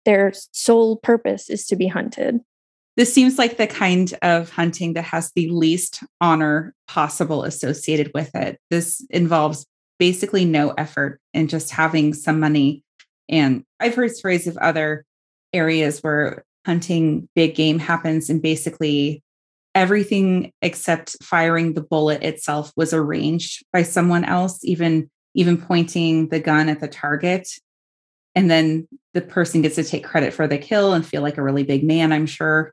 their 0.04 0.32
sole 0.52 0.96
purpose 0.98 1.48
is 1.48 1.66
to 1.66 1.76
be 1.76 1.86
hunted 1.86 2.40
this 2.96 3.12
seems 3.12 3.38
like 3.38 3.56
the 3.56 3.66
kind 3.66 4.14
of 4.22 4.50
hunting 4.50 4.92
that 4.92 5.02
has 5.04 5.32
the 5.34 5.48
least 5.50 6.02
honor 6.20 6.74
possible 6.86 7.42
associated 7.42 8.12
with 8.14 8.32
it. 8.36 8.60
This 8.70 9.04
involves 9.10 9.66
basically 9.98 10.44
no 10.44 10.70
effort 10.78 11.20
and 11.32 11.50
just 11.50 11.70
having 11.70 12.14
some 12.14 12.38
money. 12.38 12.84
And 13.28 13.64
I've 13.80 13.96
heard 13.96 14.14
stories 14.14 14.46
of 14.46 14.56
other 14.58 15.04
areas 15.52 16.00
where 16.00 16.44
hunting 16.66 17.28
big 17.34 17.54
game 17.54 17.78
happens 17.78 18.30
and 18.30 18.40
basically 18.40 19.22
everything 19.74 20.52
except 20.62 21.16
firing 21.22 21.74
the 21.74 21.82
bullet 21.82 22.22
itself 22.22 22.72
was 22.76 22.92
arranged 22.92 23.64
by 23.72 23.82
someone 23.82 24.24
else, 24.24 24.64
even 24.64 25.10
even 25.34 25.60
pointing 25.60 26.28
the 26.28 26.38
gun 26.38 26.68
at 26.68 26.80
the 26.80 26.88
target. 26.88 27.48
And 28.36 28.50
then 28.50 28.88
the 29.14 29.20
person 29.20 29.62
gets 29.62 29.74
to 29.76 29.84
take 29.84 30.04
credit 30.04 30.32
for 30.32 30.46
the 30.46 30.58
kill 30.58 30.92
and 30.92 31.04
feel 31.04 31.22
like 31.22 31.38
a 31.38 31.42
really 31.42 31.64
big 31.64 31.84
man, 31.84 32.12
I'm 32.12 32.26
sure. 32.26 32.72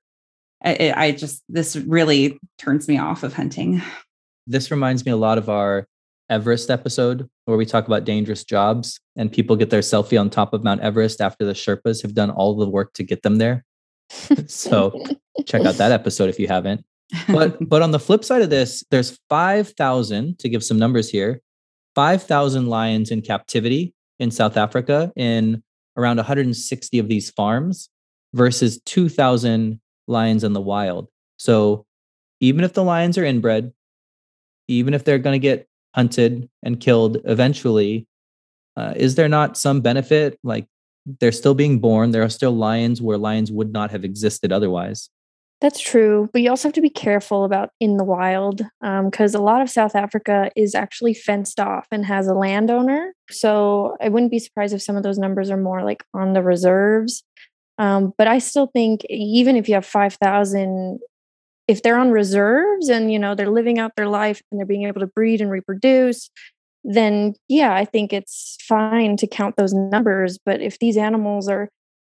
I, 0.64 0.93
I 0.95 1.12
just 1.12 1.43
this 1.49 1.76
really 1.76 2.39
turns 2.58 2.88
me 2.88 2.97
off 2.97 3.24
of 3.24 3.34
hunting. 3.34 3.82
This 4.45 4.70
reminds 4.70 5.06
me 5.06 5.12
a 5.12 5.18
lot 5.18 5.38
of 5.38 5.49
our 5.49 5.88
Everest 6.30 6.70
episode 6.70 7.28
where 7.45 7.58
we 7.58 7.66
talk 7.66 7.88
about 7.88 8.06
dangerous 8.06 8.43
jobs 8.43 8.99
and 9.18 9.32
people 9.32 9.56
get 9.56 9.70
their 9.70 9.82
selfie 9.82 10.20
on 10.20 10.30
top 10.30 10.54
of 10.54 10.64
Mount 10.64 10.82
Everest 10.82 11.20
after 11.20 11.45
the 11.45 11.54
Sherpas 11.54 12.02
have 12.04 12.14
done 12.14 12.30
all 12.30 12.56
the 12.56 12.70
work 12.70 12.93
to 12.93 13.04
get 13.04 13.22
them 13.24 13.38
there. 13.38 13.66
so 14.47 15.04
check 15.45 15.66
out 15.66 15.76
that 15.76 15.91
episode 15.91 16.30
if 16.30 16.39
you 16.39 16.47
haven't. 16.47 16.86
But 17.28 17.57
but 17.68 17.82
on 17.82 17.91
the 17.91 17.99
flip 17.99 18.24
side 18.24 18.41
of 18.41 18.49
this, 18.49 18.84
there's 18.91 19.20
5,000 19.30 20.39
to 20.39 20.49
give 20.49 20.64
some 20.64 20.80
numbers 20.80 21.09
here. 21.09 21.41
5,000 21.95 22.68
lions 22.68 23.12
in 23.12 23.22
captivity 23.22 23.93
in 24.20 24.32
South 24.32 24.55
Africa 24.55 25.12
in 25.16 25.62
around 25.97 26.18
160 26.18 26.99
of 26.99 27.07
these 27.09 27.30
farms 27.32 27.89
versus 28.34 28.80
2,000 28.86 29.82
lions 30.07 30.43
in 30.43 30.53
the 30.53 30.62
wild. 30.62 31.09
So 31.38 31.86
even 32.39 32.64
if 32.64 32.74
the 32.74 32.84
lions 32.84 33.18
are 33.18 33.26
inbred, 33.26 33.74
even 34.68 34.93
if 34.93 35.03
they're 35.03 35.20
going 35.20 35.34
to 35.34 35.39
get 35.39 35.68
hunted 35.93 36.49
and 36.64 36.80
killed 36.80 37.18
eventually, 37.26 38.07
uh, 38.78 38.93
is 38.95 39.16
there 39.16 39.28
not 39.28 39.57
some 39.57 39.82
benefit? 39.82 40.39
Like 40.43 40.68
they're 41.20 41.32
still 41.32 41.53
being 41.53 41.80
born. 41.80 42.12
There 42.12 42.24
are 42.24 42.30
still 42.30 42.55
lions 42.55 43.01
where 43.01 43.18
lions 43.18 43.51
would 43.51 43.74
not 43.74 43.91
have 43.91 44.05
existed 44.05 44.51
otherwise. 44.51 45.09
That's 45.62 45.80
true. 45.80 46.28
But 46.34 46.41
you 46.41 46.49
also 46.49 46.68
have 46.68 46.74
to 46.74 46.82
be 46.82 46.89
careful 46.89 47.43
about 47.43 47.70
in 47.80 47.97
the 47.97 48.03
wild 48.03 48.64
because 48.82 49.36
um, 49.36 49.41
a 49.41 49.43
lot 49.43 49.62
of 49.62 49.70
South 49.70 49.95
Africa 49.95 50.49
is 50.55 50.74
actually 50.74 51.14
fenced 51.14 51.59
off 51.59 51.86
and 51.91 52.03
has 52.03 52.28
a 52.28 52.34
landowner. 52.34 53.14
So 53.30 53.95
I 54.01 54.09
wouldn't 54.09 54.32
be 54.32 54.39
surprised 54.39 54.74
if 54.74 54.82
some 54.82 54.97
of 54.97 55.03
those 55.03 55.20
numbers 55.20 55.51
are 55.51 55.57
more 55.57 55.84
like 55.84 56.03
on 56.16 56.34
the 56.34 56.41
reserves. 56.41 57.24
Um, 57.78 58.12
but 58.18 58.28
I 58.28 58.39
still 58.39 58.68
think 58.74 59.05
even 59.09 59.55
if 59.55 59.68
you 59.70 59.76
have 59.76 59.86
5,000, 59.86 60.99
if 61.68 61.84
they're 61.84 61.97
on 61.97 62.12
reserves 62.12 62.89
and, 62.89 63.14
you 63.14 63.20
know, 63.20 63.36
they're 63.36 63.49
living 63.49 63.78
out 63.78 63.95
their 63.95 64.09
life 64.09 64.41
and 64.51 64.59
they're 64.59 64.66
being 64.66 64.88
able 64.88 65.01
to 65.01 65.07
breed 65.07 65.41
and 65.41 65.51
reproduce, 65.51 66.32
then 66.84 67.36
yeah, 67.47 67.76
I 67.76 67.86
think 67.86 68.14
it's 68.14 68.57
fine 68.68 69.16
to 69.18 69.28
count 69.28 69.57
those 69.57 69.74
numbers. 69.74 70.39
But 70.43 70.59
if 70.59 70.80
these 70.80 70.97
animals 70.97 71.47
are 71.47 71.70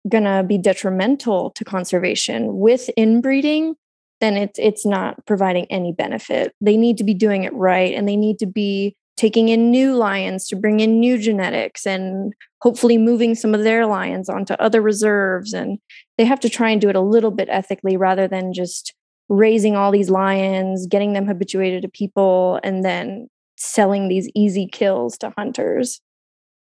going 0.08 0.24
to 0.24 0.44
be 0.46 0.58
detrimental 0.58 1.50
to 1.52 1.64
conservation 1.64 2.58
with 2.58 2.90
inbreeding, 2.96 3.74
then 4.20 4.36
it's 4.36 4.58
it's 4.58 4.84
not 4.84 5.24
providing 5.26 5.66
any 5.66 5.92
benefit. 5.92 6.54
They 6.60 6.76
need 6.76 6.98
to 6.98 7.04
be 7.04 7.14
doing 7.14 7.44
it 7.44 7.54
right 7.54 7.94
and 7.94 8.08
they 8.08 8.16
need 8.16 8.38
to 8.40 8.46
be 8.46 8.96
taking 9.16 9.48
in 9.48 9.70
new 9.70 9.96
lions 9.96 10.46
to 10.46 10.56
bring 10.56 10.78
in 10.78 11.00
new 11.00 11.18
genetics 11.18 11.84
and 11.84 12.32
hopefully 12.62 12.96
moving 12.96 13.34
some 13.34 13.52
of 13.52 13.64
their 13.64 13.84
lions 13.84 14.28
onto 14.28 14.54
other 14.54 14.80
reserves. 14.80 15.52
And 15.52 15.78
they 16.16 16.24
have 16.24 16.38
to 16.40 16.48
try 16.48 16.70
and 16.70 16.80
do 16.80 16.88
it 16.88 16.94
a 16.94 17.00
little 17.00 17.32
bit 17.32 17.48
ethically 17.50 17.96
rather 17.96 18.28
than 18.28 18.52
just 18.52 18.94
raising 19.28 19.74
all 19.74 19.90
these 19.90 20.08
lions, 20.08 20.86
getting 20.86 21.12
them 21.12 21.26
habituated 21.26 21.82
to 21.82 21.88
people, 21.88 22.60
and 22.62 22.84
then 22.84 23.28
selling 23.56 24.08
these 24.08 24.30
easy 24.34 24.68
kills 24.68 25.18
to 25.18 25.32
hunters. 25.36 26.00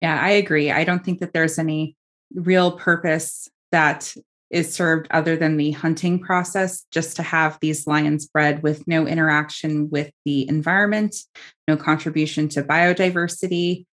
Yeah, 0.03 0.21
I 0.21 0.31
agree. 0.31 0.71
I 0.71 0.85
don't 0.85 1.05
think 1.05 1.21
that 1.21 1.33
there's 1.33 1.59
any 1.59 1.97
real 2.35 2.73
purpose 2.73 3.49
that 3.71 4.15
is 4.51 4.73
served 4.73 5.07
other 5.11 5.35
than 5.35 5.57
the 5.57 5.71
hunting 5.71 6.19
process, 6.19 6.85
just 6.91 7.17
to 7.17 7.23
have 7.23 7.59
these 7.61 7.87
lions 7.87 8.27
bred 8.27 8.63
with 8.63 8.87
no 8.87 9.07
interaction 9.07 9.89
with 9.89 10.11
the 10.27 10.47
environment, 10.49 11.17
no 11.67 11.77
contribution 11.77 12.49
to 12.51 12.63
biodiversity. 12.63 13.87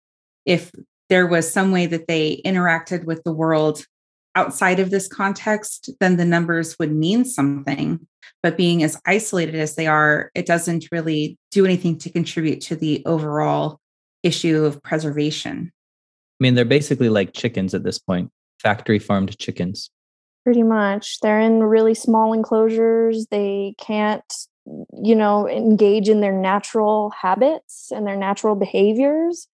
If 0.45 0.71
there 1.09 1.27
was 1.27 1.51
some 1.51 1.71
way 1.71 1.85
that 1.85 2.07
they 2.07 2.41
interacted 2.43 3.05
with 3.05 3.23
the 3.23 3.31
world 3.31 3.85
outside 4.33 4.79
of 4.79 4.89
this 4.89 5.07
context, 5.07 5.91
then 5.99 6.17
the 6.17 6.25
numbers 6.25 6.75
would 6.79 6.93
mean 6.93 7.23
something. 7.23 8.07
But 8.43 8.57
being 8.57 8.83
as 8.83 8.99
isolated 9.05 9.55
as 9.55 9.75
they 9.75 9.87
are, 9.87 10.31
it 10.35 10.45
doesn't 10.45 10.87
really 10.91 11.37
do 11.51 11.65
anything 11.65 11.97
to 11.99 12.09
contribute 12.09 12.61
to 12.61 12.75
the 12.75 13.03
overall 13.05 13.79
issue 14.23 14.65
of 14.65 14.81
preservation. 14.83 15.71
I 16.39 16.43
mean, 16.43 16.55
they're 16.55 16.65
basically 16.65 17.09
like 17.09 17.33
chickens 17.33 17.73
at 17.73 17.83
this 17.83 17.97
point, 17.97 18.31
factory 18.61 18.99
farmed 18.99 19.37
chickens. 19.39 19.89
Pretty 20.43 20.63
much. 20.63 21.19
They're 21.21 21.41
in 21.41 21.63
really 21.63 21.93
small 21.93 22.31
enclosures. 22.31 23.25
They 23.31 23.75
can't, 23.79 24.23
you 25.03 25.15
know, 25.15 25.47
engage 25.49 26.09
in 26.09 26.21
their 26.21 26.31
natural 26.31 27.11
habits 27.21 27.91
and 27.91 28.05
their 28.05 28.15
natural 28.15 28.55
behaviors. 28.55 29.47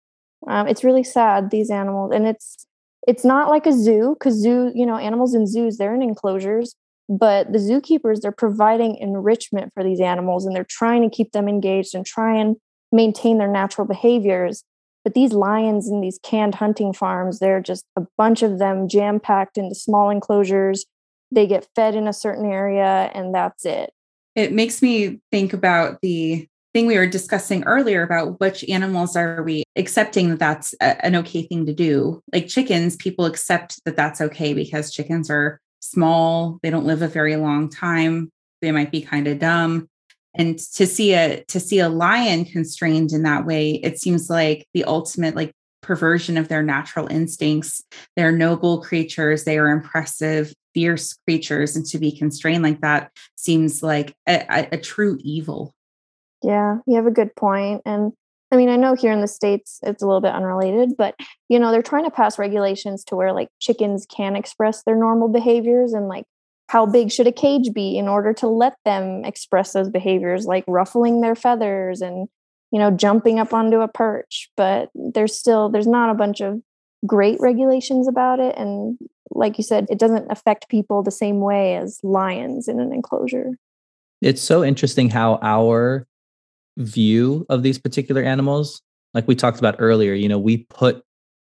Um, 0.48 0.68
it's 0.68 0.84
really 0.84 1.04
sad, 1.04 1.52
these 1.52 1.72
animals. 1.72 2.12
And 2.14 2.28
it's 2.28 2.68
it's 3.08 3.26
not 3.26 3.50
like 3.50 3.66
a 3.66 3.74
zoo, 3.74 4.16
because 4.18 4.36
zoo, 4.36 4.72
you 4.74 4.86
know, 4.86 4.98
animals 4.98 5.34
in 5.34 5.48
zoos, 5.48 5.78
they're 5.78 5.96
in 5.96 6.02
enclosures, 6.02 6.76
but 7.10 7.52
the 7.52 7.60
zookeepers, 7.60 8.22
they're 8.22 8.32
providing 8.32 8.96
enrichment 8.98 9.74
for 9.74 9.84
these 9.84 10.00
animals 10.00 10.46
and 10.46 10.56
they're 10.56 10.66
trying 10.70 11.02
to 11.02 11.16
keep 11.16 11.32
them 11.32 11.48
engaged 11.48 11.96
and 11.96 12.06
try 12.06 12.38
and 12.38 12.56
maintain 12.92 13.40
their 13.40 13.52
natural 13.52 13.86
behaviors. 13.88 14.64
But 15.04 15.14
these 15.14 15.34
lions 15.34 15.90
in 15.90 16.02
these 16.02 16.20
canned 16.24 16.56
hunting 16.56 16.94
farms, 16.94 17.40
they're 17.40 17.62
just 17.62 17.86
a 17.96 18.06
bunch 18.18 18.42
of 18.42 18.60
them 18.60 18.88
jam 18.88 19.20
packed 19.20 19.58
into 19.58 19.76
small 19.76 20.10
enclosures. 20.10 20.86
They 21.32 21.48
get 21.48 21.68
fed 21.76 21.96
in 21.96 22.08
a 22.08 22.14
certain 22.14 22.46
area, 22.46 23.12
and 23.14 23.34
that's 23.34 23.66
it. 23.66 23.92
It 24.36 24.54
makes 24.54 24.82
me 24.82 25.20
think 25.32 25.54
about 25.54 26.00
the 26.02 26.48
thing 26.74 26.88
we 26.88 26.98
were 26.98 27.08
discussing 27.08 27.64
earlier 27.66 28.02
about 28.02 28.40
which 28.40 28.68
animals 28.68 29.16
are 29.16 29.44
we 29.44 29.64
accepting 29.76 30.30
that 30.30 30.40
that's 30.40 30.74
a, 30.82 31.06
an 31.06 31.16
okay 31.18 31.44
thing 31.44 31.66
to 31.66 31.74
do. 31.74 32.22
Like 32.34 32.48
chickens, 32.48 32.96
people 32.96 33.26
accept 33.26 33.80
that 33.86 33.96
that's 33.96 34.22
okay 34.22 34.54
because 34.54 34.92
chickens 34.92 35.30
are 35.30 35.60
small, 35.82 36.60
they 36.64 36.70
don't 36.70 36.86
live 36.86 37.02
a 37.02 37.08
very 37.08 37.36
long 37.36 37.70
time, 37.70 38.32
they 38.62 38.72
might 38.72 38.92
be 38.92 39.02
kind 39.02 39.28
of 39.28 39.40
dumb 39.40 39.88
and 40.36 40.58
to 40.58 40.86
see 40.86 41.14
a 41.14 41.44
to 41.46 41.60
see 41.60 41.80
a 41.80 41.90
lion 41.90 42.46
constrained 42.46 43.12
in 43.12 43.24
that 43.24 43.46
way 43.46 43.72
it 43.84 44.00
seems 44.00 44.30
like 44.30 44.68
the 44.74 44.84
ultimate 44.84 45.36
like 45.36 45.54
perversion 45.84 46.38
of 46.38 46.48
their 46.48 46.64
natural 46.64 47.06
instincts. 47.08 47.84
They're 48.16 48.32
noble 48.32 48.82
creatures. 48.82 49.44
They 49.44 49.60
are 49.60 49.68
impressive 49.68 50.52
fierce 50.74 51.14
creatures. 51.28 51.76
And 51.76 51.86
to 51.88 52.00
be 52.00 52.12
constrained 52.12 52.64
like 52.64 52.82
that 52.82 53.12
seems 53.36 53.84
like 53.84 54.16
a, 54.28 54.68
a, 54.72 54.78
true 54.78 55.20
evil. 55.22 55.76
Yeah 56.42 56.78
you 56.88 56.96
have 56.96 57.06
a 57.06 57.12
good 57.12 57.36
point. 57.36 57.84
And 57.86 58.14
I 58.52 58.56
mean, 58.56 58.70
I 58.70 58.76
know 58.76 58.96
here 58.96 59.12
in 59.12 59.22
the 59.22 59.28
States 59.28 59.80
it's 59.84 60.02
a 60.02 60.06
little 60.06 60.22
bit 60.22 60.34
unrelated, 60.34 60.96
but 60.98 61.16
you 61.50 61.60
know, 61.60 61.72
they're 61.72 61.82
trying 61.82 62.06
to 62.06 62.12
pass 62.12 62.40
regulations 62.40 63.04
to 63.06 63.16
where 63.16 63.34
like 63.34 63.50
chickens 63.60 64.06
can 64.06 64.36
express 64.36 64.84
their 64.84 64.96
normal 64.96 65.28
behaviors 65.28 65.94
and 65.94 66.08
like 66.08 66.26
how 66.70 66.86
big 66.86 67.12
should 67.12 67.28
a 67.28 67.32
cage 67.32 67.74
be 67.74 67.98
in 67.98 68.08
order 68.08 68.34
to 68.34 68.48
let 68.48 68.76
them 68.86 69.24
express 69.26 69.74
those 69.74 69.90
behaviors 69.90 70.46
like 70.46 70.64
ruffling 70.68 71.22
their 71.22 71.36
feathers 71.36 72.02
and 72.02 72.28
you 72.72 72.80
know 72.80 72.92
jumping 72.92 73.40
up 73.40 73.54
onto 73.54 73.82
a 73.82 73.88
perch? 73.88 74.50
But 74.58 74.90
there's 74.96 75.38
still 75.38 75.70
there's 75.70 75.88
not 75.88 76.10
a 76.10 76.16
bunch 76.16 76.42
of 76.42 76.62
great 77.06 77.40
regulations 77.40 78.08
about 78.08 78.40
it 78.40 78.56
and 78.58 78.98
like 79.32 79.58
you 79.58 79.64
said 79.64 79.86
it 79.90 80.00
doesn't 80.00 80.32
affect 80.32 80.70
people 80.70 81.04
the 81.04 81.12
same 81.12 81.42
way 81.42 81.76
as 81.76 82.00
lions 82.04 82.68
in 82.68 82.80
an 82.80 82.94
enclosure. 82.94 83.52
It's 84.22 84.42
so 84.42 84.64
interesting 84.64 85.10
how 85.10 85.38
our 85.42 86.08
view 86.78 87.46
of 87.50 87.62
these 87.62 87.78
particular 87.78 88.24
animals 88.24 88.82
like 89.14 89.28
we 89.28 89.36
talked 89.36 89.60
about 89.60 89.76
earlier 89.78 90.14
you 90.14 90.28
know 90.28 90.40
we 90.40 90.58
put 90.70 91.04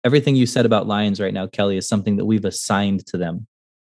everything 0.04 0.36
you 0.36 0.48
said 0.48 0.66
about 0.66 0.88
lions 0.88 1.20
right 1.20 1.34
now 1.34 1.46
kelly 1.46 1.78
is 1.78 1.88
something 1.88 2.18
that 2.18 2.26
we've 2.26 2.46
assigned 2.46 3.06
to 3.06 3.18
them 3.18 3.46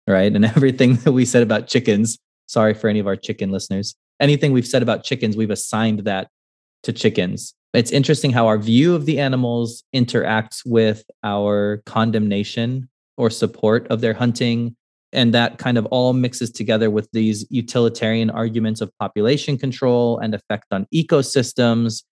right? 0.07 0.35
And 0.35 0.45
everything 0.57 0.97
that 0.97 1.13
we 1.13 1.25
said 1.25 1.43
about 1.43 1.67
chickens, 1.67 2.19
sorry 2.47 2.75
for 2.75 2.89
any 2.89 2.99
of 2.99 3.07
our 3.07 3.17
chicken 3.17 3.51
listeners, 3.51 3.95
anything 4.21 4.53
we've 4.53 4.67
said 4.67 4.83
about 4.83 5.05
chickens, 5.05 5.37
we've 5.37 5.51
assigned 5.51 6.01
that 6.01 6.29
to 6.85 6.93
chickens. 6.93 7.55
It's 7.73 7.91
interesting 7.91 8.31
how 8.31 8.47
our 8.47 8.59
view 8.59 8.95
of 8.95 9.05
the 9.05 9.19
animals 9.19 9.83
interacts 9.95 10.63
with 10.65 11.05
our 11.25 11.83
condemnation 11.87 12.89
or 13.17 13.31
support 13.31 13.87
of 13.89 14.01
their 14.01 14.15
hunting. 14.15 14.77
And 15.13 15.35
that 15.35 15.59
kind 15.59 15.77
of 15.79 15.87
all 15.87 16.13
mixes 16.13 16.51
together 16.51 16.91
with 16.91 17.09
these 17.13 17.47
utilitarian 17.51 18.31
arguments 18.31 18.81
of 18.81 18.97
population 18.99 19.59
control 19.59 20.19
and 20.19 20.35
effect 20.35 20.67
on 20.73 20.87
ecosystems. 20.95 22.05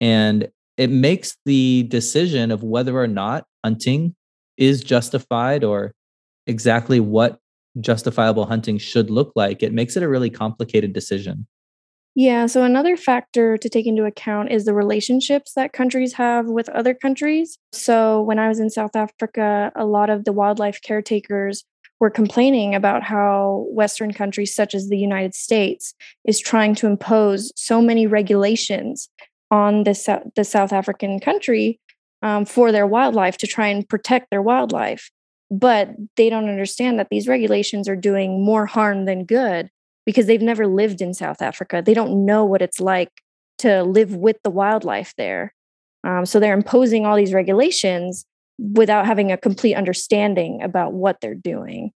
And 0.00 0.48
it 0.76 0.90
makes 0.90 1.36
the 1.46 1.84
decision 1.84 2.50
of 2.50 2.62
whether 2.62 2.98
or 2.98 3.06
not 3.06 3.44
hunting 3.64 4.14
is 4.58 4.82
justified 4.82 5.64
or 5.64 5.92
exactly 6.46 7.00
what 7.00 7.38
justifiable 7.80 8.46
hunting 8.46 8.78
should 8.78 9.10
look 9.10 9.32
like, 9.36 9.62
it 9.62 9.72
makes 9.72 9.96
it 9.96 10.02
a 10.02 10.08
really 10.08 10.30
complicated 10.30 10.92
decision. 10.92 11.46
Yeah. 12.14 12.46
So, 12.46 12.62
another 12.62 12.96
factor 12.96 13.58
to 13.58 13.68
take 13.68 13.86
into 13.86 14.04
account 14.04 14.50
is 14.50 14.64
the 14.64 14.72
relationships 14.72 15.52
that 15.54 15.74
countries 15.74 16.14
have 16.14 16.46
with 16.46 16.68
other 16.70 16.94
countries. 16.94 17.58
So, 17.72 18.22
when 18.22 18.38
I 18.38 18.48
was 18.48 18.58
in 18.58 18.70
South 18.70 18.96
Africa, 18.96 19.70
a 19.76 19.84
lot 19.84 20.08
of 20.08 20.24
the 20.24 20.32
wildlife 20.32 20.80
caretakers 20.80 21.62
were 22.00 22.10
complaining 22.10 22.74
about 22.74 23.02
how 23.02 23.66
Western 23.68 24.14
countries, 24.14 24.54
such 24.54 24.74
as 24.74 24.88
the 24.88 24.98
United 24.98 25.34
States, 25.34 25.94
is 26.24 26.40
trying 26.40 26.74
to 26.76 26.86
impose 26.86 27.52
so 27.54 27.82
many 27.82 28.06
regulations 28.06 29.10
on 29.50 29.84
the, 29.84 30.22
the 30.36 30.44
South 30.44 30.72
African 30.72 31.20
country 31.20 31.80
um, 32.22 32.44
for 32.46 32.72
their 32.72 32.86
wildlife 32.86 33.36
to 33.38 33.46
try 33.46 33.68
and 33.68 33.88
protect 33.88 34.30
their 34.30 34.42
wildlife 34.42 35.10
but 35.50 35.90
they 36.16 36.28
don't 36.28 36.48
understand 36.48 36.98
that 36.98 37.08
these 37.10 37.28
regulations 37.28 37.88
are 37.88 37.96
doing 37.96 38.44
more 38.44 38.66
harm 38.66 39.04
than 39.04 39.24
good 39.24 39.70
because 40.04 40.26
they've 40.26 40.42
never 40.42 40.66
lived 40.66 41.00
in 41.00 41.14
South 41.14 41.42
Africa. 41.42 41.82
They 41.84 41.94
don't 41.94 42.24
know 42.24 42.44
what 42.44 42.62
it's 42.62 42.80
like 42.80 43.10
to 43.58 43.82
live 43.82 44.14
with 44.14 44.36
the 44.42 44.50
wildlife 44.50 45.14
there. 45.16 45.54
Um, 46.04 46.26
so 46.26 46.38
they're 46.38 46.54
imposing 46.54 47.04
all 47.04 47.16
these 47.16 47.32
regulations 47.32 48.24
without 48.58 49.06
having 49.06 49.32
a 49.32 49.36
complete 49.36 49.74
understanding 49.74 50.62
about 50.62 50.92
what 50.92 51.20
they're 51.20 51.34
doing. 51.34 51.90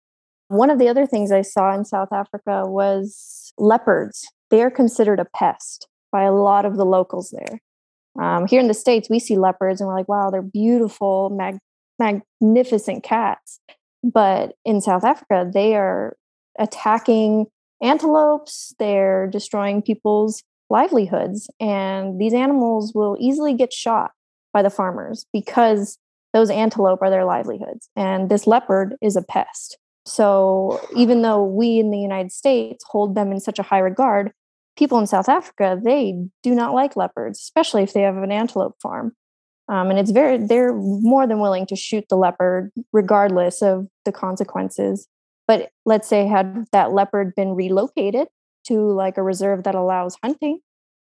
One 0.48 0.70
of 0.70 0.78
the 0.78 0.88
other 0.88 1.06
things 1.06 1.32
I 1.32 1.42
saw 1.42 1.74
in 1.74 1.84
South 1.84 2.12
Africa 2.12 2.62
was 2.66 3.52
leopards. 3.58 4.28
They 4.50 4.62
are 4.62 4.70
considered 4.70 5.18
a 5.18 5.24
pest 5.24 5.88
by 6.12 6.22
a 6.22 6.32
lot 6.32 6.64
of 6.64 6.76
the 6.76 6.86
locals 6.86 7.34
there. 7.36 7.60
Um, 8.22 8.46
here 8.46 8.60
in 8.60 8.68
the 8.68 8.74
States, 8.74 9.10
we 9.10 9.18
see 9.18 9.36
leopards 9.36 9.80
and 9.80 9.88
we're 9.88 9.96
like, 9.96 10.08
wow, 10.08 10.30
they're 10.30 10.40
beautiful, 10.40 11.30
mag- 11.30 11.58
magnificent 11.98 13.02
cats. 13.02 13.60
But 14.02 14.54
in 14.64 14.80
South 14.80 15.04
Africa, 15.04 15.50
they 15.52 15.74
are 15.74 16.16
attacking 16.58 17.46
antelopes, 17.82 18.74
they're 18.78 19.26
destroying 19.26 19.82
people's 19.82 20.42
livelihoods. 20.70 21.50
And 21.60 22.20
these 22.20 22.34
animals 22.34 22.92
will 22.94 23.16
easily 23.20 23.54
get 23.54 23.72
shot 23.72 24.12
by 24.52 24.62
the 24.62 24.70
farmers 24.70 25.26
because 25.32 25.98
those 26.32 26.50
antelope 26.50 27.00
are 27.02 27.10
their 27.10 27.24
livelihoods. 27.24 27.88
And 27.96 28.28
this 28.30 28.46
leopard 28.46 28.96
is 29.00 29.16
a 29.16 29.22
pest. 29.22 29.78
So 30.04 30.80
even 30.94 31.22
though 31.22 31.42
we 31.42 31.78
in 31.78 31.90
the 31.90 31.98
United 31.98 32.30
States 32.30 32.84
hold 32.88 33.14
them 33.14 33.32
in 33.32 33.40
such 33.40 33.58
a 33.58 33.62
high 33.62 33.80
regard, 33.80 34.32
people 34.76 34.98
in 34.98 35.06
South 35.06 35.28
Africa, 35.28 35.80
they 35.82 36.14
do 36.42 36.54
not 36.54 36.74
like 36.74 36.96
leopards, 36.96 37.40
especially 37.40 37.82
if 37.82 37.92
they 37.92 38.02
have 38.02 38.16
an 38.16 38.30
antelope 38.30 38.76
farm. 38.80 39.12
Um, 39.68 39.90
and 39.90 39.98
it's 39.98 40.12
very, 40.12 40.38
they're 40.38 40.74
more 40.74 41.26
than 41.26 41.40
willing 41.40 41.66
to 41.66 41.76
shoot 41.76 42.04
the 42.08 42.16
leopard 42.16 42.70
regardless 42.92 43.62
of 43.62 43.88
the 44.04 44.12
consequences. 44.12 45.08
But 45.48 45.70
let's 45.84 46.08
say, 46.08 46.26
had 46.26 46.66
that 46.72 46.92
leopard 46.92 47.34
been 47.34 47.54
relocated 47.54 48.28
to 48.66 48.80
like 48.92 49.16
a 49.16 49.22
reserve 49.22 49.64
that 49.64 49.74
allows 49.74 50.16
hunting, 50.22 50.60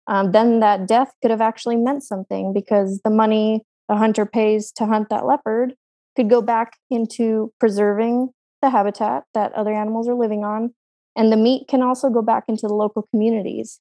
um, 0.07 0.33
then 0.33 0.61
that 0.61 0.87
death 0.87 1.13
could 1.23 1.31
have 1.31 1.41
actually 1.41 1.77
meant 1.77 2.05
something 2.05 2.53
because 2.53 3.01
the 3.05 3.11
money 3.11 3.63
a 3.89 3.97
hunter 3.97 4.27
pays 4.27 4.73
to 4.73 4.87
hunt 4.87 5.09
that 5.11 5.27
leopard 5.27 5.75
could 6.17 6.31
go 6.31 6.43
back 6.43 6.73
into 6.91 7.53
preserving 7.61 8.31
the 8.63 8.71
habitat 8.71 9.25
that 9.35 9.53
other 9.53 9.73
animals 9.73 10.09
are 10.09 10.15
living 10.15 10.45
on. 10.45 10.75
And 11.15 11.33
the 11.33 11.37
meat 11.37 11.69
can 11.69 11.83
also 11.83 12.11
go 12.11 12.23
back 12.23 12.45
into 12.49 12.67
the 12.67 12.75
local 12.75 13.07
communities. 13.11 13.81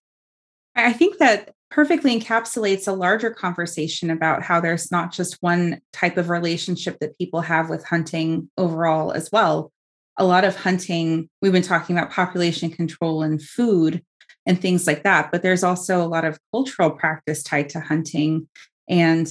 I 0.76 0.93
think 0.93 1.18
that 1.18 1.55
perfectly 1.76 2.17
encapsulates 2.17 2.88
a 2.88 2.93
larger 2.93 3.30
conversation 3.30 4.09
about 4.09 4.41
how 4.41 4.61
there's 4.61 4.93
not 4.93 5.11
just 5.11 5.36
one 5.41 5.82
type 5.91 6.15
of 6.15 6.30
relationship 6.30 6.97
that 6.99 7.17
people 7.17 7.41
have 7.41 7.69
with 7.69 7.84
hunting 7.84 8.49
overall 8.57 9.11
as 9.11 9.30
well. 9.30 9.73
A 10.15 10.23
lot 10.23 10.45
of 10.45 10.55
hunting, 10.55 11.30
we've 11.41 11.51
been 11.51 11.61
talking 11.61 11.97
about 11.97 12.11
population 12.11 12.69
control 12.69 13.23
and 13.23 13.43
food 13.43 14.01
and 14.45 14.61
things 14.61 14.88
like 14.88 15.03
that, 15.03 15.34
but 15.34 15.43
there's 15.43 15.65
also 15.65 16.01
a 16.01 16.07
lot 16.07 16.23
of 16.23 16.39
cultural 16.53 16.91
practice 16.91 17.43
tied 17.43 17.67
to 17.67 17.82
hunting 17.82 18.47
and 18.88 19.30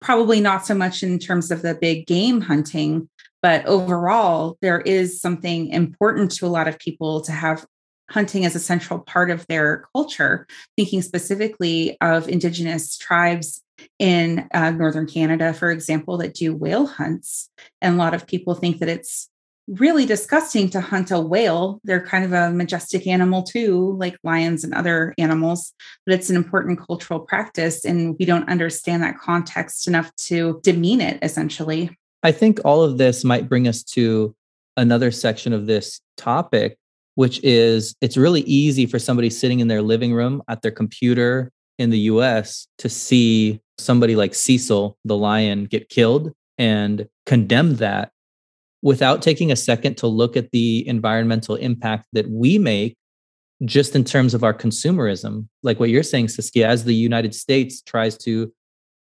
probably 0.00 0.40
not 0.40 0.66
so 0.66 0.74
much 0.74 1.04
in 1.04 1.20
terms 1.20 1.52
of 1.52 1.62
the 1.62 1.76
big 1.76 2.04
game 2.04 2.40
hunting, 2.40 3.08
but 3.42 3.64
overall, 3.66 4.58
there 4.60 4.80
is 4.80 5.20
something 5.20 5.68
important 5.68 6.32
to 6.32 6.46
a 6.46 6.48
lot 6.48 6.66
of 6.66 6.80
people 6.80 7.20
to 7.20 7.30
have 7.30 7.64
hunting 8.10 8.44
as 8.44 8.54
a 8.54 8.60
central 8.60 8.98
part 8.98 9.30
of 9.30 9.46
their 9.46 9.84
culture, 9.94 10.46
thinking 10.76 11.02
specifically 11.02 11.96
of 12.00 12.28
Indigenous 12.28 12.98
tribes 12.98 13.62
in 13.98 14.48
uh, 14.52 14.70
Northern 14.70 15.06
Canada, 15.06 15.54
for 15.54 15.70
example, 15.70 16.18
that 16.18 16.34
do 16.34 16.54
whale 16.54 16.86
hunts. 16.86 17.48
And 17.80 17.94
a 17.94 17.98
lot 17.98 18.14
of 18.14 18.26
people 18.26 18.54
think 18.54 18.78
that 18.78 18.88
it's 18.88 19.28
really 19.68 20.04
disgusting 20.04 20.68
to 20.70 20.80
hunt 20.80 21.10
a 21.10 21.20
whale. 21.20 21.80
They're 21.84 22.04
kind 22.04 22.24
of 22.24 22.32
a 22.32 22.50
majestic 22.50 23.06
animal 23.06 23.42
too, 23.42 23.96
like 23.98 24.16
lions 24.24 24.64
and 24.64 24.74
other 24.74 25.14
animals, 25.16 25.72
but 26.04 26.14
it's 26.14 26.28
an 26.28 26.36
important 26.36 26.84
cultural 26.84 27.20
practice. 27.20 27.84
And 27.84 28.16
we 28.18 28.24
don't 28.24 28.48
understand 28.48 29.02
that 29.02 29.18
context 29.18 29.86
enough 29.86 30.14
to 30.16 30.60
demean 30.64 31.00
it, 31.00 31.18
essentially. 31.22 31.96
I 32.22 32.32
think 32.32 32.60
all 32.64 32.82
of 32.82 32.98
this 32.98 33.24
might 33.24 33.48
bring 33.48 33.68
us 33.68 33.82
to 33.84 34.34
another 34.76 35.10
section 35.10 35.52
of 35.52 35.66
this 35.66 36.00
topic, 36.16 36.76
which 37.14 37.40
is 37.42 37.94
it's 38.00 38.16
really 38.16 38.42
easy 38.42 38.86
for 38.86 38.98
somebody 38.98 39.30
sitting 39.30 39.60
in 39.60 39.68
their 39.68 39.82
living 39.82 40.12
room 40.12 40.42
at 40.48 40.62
their 40.62 40.70
computer 40.70 41.50
in 41.78 41.90
the 41.90 41.98
US 42.00 42.66
to 42.78 42.88
see 42.88 43.60
somebody 43.78 44.14
like 44.14 44.34
Cecil, 44.34 44.96
the 45.04 45.16
lion, 45.16 45.64
get 45.64 45.88
killed 45.88 46.32
and 46.58 47.08
condemn 47.26 47.76
that 47.76 48.12
without 48.82 49.22
taking 49.22 49.50
a 49.50 49.56
second 49.56 49.96
to 49.96 50.06
look 50.06 50.36
at 50.36 50.50
the 50.52 50.86
environmental 50.86 51.54
impact 51.56 52.06
that 52.12 52.28
we 52.30 52.58
make 52.58 52.96
just 53.64 53.94
in 53.94 54.04
terms 54.04 54.34
of 54.34 54.44
our 54.44 54.54
consumerism. 54.54 55.46
Like 55.62 55.80
what 55.80 55.90
you're 55.90 56.02
saying, 56.02 56.28
Saskia, 56.28 56.68
as 56.68 56.84
the 56.84 56.94
United 56.94 57.34
States 57.34 57.82
tries 57.82 58.16
to 58.18 58.52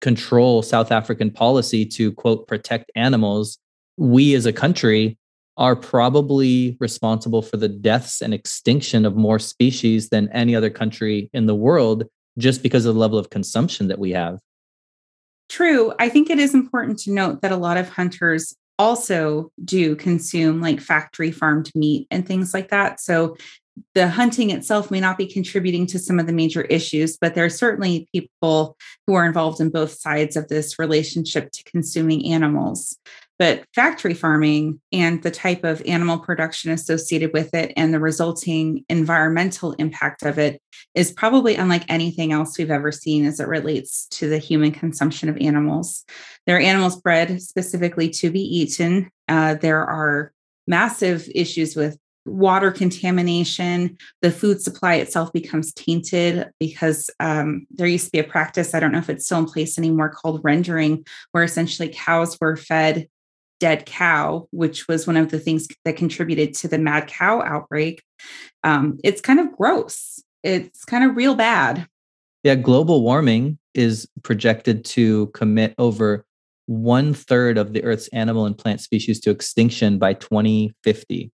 control 0.00 0.62
South 0.62 0.92
African 0.92 1.30
policy 1.30 1.84
to 1.84 2.12
quote 2.12 2.46
protect 2.46 2.90
animals, 2.94 3.58
we 3.96 4.34
as 4.34 4.46
a 4.46 4.52
country 4.52 5.17
are 5.58 5.76
probably 5.76 6.76
responsible 6.80 7.42
for 7.42 7.56
the 7.56 7.68
deaths 7.68 8.22
and 8.22 8.32
extinction 8.32 9.04
of 9.04 9.16
more 9.16 9.38
species 9.38 10.08
than 10.08 10.30
any 10.32 10.54
other 10.54 10.70
country 10.70 11.28
in 11.32 11.46
the 11.46 11.54
world 11.54 12.04
just 12.38 12.62
because 12.62 12.86
of 12.86 12.94
the 12.94 13.00
level 13.00 13.18
of 13.18 13.30
consumption 13.30 13.88
that 13.88 13.98
we 13.98 14.12
have. 14.12 14.38
True. 15.48 15.92
I 15.98 16.08
think 16.08 16.30
it 16.30 16.38
is 16.38 16.54
important 16.54 16.98
to 17.00 17.12
note 17.12 17.42
that 17.42 17.52
a 17.52 17.56
lot 17.56 17.76
of 17.76 17.88
hunters 17.88 18.54
also 18.78 19.50
do 19.64 19.96
consume 19.96 20.60
like 20.60 20.80
factory 20.80 21.32
farmed 21.32 21.72
meat 21.74 22.06
and 22.10 22.26
things 22.26 22.54
like 22.54 22.68
that. 22.68 23.00
So 23.00 23.36
the 23.94 24.08
hunting 24.08 24.50
itself 24.50 24.90
may 24.90 25.00
not 25.00 25.18
be 25.18 25.26
contributing 25.26 25.86
to 25.86 25.98
some 25.98 26.18
of 26.18 26.26
the 26.26 26.32
major 26.32 26.62
issues, 26.62 27.16
but 27.16 27.34
there 27.34 27.44
are 27.44 27.50
certainly 27.50 28.08
people 28.14 28.76
who 29.06 29.14
are 29.14 29.26
involved 29.26 29.60
in 29.60 29.70
both 29.70 29.92
sides 29.92 30.36
of 30.36 30.48
this 30.48 30.78
relationship 30.78 31.50
to 31.52 31.64
consuming 31.64 32.26
animals. 32.26 32.96
But 33.38 33.64
factory 33.74 34.14
farming 34.14 34.80
and 34.92 35.22
the 35.22 35.30
type 35.30 35.62
of 35.62 35.82
animal 35.86 36.18
production 36.18 36.72
associated 36.72 37.32
with 37.32 37.54
it 37.54 37.72
and 37.76 37.94
the 37.94 38.00
resulting 38.00 38.84
environmental 38.88 39.72
impact 39.72 40.24
of 40.24 40.38
it 40.38 40.60
is 40.94 41.12
probably 41.12 41.54
unlike 41.54 41.84
anything 41.88 42.32
else 42.32 42.58
we've 42.58 42.70
ever 42.70 42.90
seen 42.90 43.24
as 43.26 43.38
it 43.38 43.46
relates 43.46 44.06
to 44.08 44.28
the 44.28 44.38
human 44.38 44.72
consumption 44.72 45.28
of 45.28 45.36
animals. 45.38 46.04
There 46.46 46.56
are 46.56 46.60
animals 46.60 47.00
bred 47.00 47.40
specifically 47.40 48.10
to 48.10 48.30
be 48.30 48.40
eaten. 48.40 49.10
Uh, 49.28 49.54
there 49.54 49.84
are 49.84 50.32
massive 50.66 51.28
issues 51.34 51.76
with 51.76 51.96
water 52.26 52.70
contamination. 52.70 53.96
The 54.20 54.30
food 54.30 54.60
supply 54.60 54.96
itself 54.96 55.32
becomes 55.32 55.72
tainted 55.72 56.48
because 56.58 57.10
um, 57.20 57.66
there 57.70 57.86
used 57.86 58.06
to 58.06 58.10
be 58.10 58.18
a 58.18 58.24
practice, 58.24 58.74
I 58.74 58.80
don't 58.80 58.92
know 58.92 58.98
if 58.98 59.08
it's 59.08 59.24
still 59.24 59.38
in 59.38 59.46
place 59.46 59.78
anymore, 59.78 60.10
called 60.10 60.40
rendering, 60.44 61.06
where 61.32 61.44
essentially 61.44 61.90
cows 61.94 62.36
were 62.40 62.56
fed 62.56 63.08
dead 63.60 63.86
cow, 63.86 64.46
which 64.50 64.88
was 64.88 65.06
one 65.06 65.16
of 65.16 65.30
the 65.30 65.38
things 65.38 65.66
that 65.84 65.96
contributed 65.96 66.54
to 66.54 66.68
the 66.68 66.78
mad 66.78 67.06
cow 67.06 67.42
outbreak. 67.42 68.02
Um, 68.64 68.98
it's 69.04 69.20
kind 69.20 69.40
of 69.40 69.56
gross. 69.56 70.22
It's 70.42 70.84
kind 70.84 71.04
of 71.04 71.16
real 71.16 71.34
bad. 71.34 71.86
Yeah, 72.44 72.54
global 72.54 73.02
warming 73.02 73.58
is 73.74 74.08
projected 74.22 74.84
to 74.84 75.26
commit 75.28 75.74
over 75.78 76.24
one 76.66 77.14
third 77.14 77.58
of 77.58 77.72
the 77.72 77.82
Earth's 77.82 78.08
animal 78.08 78.46
and 78.46 78.56
plant 78.56 78.80
species 78.80 79.20
to 79.20 79.30
extinction 79.30 79.98
by 79.98 80.14
2050, 80.14 81.32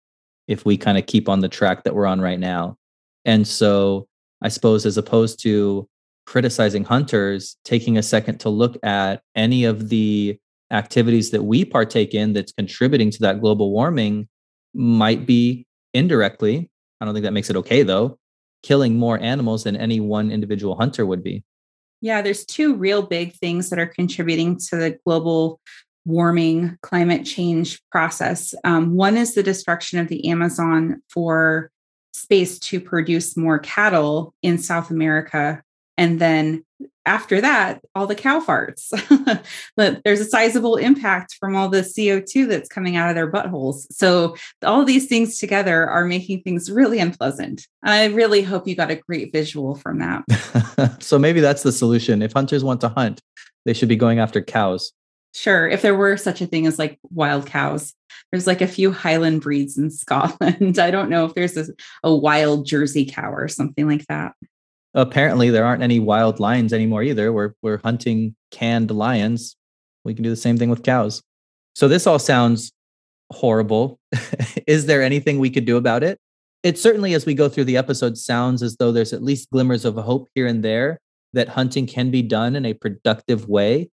if 0.48 0.64
we 0.64 0.76
kind 0.76 0.96
of 0.96 1.06
keep 1.06 1.28
on 1.28 1.40
the 1.40 1.48
track 1.48 1.84
that 1.84 1.94
we're 1.94 2.06
on 2.06 2.20
right 2.20 2.38
now. 2.38 2.76
And 3.24 3.46
so, 3.46 4.06
I 4.42 4.48
suppose, 4.48 4.86
as 4.86 4.96
opposed 4.96 5.42
to 5.42 5.88
criticizing 6.26 6.84
hunters, 6.84 7.56
taking 7.64 7.98
a 7.98 8.02
second 8.02 8.38
to 8.38 8.48
look 8.48 8.78
at 8.82 9.22
any 9.34 9.64
of 9.64 9.88
the 9.88 10.38
activities 10.74 11.30
that 11.30 11.44
we 11.44 11.64
partake 11.64 12.14
in 12.14 12.32
that's 12.32 12.52
contributing 12.52 13.10
to 13.10 13.20
that 13.20 13.40
global 13.40 13.70
warming 13.70 14.28
might 14.74 15.24
be 15.24 15.66
indirectly, 15.94 16.68
I 17.00 17.04
don't 17.04 17.14
think 17.14 17.24
that 17.24 17.32
makes 17.32 17.48
it 17.48 17.56
okay 17.56 17.82
though, 17.82 18.18
killing 18.62 18.98
more 18.98 19.18
animals 19.20 19.64
than 19.64 19.76
any 19.76 20.00
one 20.00 20.30
individual 20.30 20.76
hunter 20.76 21.06
would 21.06 21.22
be. 21.22 21.44
Yeah, 22.00 22.20
there's 22.20 22.44
two 22.44 22.74
real 22.74 23.02
big 23.02 23.34
things 23.34 23.70
that 23.70 23.78
are 23.78 23.86
contributing 23.86 24.58
to 24.68 24.76
the 24.76 24.98
global 25.06 25.60
warming 26.04 26.76
climate 26.82 27.24
change 27.24 27.80
process. 27.90 28.54
Um, 28.64 28.94
one 28.94 29.16
is 29.16 29.34
the 29.34 29.42
destruction 29.42 29.98
of 29.98 30.08
the 30.08 30.28
Amazon 30.28 31.02
for 31.08 31.70
space 32.12 32.58
to 32.58 32.80
produce 32.80 33.36
more 33.36 33.58
cattle 33.58 34.34
in 34.42 34.58
South 34.58 34.90
America. 34.90 35.62
And 35.96 36.20
then 36.20 36.64
after 37.06 37.40
that, 37.40 37.80
all 37.94 38.06
the 38.06 38.14
cow 38.14 38.40
farts. 38.40 38.90
but 39.76 40.00
there's 40.04 40.20
a 40.20 40.24
sizable 40.24 40.76
impact 40.76 41.36
from 41.38 41.54
all 41.54 41.68
the 41.68 41.82
CO2 41.82 42.48
that's 42.48 42.68
coming 42.68 42.96
out 42.96 43.10
of 43.10 43.14
their 43.14 43.30
buttholes. 43.30 43.86
So 43.90 44.36
all 44.64 44.84
these 44.84 45.06
things 45.06 45.38
together 45.38 45.86
are 45.86 46.04
making 46.04 46.42
things 46.42 46.70
really 46.70 46.98
unpleasant. 46.98 47.66
I 47.82 48.06
really 48.06 48.42
hope 48.42 48.66
you 48.66 48.74
got 48.74 48.90
a 48.90 48.96
great 48.96 49.32
visual 49.32 49.74
from 49.74 49.98
that. 49.98 50.96
so 51.02 51.18
maybe 51.18 51.40
that's 51.40 51.62
the 51.62 51.72
solution. 51.72 52.22
If 52.22 52.32
hunters 52.32 52.64
want 52.64 52.80
to 52.82 52.88
hunt, 52.88 53.20
they 53.66 53.74
should 53.74 53.88
be 53.88 53.96
going 53.96 54.18
after 54.18 54.40
cows. 54.40 54.92
Sure. 55.34 55.68
If 55.68 55.82
there 55.82 55.96
were 55.96 56.16
such 56.16 56.40
a 56.40 56.46
thing 56.46 56.66
as 56.66 56.78
like 56.78 56.98
wild 57.10 57.46
cows, 57.46 57.92
there's 58.30 58.46
like 58.46 58.60
a 58.60 58.68
few 58.68 58.92
Highland 58.92 59.42
breeds 59.42 59.76
in 59.76 59.90
Scotland. 59.90 60.78
I 60.78 60.90
don't 60.90 61.10
know 61.10 61.26
if 61.26 61.34
there's 61.34 61.56
a, 61.56 61.66
a 62.02 62.14
wild 62.14 62.66
Jersey 62.66 63.04
cow 63.04 63.30
or 63.30 63.48
something 63.48 63.86
like 63.86 64.06
that 64.06 64.34
apparently 64.94 65.50
there 65.50 65.64
aren't 65.64 65.82
any 65.82 65.98
wild 65.98 66.40
lions 66.40 66.72
anymore 66.72 67.02
either. 67.02 67.32
We're 67.32 67.52
we're 67.62 67.78
hunting 67.78 68.34
canned 68.50 68.90
lions. 68.90 69.56
We 70.04 70.14
can 70.14 70.22
do 70.22 70.30
the 70.30 70.36
same 70.36 70.56
thing 70.56 70.70
with 70.70 70.82
cows. 70.82 71.22
So 71.74 71.88
this 71.88 72.06
all 72.06 72.18
sounds 72.18 72.72
horrible. 73.30 73.98
Is 74.66 74.86
there 74.86 75.02
anything 75.02 75.38
we 75.38 75.50
could 75.50 75.64
do 75.64 75.76
about 75.76 76.02
it? 76.02 76.18
It 76.62 76.78
certainly, 76.78 77.14
as 77.14 77.26
we 77.26 77.34
go 77.34 77.48
through 77.48 77.64
the 77.64 77.76
episode, 77.76 78.16
sounds 78.16 78.62
as 78.62 78.76
though 78.76 78.92
there's 78.92 79.12
at 79.12 79.22
least 79.22 79.50
glimmers 79.50 79.84
of 79.84 79.96
hope 79.96 80.28
here 80.34 80.46
and 80.46 80.62
there 80.62 80.98
that 81.34 81.48
hunting 81.48 81.86
can 81.86 82.10
be 82.10 82.22
done 82.22 82.56
in 82.56 82.64
a 82.64 82.74
productive 82.74 83.48
way. 83.48 83.90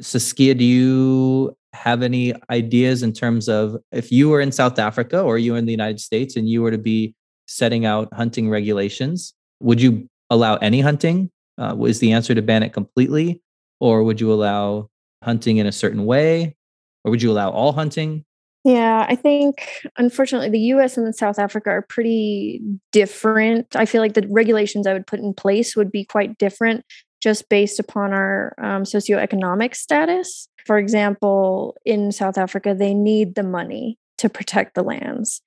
Saskia, 0.00 0.54
do 0.54 0.64
you 0.64 1.56
have 1.72 2.02
any 2.02 2.34
ideas 2.50 3.02
in 3.02 3.12
terms 3.12 3.48
of 3.48 3.76
if 3.92 4.10
you 4.10 4.28
were 4.28 4.40
in 4.40 4.50
South 4.50 4.78
Africa 4.78 5.20
or 5.20 5.38
you 5.38 5.52
were 5.52 5.58
in 5.58 5.66
the 5.66 5.72
United 5.72 6.00
States 6.00 6.36
and 6.36 6.48
you 6.48 6.62
were 6.62 6.70
to 6.70 6.78
be 6.78 7.14
setting 7.46 7.84
out 7.84 8.08
hunting 8.12 8.48
regulations, 8.48 9.34
would 9.60 9.80
you 9.80 10.08
allow 10.30 10.56
any 10.56 10.80
hunting? 10.80 11.30
Uh, 11.58 11.76
is 11.84 11.98
the 11.98 12.12
answer 12.12 12.34
to 12.34 12.42
ban 12.42 12.62
it 12.62 12.72
completely? 12.72 13.42
Or 13.80 14.02
would 14.02 14.20
you 14.20 14.32
allow 14.32 14.88
hunting 15.22 15.58
in 15.58 15.66
a 15.66 15.72
certain 15.72 16.06
way? 16.06 16.56
Or 17.04 17.10
would 17.10 17.22
you 17.22 17.30
allow 17.30 17.50
all 17.50 17.72
hunting? 17.72 18.24
Yeah, 18.64 19.06
I 19.08 19.16
think 19.16 19.70
unfortunately 19.96 20.50
the 20.50 20.60
US 20.74 20.96
and 20.96 21.14
South 21.14 21.38
Africa 21.38 21.70
are 21.70 21.82
pretty 21.82 22.60
different. 22.92 23.74
I 23.74 23.86
feel 23.86 24.02
like 24.02 24.14
the 24.14 24.26
regulations 24.30 24.86
I 24.86 24.92
would 24.92 25.06
put 25.06 25.20
in 25.20 25.32
place 25.32 25.74
would 25.74 25.90
be 25.90 26.04
quite 26.04 26.36
different 26.38 26.84
just 27.22 27.48
based 27.48 27.78
upon 27.78 28.12
our 28.12 28.54
um, 28.58 28.84
socioeconomic 28.84 29.74
status. 29.74 30.48
For 30.66 30.78
example, 30.78 31.76
in 31.84 32.12
South 32.12 32.38
Africa, 32.38 32.74
they 32.74 32.94
need 32.94 33.34
the 33.34 33.42
money 33.42 33.98
to 34.18 34.28
protect 34.28 34.74
the 34.74 34.82
lands 34.82 35.40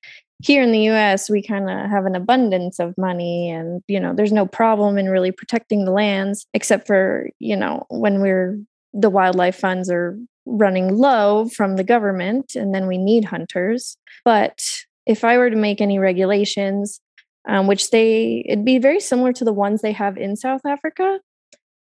here 0.44 0.62
in 0.62 0.72
the 0.72 0.89
US, 0.89 1.30
we 1.30 1.41
kind 1.41 1.70
of 1.70 1.89
have 1.89 2.06
an 2.06 2.16
abundance 2.16 2.80
of 2.80 2.98
money 2.98 3.50
and, 3.50 3.82
you 3.88 4.00
know, 4.00 4.14
there's 4.14 4.34
no 4.34 4.46
problem 4.46 4.98
in 4.98 5.08
really 5.08 5.32
protecting 5.32 5.86
the 5.86 5.91
lands, 5.91 6.46
except 6.54 6.86
for, 6.86 7.30
you 7.39 7.56
know, 7.56 7.86
when 7.89 8.22
we're 8.22 8.60
the 8.94 9.10
wildlife 9.10 9.56
funds 9.56 9.89
are 9.89 10.20
running 10.46 10.98
low 10.98 11.48
from 11.48 11.78
the 11.78 11.84
government 11.84 12.56
and 12.56 12.76
then 12.76 12.88
we 12.88 12.98
need 12.98 13.26
hunters. 13.26 13.98
But 14.26 14.62
if 15.06 15.24
I 15.24 15.38
were 15.38 15.50
to 15.50 15.56
make 15.56 15.80
any 15.80 15.98
regulations, 15.98 17.00
um, 17.48 17.68
which 17.68 17.89
they 17.89 18.46
it'd 18.48 18.66
be 18.66 18.80
very 18.80 19.00
similar 19.00 19.34
to 19.34 19.46
the 19.46 19.54
ones 19.54 19.82
they 19.82 19.91
have 19.94 20.18
in 20.18 20.36
South 20.36 20.66
Africa. 20.66 21.20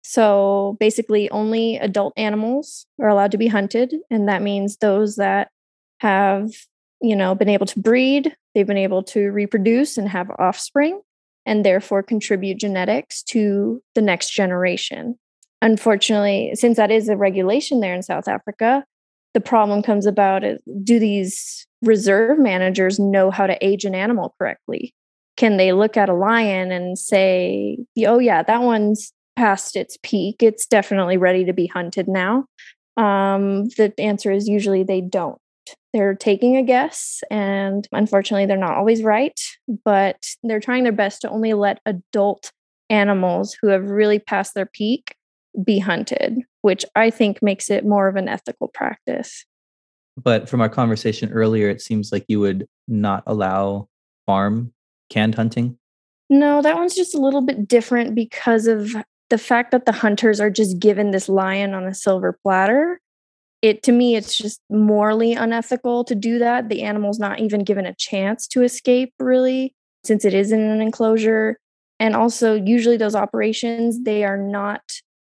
So 0.04 0.78
basically, 0.80 1.30
only 1.30 1.78
adult 1.78 2.14
animals 2.18 2.88
are 3.00 3.10
allowed 3.10 3.32
to 3.32 3.38
be 3.38 3.48
hunted, 3.48 3.94
and 4.10 4.28
that 4.28 4.42
means 4.42 4.78
those 4.78 5.18
that 5.18 5.50
have 6.00 6.52
you 7.02 7.16
know 7.16 7.36
been 7.36 7.50
able 7.50 7.66
to 7.68 7.80
breed, 7.80 8.36
they've 8.54 8.68
been 8.68 8.78
able 8.78 9.04
to 9.04 9.30
reproduce 9.32 9.98
and 9.98 10.10
have 10.10 10.32
offspring, 10.40 11.02
and 11.46 11.66
therefore 11.66 12.04
contribute 12.04 12.60
genetics 12.60 13.24
to 13.24 13.82
the 13.96 14.02
next 14.02 14.32
generation. 14.32 15.18
Unfortunately, 15.62 16.52
since 16.56 16.78
that 16.78 16.92
is 16.92 17.08
a 17.10 17.18
regulation 17.18 17.80
there 17.80 17.94
in 17.94 18.02
South 18.02 18.28
Africa, 18.28 18.84
the 19.34 19.42
problem 19.42 19.84
comes 19.84 20.06
about 20.06 20.44
is 20.44 20.60
do 20.84 21.00
these 21.00 21.68
reserve 21.82 22.40
managers 22.40 23.00
know 23.00 23.32
how 23.32 23.48
to 23.48 23.58
age 23.66 23.86
an 23.86 23.96
animal 23.96 24.36
correctly? 24.38 24.94
Can 25.38 25.58
they 25.58 25.72
look 25.72 25.98
at 25.98 26.10
a 26.10 26.14
lion 26.14 26.72
and 26.72 26.98
say, 26.98 27.78
oh, 28.06 28.20
yeah, 28.20 28.44
that 28.44 28.62
one's 28.62 29.14
past 29.42 29.76
its 29.76 29.98
peak. 30.04 30.44
It's 30.44 30.68
definitely 30.68 31.18
ready 31.18 31.46
to 31.46 31.54
be 31.54 31.66
hunted 31.66 32.08
now. 32.08 32.46
Um, 32.96 33.70
the 33.70 33.92
answer 33.98 34.32
is 34.32 34.48
usually 34.48 34.84
they 34.84 35.02
don't. 35.02 35.41
They're 35.94 36.16
taking 36.16 36.56
a 36.56 36.64
guess, 36.64 37.22
and 37.30 37.88
unfortunately, 37.92 38.46
they're 38.46 38.58
not 38.58 38.78
always 38.78 39.04
right, 39.04 39.40
but 39.84 40.24
they're 40.44 40.62
trying 40.62 40.84
their 40.84 40.94
best 40.94 41.22
to 41.22 41.30
only 41.30 41.54
let 41.54 41.82
adult 41.86 42.52
animals 42.90 43.58
who 43.62 43.68
have 43.68 43.90
really 43.90 44.20
passed 44.20 44.54
their 44.54 44.66
peak 44.66 45.16
be 45.64 45.80
hunted, 45.80 46.40
which 46.62 46.86
I 46.96 47.10
think 47.10 47.42
makes 47.42 47.70
it 47.70 47.86
more 47.86 48.08
of 48.08 48.16
an 48.16 48.30
ethical 48.30 48.70
practice. 48.70 49.46
But 50.22 50.48
from 50.48 50.62
our 50.62 50.70
conversation 50.70 51.32
earlier, 51.32 51.70
it 51.70 51.82
seems 51.82 52.12
like 52.12 52.26
you 52.28 52.40
would 52.40 52.68
not 52.88 53.24
allow 53.26 53.88
farm 54.26 54.74
canned 55.10 55.36
hunting. 55.36 55.78
No, 56.30 56.62
that 56.62 56.76
one's 56.76 56.96
just 56.96 57.16
a 57.16 57.20
little 57.20 57.42
bit 57.42 57.68
different 57.68 58.16
because 58.16 58.68
of 58.68 58.96
the 59.30 59.38
fact 59.38 59.72
that 59.72 59.86
the 59.86 59.92
hunters 59.92 60.40
are 60.40 60.50
just 60.50 60.80
given 60.80 61.12
this 61.12 61.28
lion 61.28 61.74
on 61.74 61.86
a 61.86 61.94
silver 61.94 62.38
platter. 62.44 63.00
It 63.62 63.84
to 63.84 63.92
me, 63.92 64.16
it's 64.16 64.36
just 64.36 64.60
morally 64.70 65.34
unethical 65.34 66.04
to 66.06 66.16
do 66.16 66.40
that. 66.40 66.70
The 66.70 66.82
animal's 66.82 67.20
not 67.20 67.40
even 67.40 67.64
given 67.64 67.86
a 67.86 67.96
chance 67.96 68.48
to 68.50 68.64
escape, 68.64 69.14
really, 69.20 69.76
since 70.04 70.26
it 70.26 70.34
is 70.34 70.52
in 70.52 70.62
an 70.62 70.82
enclosure. 70.82 71.60
And 72.00 72.16
also, 72.16 72.56
usually 72.56 72.98
those 72.98 73.16
operations, 73.16 74.02
they 74.04 74.24
are 74.24 74.38
not 74.38 74.82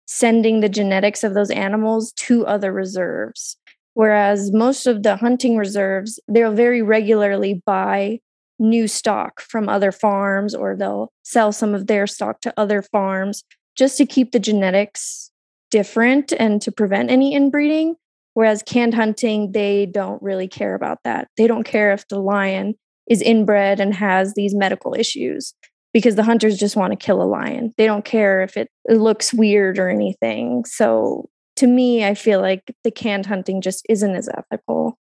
sending 0.06 0.60
the 0.60 0.68
genetics 0.68 1.24
of 1.24 1.34
those 1.34 1.50
animals 1.50 2.12
to 2.12 2.46
other 2.46 2.72
reserves. 2.72 3.56
Whereas 3.94 4.52
most 4.52 4.86
of 4.86 5.02
the 5.02 5.16
hunting 5.16 5.56
reserves, 5.56 6.20
they'll 6.28 6.54
very 6.54 6.82
regularly 6.82 7.62
buy 7.66 8.20
new 8.58 8.86
stock 8.86 9.40
from 9.40 9.68
other 9.68 9.90
farms 9.90 10.54
or 10.54 10.76
they'll 10.76 11.12
sell 11.24 11.52
some 11.52 11.74
of 11.74 11.88
their 11.88 12.06
stock 12.06 12.40
to 12.42 12.54
other 12.56 12.82
farms 12.82 13.42
just 13.76 13.98
to 13.98 14.06
keep 14.06 14.32
the 14.32 14.38
genetics 14.38 15.30
different 15.70 16.32
and 16.38 16.62
to 16.62 16.70
prevent 16.70 17.10
any 17.10 17.34
inbreeding. 17.34 17.96
Whereas 18.34 18.62
canned 18.62 18.94
hunting, 18.94 19.52
they 19.52 19.86
don't 19.86 20.22
really 20.22 20.48
care 20.48 20.74
about 20.74 20.98
that. 21.04 21.28
They 21.36 21.46
don't 21.46 21.64
care 21.64 21.92
if 21.92 22.08
the 22.08 22.18
lion 22.18 22.74
is 23.08 23.20
inbred 23.20 23.80
and 23.80 23.92
has 23.94 24.34
these 24.34 24.54
medical 24.54 24.94
issues 24.94 25.54
because 25.92 26.14
the 26.16 26.22
hunters 26.22 26.56
just 26.56 26.76
want 26.76 26.92
to 26.92 26.96
kill 26.96 27.22
a 27.22 27.24
lion. 27.24 27.72
They 27.76 27.86
don't 27.86 28.04
care 28.04 28.42
if 28.42 28.56
it, 28.56 28.68
it 28.86 28.98
looks 28.98 29.34
weird 29.34 29.78
or 29.78 29.88
anything. 29.88 30.64
So 30.64 31.28
to 31.56 31.66
me, 31.66 32.04
I 32.04 32.14
feel 32.14 32.40
like 32.40 32.74
the 32.84 32.90
canned 32.90 33.26
hunting 33.26 33.60
just 33.60 33.84
isn't 33.88 34.14
as 34.14 34.28
ethical. 34.28 34.98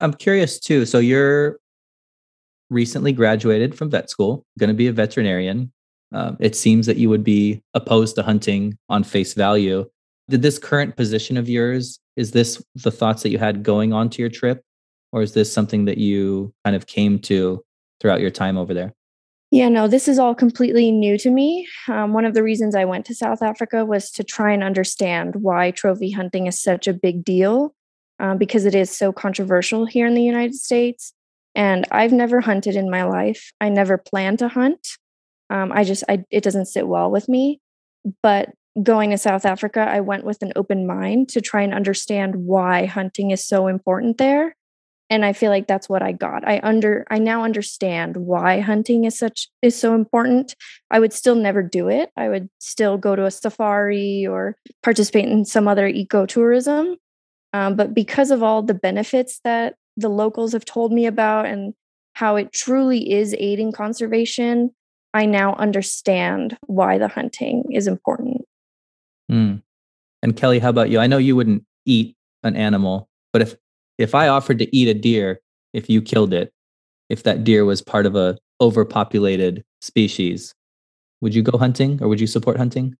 I'm 0.00 0.12
curious 0.12 0.58
too. 0.58 0.84
So 0.84 0.98
you're 0.98 1.58
recently 2.70 3.12
graduated 3.12 3.74
from 3.74 3.90
vet 3.90 4.10
school, 4.10 4.44
going 4.58 4.68
to 4.68 4.74
be 4.74 4.88
a 4.88 4.92
veterinarian. 4.92 5.72
Um, 6.12 6.36
it 6.40 6.54
seems 6.54 6.86
that 6.86 6.96
you 6.96 7.08
would 7.08 7.24
be 7.24 7.62
opposed 7.72 8.16
to 8.16 8.22
hunting 8.22 8.76
on 8.88 9.04
face 9.04 9.34
value. 9.34 9.88
Did 10.28 10.42
this 10.42 10.58
current 10.58 10.96
position 10.96 11.36
of 11.36 11.48
yours, 11.48 11.98
is 12.16 12.32
this 12.32 12.62
the 12.74 12.90
thoughts 12.90 13.22
that 13.22 13.30
you 13.30 13.38
had 13.38 13.62
going 13.62 13.92
on 13.92 14.10
to 14.10 14.22
your 14.22 14.30
trip? 14.30 14.62
Or 15.12 15.22
is 15.22 15.32
this 15.32 15.52
something 15.52 15.84
that 15.84 15.98
you 15.98 16.52
kind 16.64 16.74
of 16.74 16.86
came 16.86 17.18
to 17.20 17.64
throughout 18.00 18.20
your 18.20 18.30
time 18.30 18.58
over 18.58 18.74
there? 18.74 18.92
Yeah, 19.50 19.68
no, 19.68 19.86
this 19.86 20.08
is 20.08 20.18
all 20.18 20.34
completely 20.34 20.90
new 20.90 21.16
to 21.18 21.30
me. 21.30 21.68
Um, 21.86 22.12
one 22.12 22.24
of 22.24 22.34
the 22.34 22.42
reasons 22.42 22.74
I 22.74 22.84
went 22.84 23.06
to 23.06 23.14
South 23.14 23.40
Africa 23.40 23.84
was 23.84 24.10
to 24.12 24.24
try 24.24 24.52
and 24.52 24.64
understand 24.64 25.36
why 25.36 25.70
trophy 25.70 26.10
hunting 26.10 26.48
is 26.48 26.60
such 26.60 26.88
a 26.88 26.92
big 26.92 27.24
deal 27.24 27.72
um, 28.18 28.36
because 28.36 28.64
it 28.64 28.74
is 28.74 28.90
so 28.90 29.12
controversial 29.12 29.86
here 29.86 30.08
in 30.08 30.14
the 30.14 30.22
United 30.22 30.56
States. 30.56 31.12
And 31.54 31.86
I've 31.92 32.12
never 32.12 32.40
hunted 32.40 32.74
in 32.74 32.90
my 32.90 33.04
life. 33.04 33.52
I 33.60 33.68
never 33.68 33.96
plan 33.96 34.36
to 34.38 34.48
hunt. 34.48 34.88
Um, 35.50 35.70
I 35.70 35.84
just, 35.84 36.02
I, 36.08 36.24
it 36.30 36.42
doesn't 36.42 36.66
sit 36.66 36.88
well 36.88 37.10
with 37.10 37.28
me. 37.28 37.60
But 38.22 38.50
going 38.82 39.10
to 39.10 39.18
South 39.18 39.44
Africa, 39.44 39.80
I 39.80 40.00
went 40.00 40.24
with 40.24 40.42
an 40.42 40.52
open 40.56 40.86
mind 40.86 41.28
to 41.30 41.40
try 41.40 41.62
and 41.62 41.74
understand 41.74 42.34
why 42.36 42.86
hunting 42.86 43.30
is 43.30 43.44
so 43.44 43.68
important 43.68 44.18
there. 44.18 44.56
And 45.10 45.24
i 45.24 45.34
feel 45.34 45.50
like 45.50 45.66
that's 45.66 45.88
what 45.88 46.02
i 46.02 46.12
got. 46.12 46.48
I 46.48 46.60
under 46.62 47.06
i 47.10 47.18
now 47.18 47.44
understand 47.44 48.16
why 48.16 48.60
hunting 48.60 49.04
is 49.04 49.18
such 49.18 49.48
is 49.60 49.76
so 49.76 49.94
important. 49.94 50.54
I 50.90 50.98
would 50.98 51.12
still 51.12 51.34
never 51.34 51.62
do 51.62 51.88
it. 51.88 52.10
I 52.16 52.28
would 52.28 52.48
still 52.58 52.96
go 52.96 53.14
to 53.14 53.26
a 53.26 53.30
safari 53.30 54.26
or 54.26 54.56
participate 54.82 55.28
in 55.28 55.44
some 55.44 55.68
other 55.68 55.88
ecotourism. 55.88 56.96
Um, 57.52 57.76
but 57.76 57.94
because 57.94 58.30
of 58.30 58.42
all 58.42 58.62
the 58.62 58.74
benefits 58.74 59.40
that 59.44 59.76
the 59.96 60.08
locals 60.08 60.52
have 60.52 60.64
told 60.64 60.90
me 60.92 61.06
about 61.06 61.46
and 61.46 61.74
how 62.14 62.36
it 62.36 62.52
truly 62.52 63.12
is 63.12 63.36
aiding 63.38 63.72
conservation 63.72 64.70
i 65.12 65.26
now 65.26 65.54
understand 65.54 66.56
why 66.66 66.98
the 66.98 67.08
hunting 67.08 67.64
is 67.70 67.86
important 67.86 68.43
mm. 69.34 69.62
and 70.22 70.36
kelly 70.36 70.58
how 70.58 70.70
about 70.70 70.90
you 70.90 70.98
i 70.98 71.06
know 71.06 71.18
you 71.18 71.34
wouldn't 71.34 71.64
eat 71.84 72.16
an 72.42 72.56
animal 72.56 73.08
but 73.32 73.42
if 73.42 73.56
if 73.98 74.14
I 74.14 74.28
offered 74.28 74.58
to 74.60 74.76
eat 74.76 74.88
a 74.88 74.94
deer 74.94 75.40
if 75.72 75.88
you 75.88 76.00
killed 76.02 76.32
it, 76.32 76.52
if 77.08 77.22
that 77.24 77.44
deer 77.44 77.64
was 77.64 77.82
part 77.82 78.06
of 78.06 78.16
a 78.16 78.38
overpopulated 78.60 79.64
species, 79.80 80.54
would 81.20 81.34
you 81.34 81.42
go 81.42 81.58
hunting 81.58 82.00
or 82.02 82.08
would 82.08 82.20
you 82.20 82.26
support 82.26 82.56
hunting? 82.56 82.96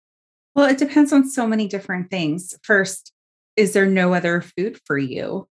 Well, 0.54 0.68
it 0.68 0.78
depends 0.78 1.12
on 1.12 1.28
so 1.28 1.46
many 1.46 1.66
different 1.66 2.10
things. 2.10 2.54
First, 2.62 3.12
is 3.56 3.72
there 3.72 3.86
no 3.86 4.14
other 4.14 4.40
food 4.40 4.78
for 4.84 4.98
you? 4.98 5.48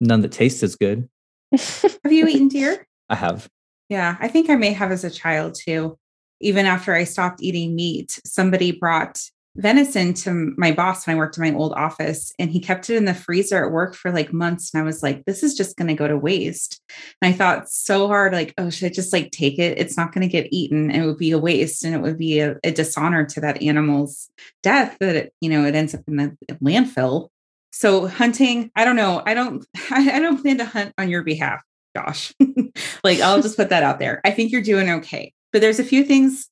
None 0.00 0.20
that 0.22 0.32
tastes 0.32 0.62
as 0.62 0.76
good. 0.76 1.08
have 1.52 2.12
you 2.12 2.26
eaten 2.26 2.48
deer? 2.48 2.86
I 3.08 3.16
have. 3.16 3.48
Yeah, 3.88 4.16
I 4.20 4.28
think 4.28 4.50
I 4.50 4.56
may 4.56 4.72
have 4.72 4.92
as 4.92 5.02
a 5.02 5.10
child 5.10 5.54
too. 5.54 5.96
Even 6.40 6.66
after 6.66 6.94
I 6.94 7.04
stopped 7.04 7.42
eating 7.42 7.74
meat, 7.74 8.20
somebody 8.24 8.70
brought 8.70 9.20
venison 9.58 10.14
to 10.14 10.54
my 10.56 10.70
boss 10.72 11.06
when 11.06 11.16
I 11.16 11.18
worked 11.18 11.36
in 11.36 11.42
my 11.42 11.52
old 11.52 11.72
office, 11.72 12.32
and 12.38 12.50
he 12.50 12.60
kept 12.60 12.88
it 12.88 12.96
in 12.96 13.04
the 13.04 13.14
freezer 13.14 13.64
at 13.64 13.72
work 13.72 13.94
for 13.94 14.12
like 14.12 14.32
months. 14.32 14.72
And 14.72 14.80
I 14.80 14.84
was 14.84 15.02
like, 15.02 15.24
this 15.24 15.42
is 15.42 15.54
just 15.54 15.76
going 15.76 15.88
to 15.88 15.94
go 15.94 16.08
to 16.08 16.16
waste. 16.16 16.80
And 17.20 17.32
I 17.32 17.36
thought 17.36 17.68
so 17.68 18.06
hard, 18.06 18.32
like, 18.32 18.54
oh, 18.56 18.70
should 18.70 18.86
I 18.86 18.94
just 18.94 19.12
like 19.12 19.30
take 19.32 19.58
it? 19.58 19.78
It's 19.78 19.96
not 19.96 20.12
going 20.12 20.22
to 20.22 20.32
get 20.32 20.48
eaten. 20.52 20.90
It 20.90 21.04
would 21.04 21.18
be 21.18 21.32
a 21.32 21.38
waste 21.38 21.84
and 21.84 21.94
it 21.94 22.00
would 22.00 22.16
be 22.16 22.38
a, 22.38 22.56
a 22.62 22.70
dishonor 22.70 23.26
to 23.26 23.40
that 23.40 23.62
animal's 23.62 24.30
death 24.62 24.96
that 25.00 25.16
it, 25.16 25.34
you 25.40 25.50
know, 25.50 25.64
it 25.64 25.74
ends 25.74 25.94
up 25.94 26.02
in 26.06 26.16
the 26.16 26.36
landfill. 26.62 27.28
So 27.72 28.06
hunting, 28.06 28.70
I 28.76 28.84
don't 28.84 28.96
know. 28.96 29.22
I 29.26 29.34
don't, 29.34 29.66
I, 29.90 30.12
I 30.12 30.20
don't 30.20 30.40
plan 30.40 30.58
to 30.58 30.64
hunt 30.64 30.94
on 30.96 31.08
your 31.10 31.22
behalf, 31.22 31.62
Josh. 31.96 32.32
like, 33.04 33.20
I'll 33.20 33.42
just 33.42 33.56
put 33.56 33.70
that 33.70 33.82
out 33.82 33.98
there. 33.98 34.20
I 34.24 34.30
think 34.30 34.52
you're 34.52 34.62
doing 34.62 34.88
okay. 34.90 35.32
But 35.52 35.62
there's 35.62 35.80
a 35.80 35.84
few 35.84 36.04
things 36.04 36.48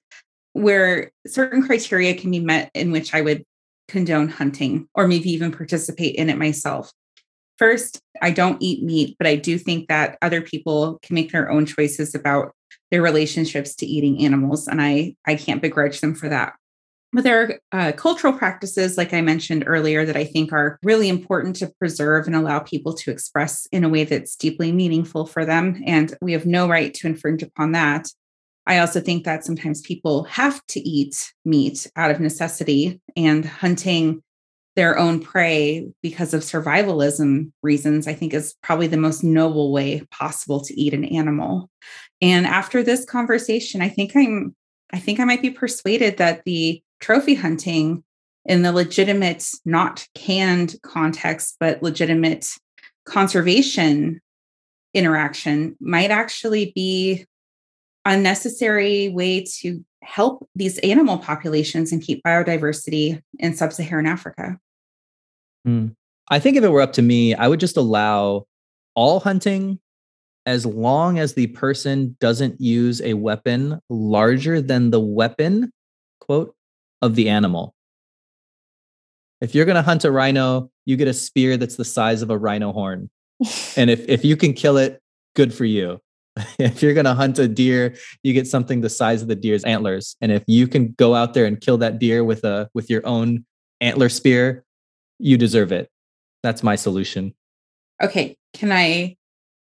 where 0.57 1.11
certain 1.27 1.63
criteria 1.63 2.15
can 2.15 2.31
be 2.31 2.41
met 2.41 2.71
in 2.75 2.91
which 2.91 3.13
I 3.13 3.21
would 3.21 3.45
condone 3.89 4.29
hunting 4.29 4.89
or 4.95 5.07
maybe 5.07 5.31
even 5.31 5.53
participate 5.53 6.15
in 6.15 6.31
it 6.31 6.39
myself. 6.39 6.91
First, 7.59 8.01
I 8.23 8.31
don't 8.31 8.63
eat 8.63 8.83
meat, 8.83 9.17
but 9.19 9.27
I 9.27 9.37
do 9.37 9.59
think 9.59 9.89
that 9.89 10.17
other 10.23 10.41
people 10.41 10.99
can 11.03 11.15
make 11.15 11.31
their 11.31 11.51
own 11.51 11.67
choices 11.67 12.15
about 12.15 12.53
their 12.91 13.03
relationships 13.03 13.75
to 13.77 13.87
eating 13.87 14.25
animals, 14.25 14.67
and 14.67 14.81
I 14.81 15.15
I 15.27 15.35
can't 15.35 15.63
begrudge 15.63 16.01
them 16.01 16.15
for 16.15 16.29
that. 16.29 16.55
But 17.13 17.25
there 17.25 17.43
are 17.73 17.89
uh, 17.89 17.93
cultural 17.93 18.33
practices, 18.33 18.99
like 18.99 19.15
I 19.15 19.21
mentioned 19.21 19.65
earlier, 19.67 20.05
that 20.05 20.17
I 20.17 20.25
think 20.25 20.53
are 20.53 20.79
really 20.83 21.09
important 21.09 21.57
to 21.57 21.73
preserve 21.79 22.27
and 22.27 22.37
allow 22.37 22.61
people 22.61 22.95
to 22.95 23.11
express 23.11 23.67
in 23.73 23.85
a 23.85 23.89
way 23.89 24.05
that's 24.05 24.37
deeply 24.37 24.73
meaningful 24.73 25.27
for 25.27 25.45
them. 25.45 25.83
And 25.87 26.15
we 26.21 26.33
have 26.33 26.47
no 26.47 26.69
right 26.69 26.93
to 26.95 27.07
infringe 27.07 27.43
upon 27.43 27.73
that. 27.73 28.09
I 28.67 28.79
also 28.79 29.01
think 29.01 29.25
that 29.25 29.45
sometimes 29.45 29.81
people 29.81 30.25
have 30.25 30.65
to 30.69 30.81
eat 30.81 31.33
meat 31.45 31.87
out 31.97 32.11
of 32.11 32.21
necessity 32.21 33.01
and 33.17 33.45
hunting 33.45 34.23
their 34.75 34.99
own 34.99 35.21
prey 35.21 35.89
because 36.03 36.35
of 36.35 36.43
survivalism 36.43 37.51
reasons, 37.63 38.07
I 38.07 38.13
think 38.13 38.35
is 38.35 38.55
probably 38.63 38.87
the 38.87 38.97
most 38.99 39.25
noble 39.25 39.73
way 39.73 40.03
possible 40.11 40.61
to 40.61 40.81
eat 40.81 40.93
an 40.93 41.05
animal. 41.05 41.71
And 42.21 42.47
after 42.47 42.83
this 42.83 43.05
conversation, 43.05 43.81
I 43.81 43.89
think 43.89 44.15
I'm 44.15 44.55
I 44.93 45.01
think 45.01 45.19
I 45.19 45.25
might 45.25 45.43
be 45.43 45.51
persuaded 45.51 46.19
that 46.19 46.45
the 46.45 46.81
trophy 47.01 47.35
hunting 47.35 48.05
in 48.45 48.63
the 48.63 48.71
legitimate, 48.71 49.45
not 49.65 50.07
canned 50.15 50.77
context, 50.83 51.57
but 51.59 51.83
legitimate 51.83 52.47
conservation 53.05 54.21
interaction 54.95 55.77
might 55.81 56.11
actually 56.11 56.73
be 56.75 57.27
unnecessary 58.07 59.11
way 59.11 59.45
to 59.61 59.85
help 60.03 60.49
these 60.55 60.79
animal 60.79 61.19
populations 61.19 61.93
and 61.93 62.01
keep 62.01 62.23
biodiversity 62.23 63.21
in 63.39 63.55
sub 63.55 63.73
Saharan 63.73 64.07
Africa. 64.07 64.59
Mm. 65.67 65.95
I 66.29 66.39
think 66.39 66.57
if 66.57 66.65
it 66.65 66.69
were 66.69 66.81
up 66.81 66.93
to 66.95 67.03
me, 67.03 67.35
I 67.35 67.49
would 67.49 67.61
just 67.61 67.77
allow 67.77 68.47
all 68.95 69.21
hunting 69.21 69.79
as 70.47 70.65
long 70.65 71.19
as 71.19 71.35
the 71.35 71.49
person 71.49 72.17
doesn't 72.21 72.61
use 72.61 73.03
a 73.03 73.15
weapon 73.15 73.81
larger 73.91 74.63
than 74.63 74.91
the 74.91 75.01
weapon, 75.01 75.73
quote, 76.21 76.55
of 77.03 77.17
the 77.17 77.29
animal. 77.29 77.75
If 79.41 79.55
you're 79.55 79.67
going 79.67 79.77
to 79.77 79.83
hunt 79.83 80.05
a 80.05 80.11
rhino, 80.11 80.71
you 80.85 80.97
get 80.97 81.09
a 81.09 81.13
spear 81.13 81.57
that's 81.57 81.77
the 81.77 81.85
size 81.85 82.23
of 82.23 82.31
a 82.31 82.39
rhino 82.39 82.73
horn. 82.73 83.11
and 83.77 83.91
if, 83.91 84.09
if 84.09 84.25
you 84.25 84.37
can 84.37 84.53
kill 84.53 84.77
it, 84.77 85.03
good 85.35 85.53
for 85.53 85.65
you. 85.65 86.01
if 86.59 86.83
you're 86.83 86.95
going 86.95 87.07
to 87.07 87.15
hunt 87.15 87.39
a 87.39 87.49
deer, 87.49 87.95
you 88.23 88.33
get 88.33 88.47
something 88.47 88.81
the 88.81 88.91
size 88.91 89.23
of 89.23 89.29
the 89.29 89.35
deer's 89.35 89.65
antlers. 89.65 90.17
And 90.21 90.33
if 90.33 90.45
you 90.47 90.69
can 90.69 90.93
go 90.93 91.15
out 91.15 91.35
there 91.35 91.47
and 91.47 91.61
kill 91.61 91.79
that 91.79 91.99
deer 91.99 92.25
with 92.25 92.45
a 92.45 92.69
with 92.75 92.91
your 92.91 93.07
own 93.07 93.45
antler 93.81 94.09
spear, 94.09 94.65
you 95.19 95.37
deserve 95.37 95.73
it. 95.73 95.91
That's 96.43 96.63
my 96.63 96.77
solution. 96.77 97.35
Okay, 98.03 98.37
can 98.53 98.73
I 98.73 99.17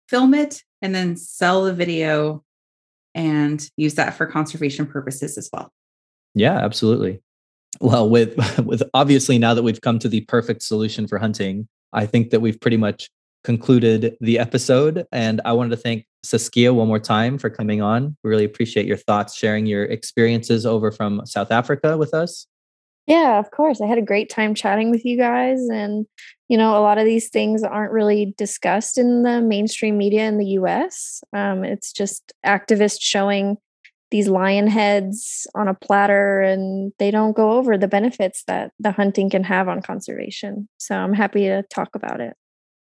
film 0.10 0.34
it 0.34 0.64
and 0.82 0.94
then 0.94 1.16
sell 1.16 1.64
the 1.64 1.74
video 1.74 2.44
and 3.16 3.70
use 3.78 3.96
that 3.96 4.16
for 4.16 4.26
conservation 4.26 4.86
purposes 4.86 5.38
as 5.38 5.50
well? 5.54 5.72
Yeah, 6.34 6.58
absolutely. 6.58 7.22
Well, 7.80 8.10
with 8.10 8.36
with 8.66 8.84
obviously 8.94 9.38
now 9.38 9.54
that 9.54 9.64
we've 9.64 9.82
come 9.82 10.00
to 10.00 10.10
the 10.10 10.22
perfect 10.22 10.64
solution 10.64 11.08
for 11.08 11.20
hunting, 11.20 11.68
I 11.92 12.06
think 12.06 12.32
that 12.32 12.40
we've 12.40 12.60
pretty 12.60 12.78
much 12.78 13.10
concluded 13.44 14.18
the 14.22 14.40
episode. 14.40 15.06
And 15.12 15.42
I 15.46 15.54
wanted 15.54 15.72
to 15.72 15.78
thank 15.78 16.06
Saskia 16.24 16.74
one 16.74 16.88
more 16.88 17.00
time 17.00 17.38
for 17.38 17.50
coming 17.50 17.82
on. 17.82 18.16
We 18.24 18.30
really 18.30 18.46
appreciate 18.46 18.86
your 18.86 18.98
thoughts, 18.98 19.36
sharing 19.36 19.66
your 19.66 19.84
experiences 19.84 20.66
over 20.66 20.92
from 20.92 21.26
South 21.26 21.52
Africa 21.52 21.98
with 21.98 22.14
us. 22.14 22.48
Yeah, 23.06 23.38
of 23.40 23.52
course. 23.52 23.82
I 23.82 23.88
had 23.88 23.98
a 23.98 24.04
great 24.04 24.30
time 24.30 24.56
chatting 24.56 24.90
with 24.90 25.04
you 25.04 25.18
guys. 25.18 25.60
And, 25.70 26.06
you 26.48 26.58
know, 26.58 26.78
a 26.78 26.80
lot 26.80 26.98
of 26.98 27.06
these 27.06 27.30
things 27.30 27.62
aren't 27.64 27.92
really 27.92 28.34
discussed 28.38 28.98
in 28.98 29.24
the 29.24 29.42
mainstream 29.42 29.98
media 29.98 30.26
in 30.26 30.38
the 30.38 30.46
US. 30.60 31.22
Um, 31.34 31.66
it's 31.66 31.92
just 31.92 32.32
activists 32.46 33.02
showing 33.02 33.58
these 34.10 34.30
lion 34.30 34.68
heads 34.68 35.48
on 35.56 35.68
a 35.68 35.74
platter 35.74 36.40
and 36.40 36.94
they 37.00 37.10
don't 37.10 37.36
go 37.36 37.54
over 37.54 37.78
the 37.78 37.88
benefits 37.88 38.44
that 38.46 38.72
the 38.80 38.92
hunting 38.92 39.30
can 39.30 39.44
have 39.44 39.68
on 39.68 39.82
conservation. 39.82 40.70
So 40.78 40.96
I'm 40.96 41.14
happy 41.14 41.46
to 41.48 41.64
talk 41.64 41.96
about 41.96 42.22
it. 42.22 42.38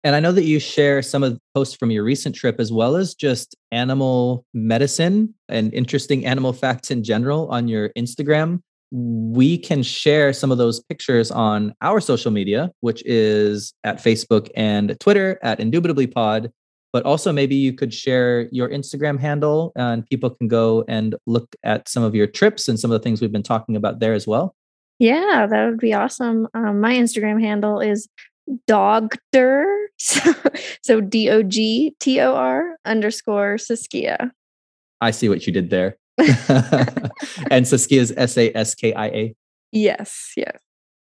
And 0.04 0.14
I 0.14 0.20
know 0.20 0.32
that 0.32 0.44
you 0.44 0.60
share 0.60 1.02
some 1.02 1.22
of 1.22 1.34
the 1.34 1.40
posts 1.54 1.74
from 1.74 1.90
your 1.90 2.04
recent 2.04 2.34
trip 2.34 2.60
as 2.60 2.72
well 2.72 2.96
as 2.96 3.14
just 3.14 3.56
animal 3.72 4.44
medicine 4.54 5.34
and 5.48 5.74
interesting 5.74 6.24
animal 6.24 6.52
facts 6.52 6.90
in 6.90 7.02
general 7.02 7.48
on 7.48 7.66
your 7.66 7.90
Instagram. 7.90 8.60
We 8.90 9.58
can 9.58 9.82
share 9.82 10.32
some 10.32 10.52
of 10.52 10.58
those 10.58 10.80
pictures 10.80 11.30
on 11.30 11.74
our 11.82 12.00
social 12.00 12.30
media, 12.30 12.70
which 12.80 13.02
is 13.04 13.74
at 13.84 13.98
Facebook 13.98 14.48
and 14.54 14.98
Twitter 15.00 15.38
at 15.42 15.60
Indubitably 15.60 16.06
Pod. 16.06 16.52
But 16.90 17.04
also, 17.04 17.32
maybe 17.32 17.54
you 17.54 17.74
could 17.74 17.92
share 17.92 18.48
your 18.50 18.68
Instagram 18.70 19.20
handle 19.20 19.72
and 19.76 20.06
people 20.06 20.30
can 20.30 20.48
go 20.48 20.84
and 20.88 21.16
look 21.26 21.54
at 21.62 21.86
some 21.86 22.02
of 22.02 22.14
your 22.14 22.26
trips 22.26 22.66
and 22.66 22.80
some 22.80 22.90
of 22.90 22.98
the 22.98 23.02
things 23.02 23.20
we've 23.20 23.32
been 23.32 23.42
talking 23.42 23.76
about 23.76 24.00
there 24.00 24.14
as 24.14 24.26
well. 24.26 24.54
Yeah, 24.98 25.46
that 25.48 25.66
would 25.68 25.78
be 25.78 25.94
awesome. 25.94 26.48
Um, 26.54 26.80
my 26.80 26.94
Instagram 26.94 27.40
handle 27.40 27.80
is 27.80 28.08
Dogtor. 28.66 29.74
So, 30.00 30.32
so 30.80 31.00
D 31.00 31.28
O 31.28 31.42
G 31.42 31.92
T 31.98 32.20
O 32.20 32.36
R 32.36 32.76
underscore 32.84 33.58
Saskia. 33.58 34.30
I 35.00 35.10
see 35.10 35.28
what 35.28 35.44
you 35.44 35.52
did 35.52 35.70
there. 35.70 35.96
and 37.50 37.66
Saskia 37.66 38.00
is 38.00 38.14
S 38.16 38.38
A 38.38 38.56
S 38.56 38.76
K 38.76 38.92
I 38.92 39.06
A. 39.08 39.36
Yes, 39.72 40.34
yes. 40.36 40.56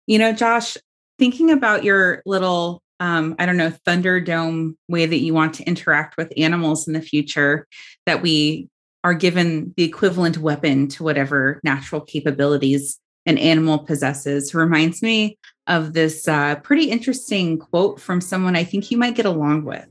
You 0.07 0.17
know, 0.17 0.33
Josh, 0.33 0.77
thinking 1.19 1.51
about 1.51 1.83
your 1.83 2.23
little, 2.25 2.81
um, 2.99 3.35
I 3.37 3.45
don't 3.45 3.57
know, 3.57 3.71
Thunderdome 3.87 4.73
way 4.89 5.05
that 5.05 5.19
you 5.19 5.35
want 5.35 5.53
to 5.55 5.63
interact 5.65 6.17
with 6.17 6.33
animals 6.35 6.87
in 6.87 6.93
the 6.93 7.01
future, 7.01 7.67
that 8.07 8.23
we 8.23 8.67
are 9.03 9.13
given 9.13 9.73
the 9.77 9.83
equivalent 9.83 10.37
weapon 10.37 10.87
to 10.87 11.03
whatever 11.03 11.59
natural 11.63 12.01
capabilities 12.01 12.99
an 13.25 13.37
animal 13.37 13.79
possesses 13.79 14.53
reminds 14.53 15.01
me 15.01 15.37
of 15.67 15.93
this 15.93 16.27
uh, 16.27 16.55
pretty 16.55 16.85
interesting 16.85 17.57
quote 17.57 17.99
from 17.99 18.19
someone 18.19 18.55
I 18.55 18.63
think 18.63 18.91
you 18.91 18.97
might 18.97 19.15
get 19.15 19.25
along 19.25 19.63
with. 19.63 19.85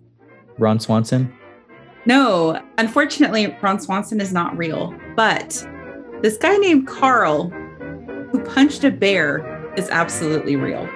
Ron 0.59 0.81
Swanson? 0.81 1.33
No, 2.07 2.61
unfortunately, 2.79 3.57
Ron 3.63 3.79
Swanson 3.79 4.21
is 4.21 4.33
not 4.33 4.57
real. 4.57 4.95
But 5.17 5.67
this 6.23 6.37
guy 6.37 6.57
named 6.57 6.87
Carl, 6.87 7.51
who 8.31 8.43
punched 8.45 8.85
a 8.85 8.91
bear, 8.91 9.73
is 9.77 9.89
absolutely 9.91 10.57
real. 10.57 10.89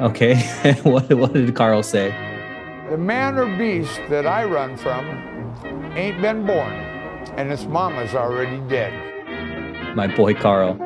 Okay. 0.00 0.40
what, 0.82 1.12
what 1.12 1.32
did 1.32 1.54
Carl 1.54 1.82
say? 1.82 2.10
The 2.90 2.98
man 2.98 3.38
or 3.38 3.56
beast 3.56 4.00
that 4.08 4.26
I 4.26 4.44
run 4.44 4.76
from 4.76 5.06
ain't 5.96 6.20
been 6.20 6.44
born, 6.44 6.72
and 7.36 7.52
its 7.52 7.64
mama's 7.64 8.14
already 8.14 8.60
dead. 8.68 8.92
My 9.94 10.06
boy 10.06 10.34
Carl. 10.34 10.78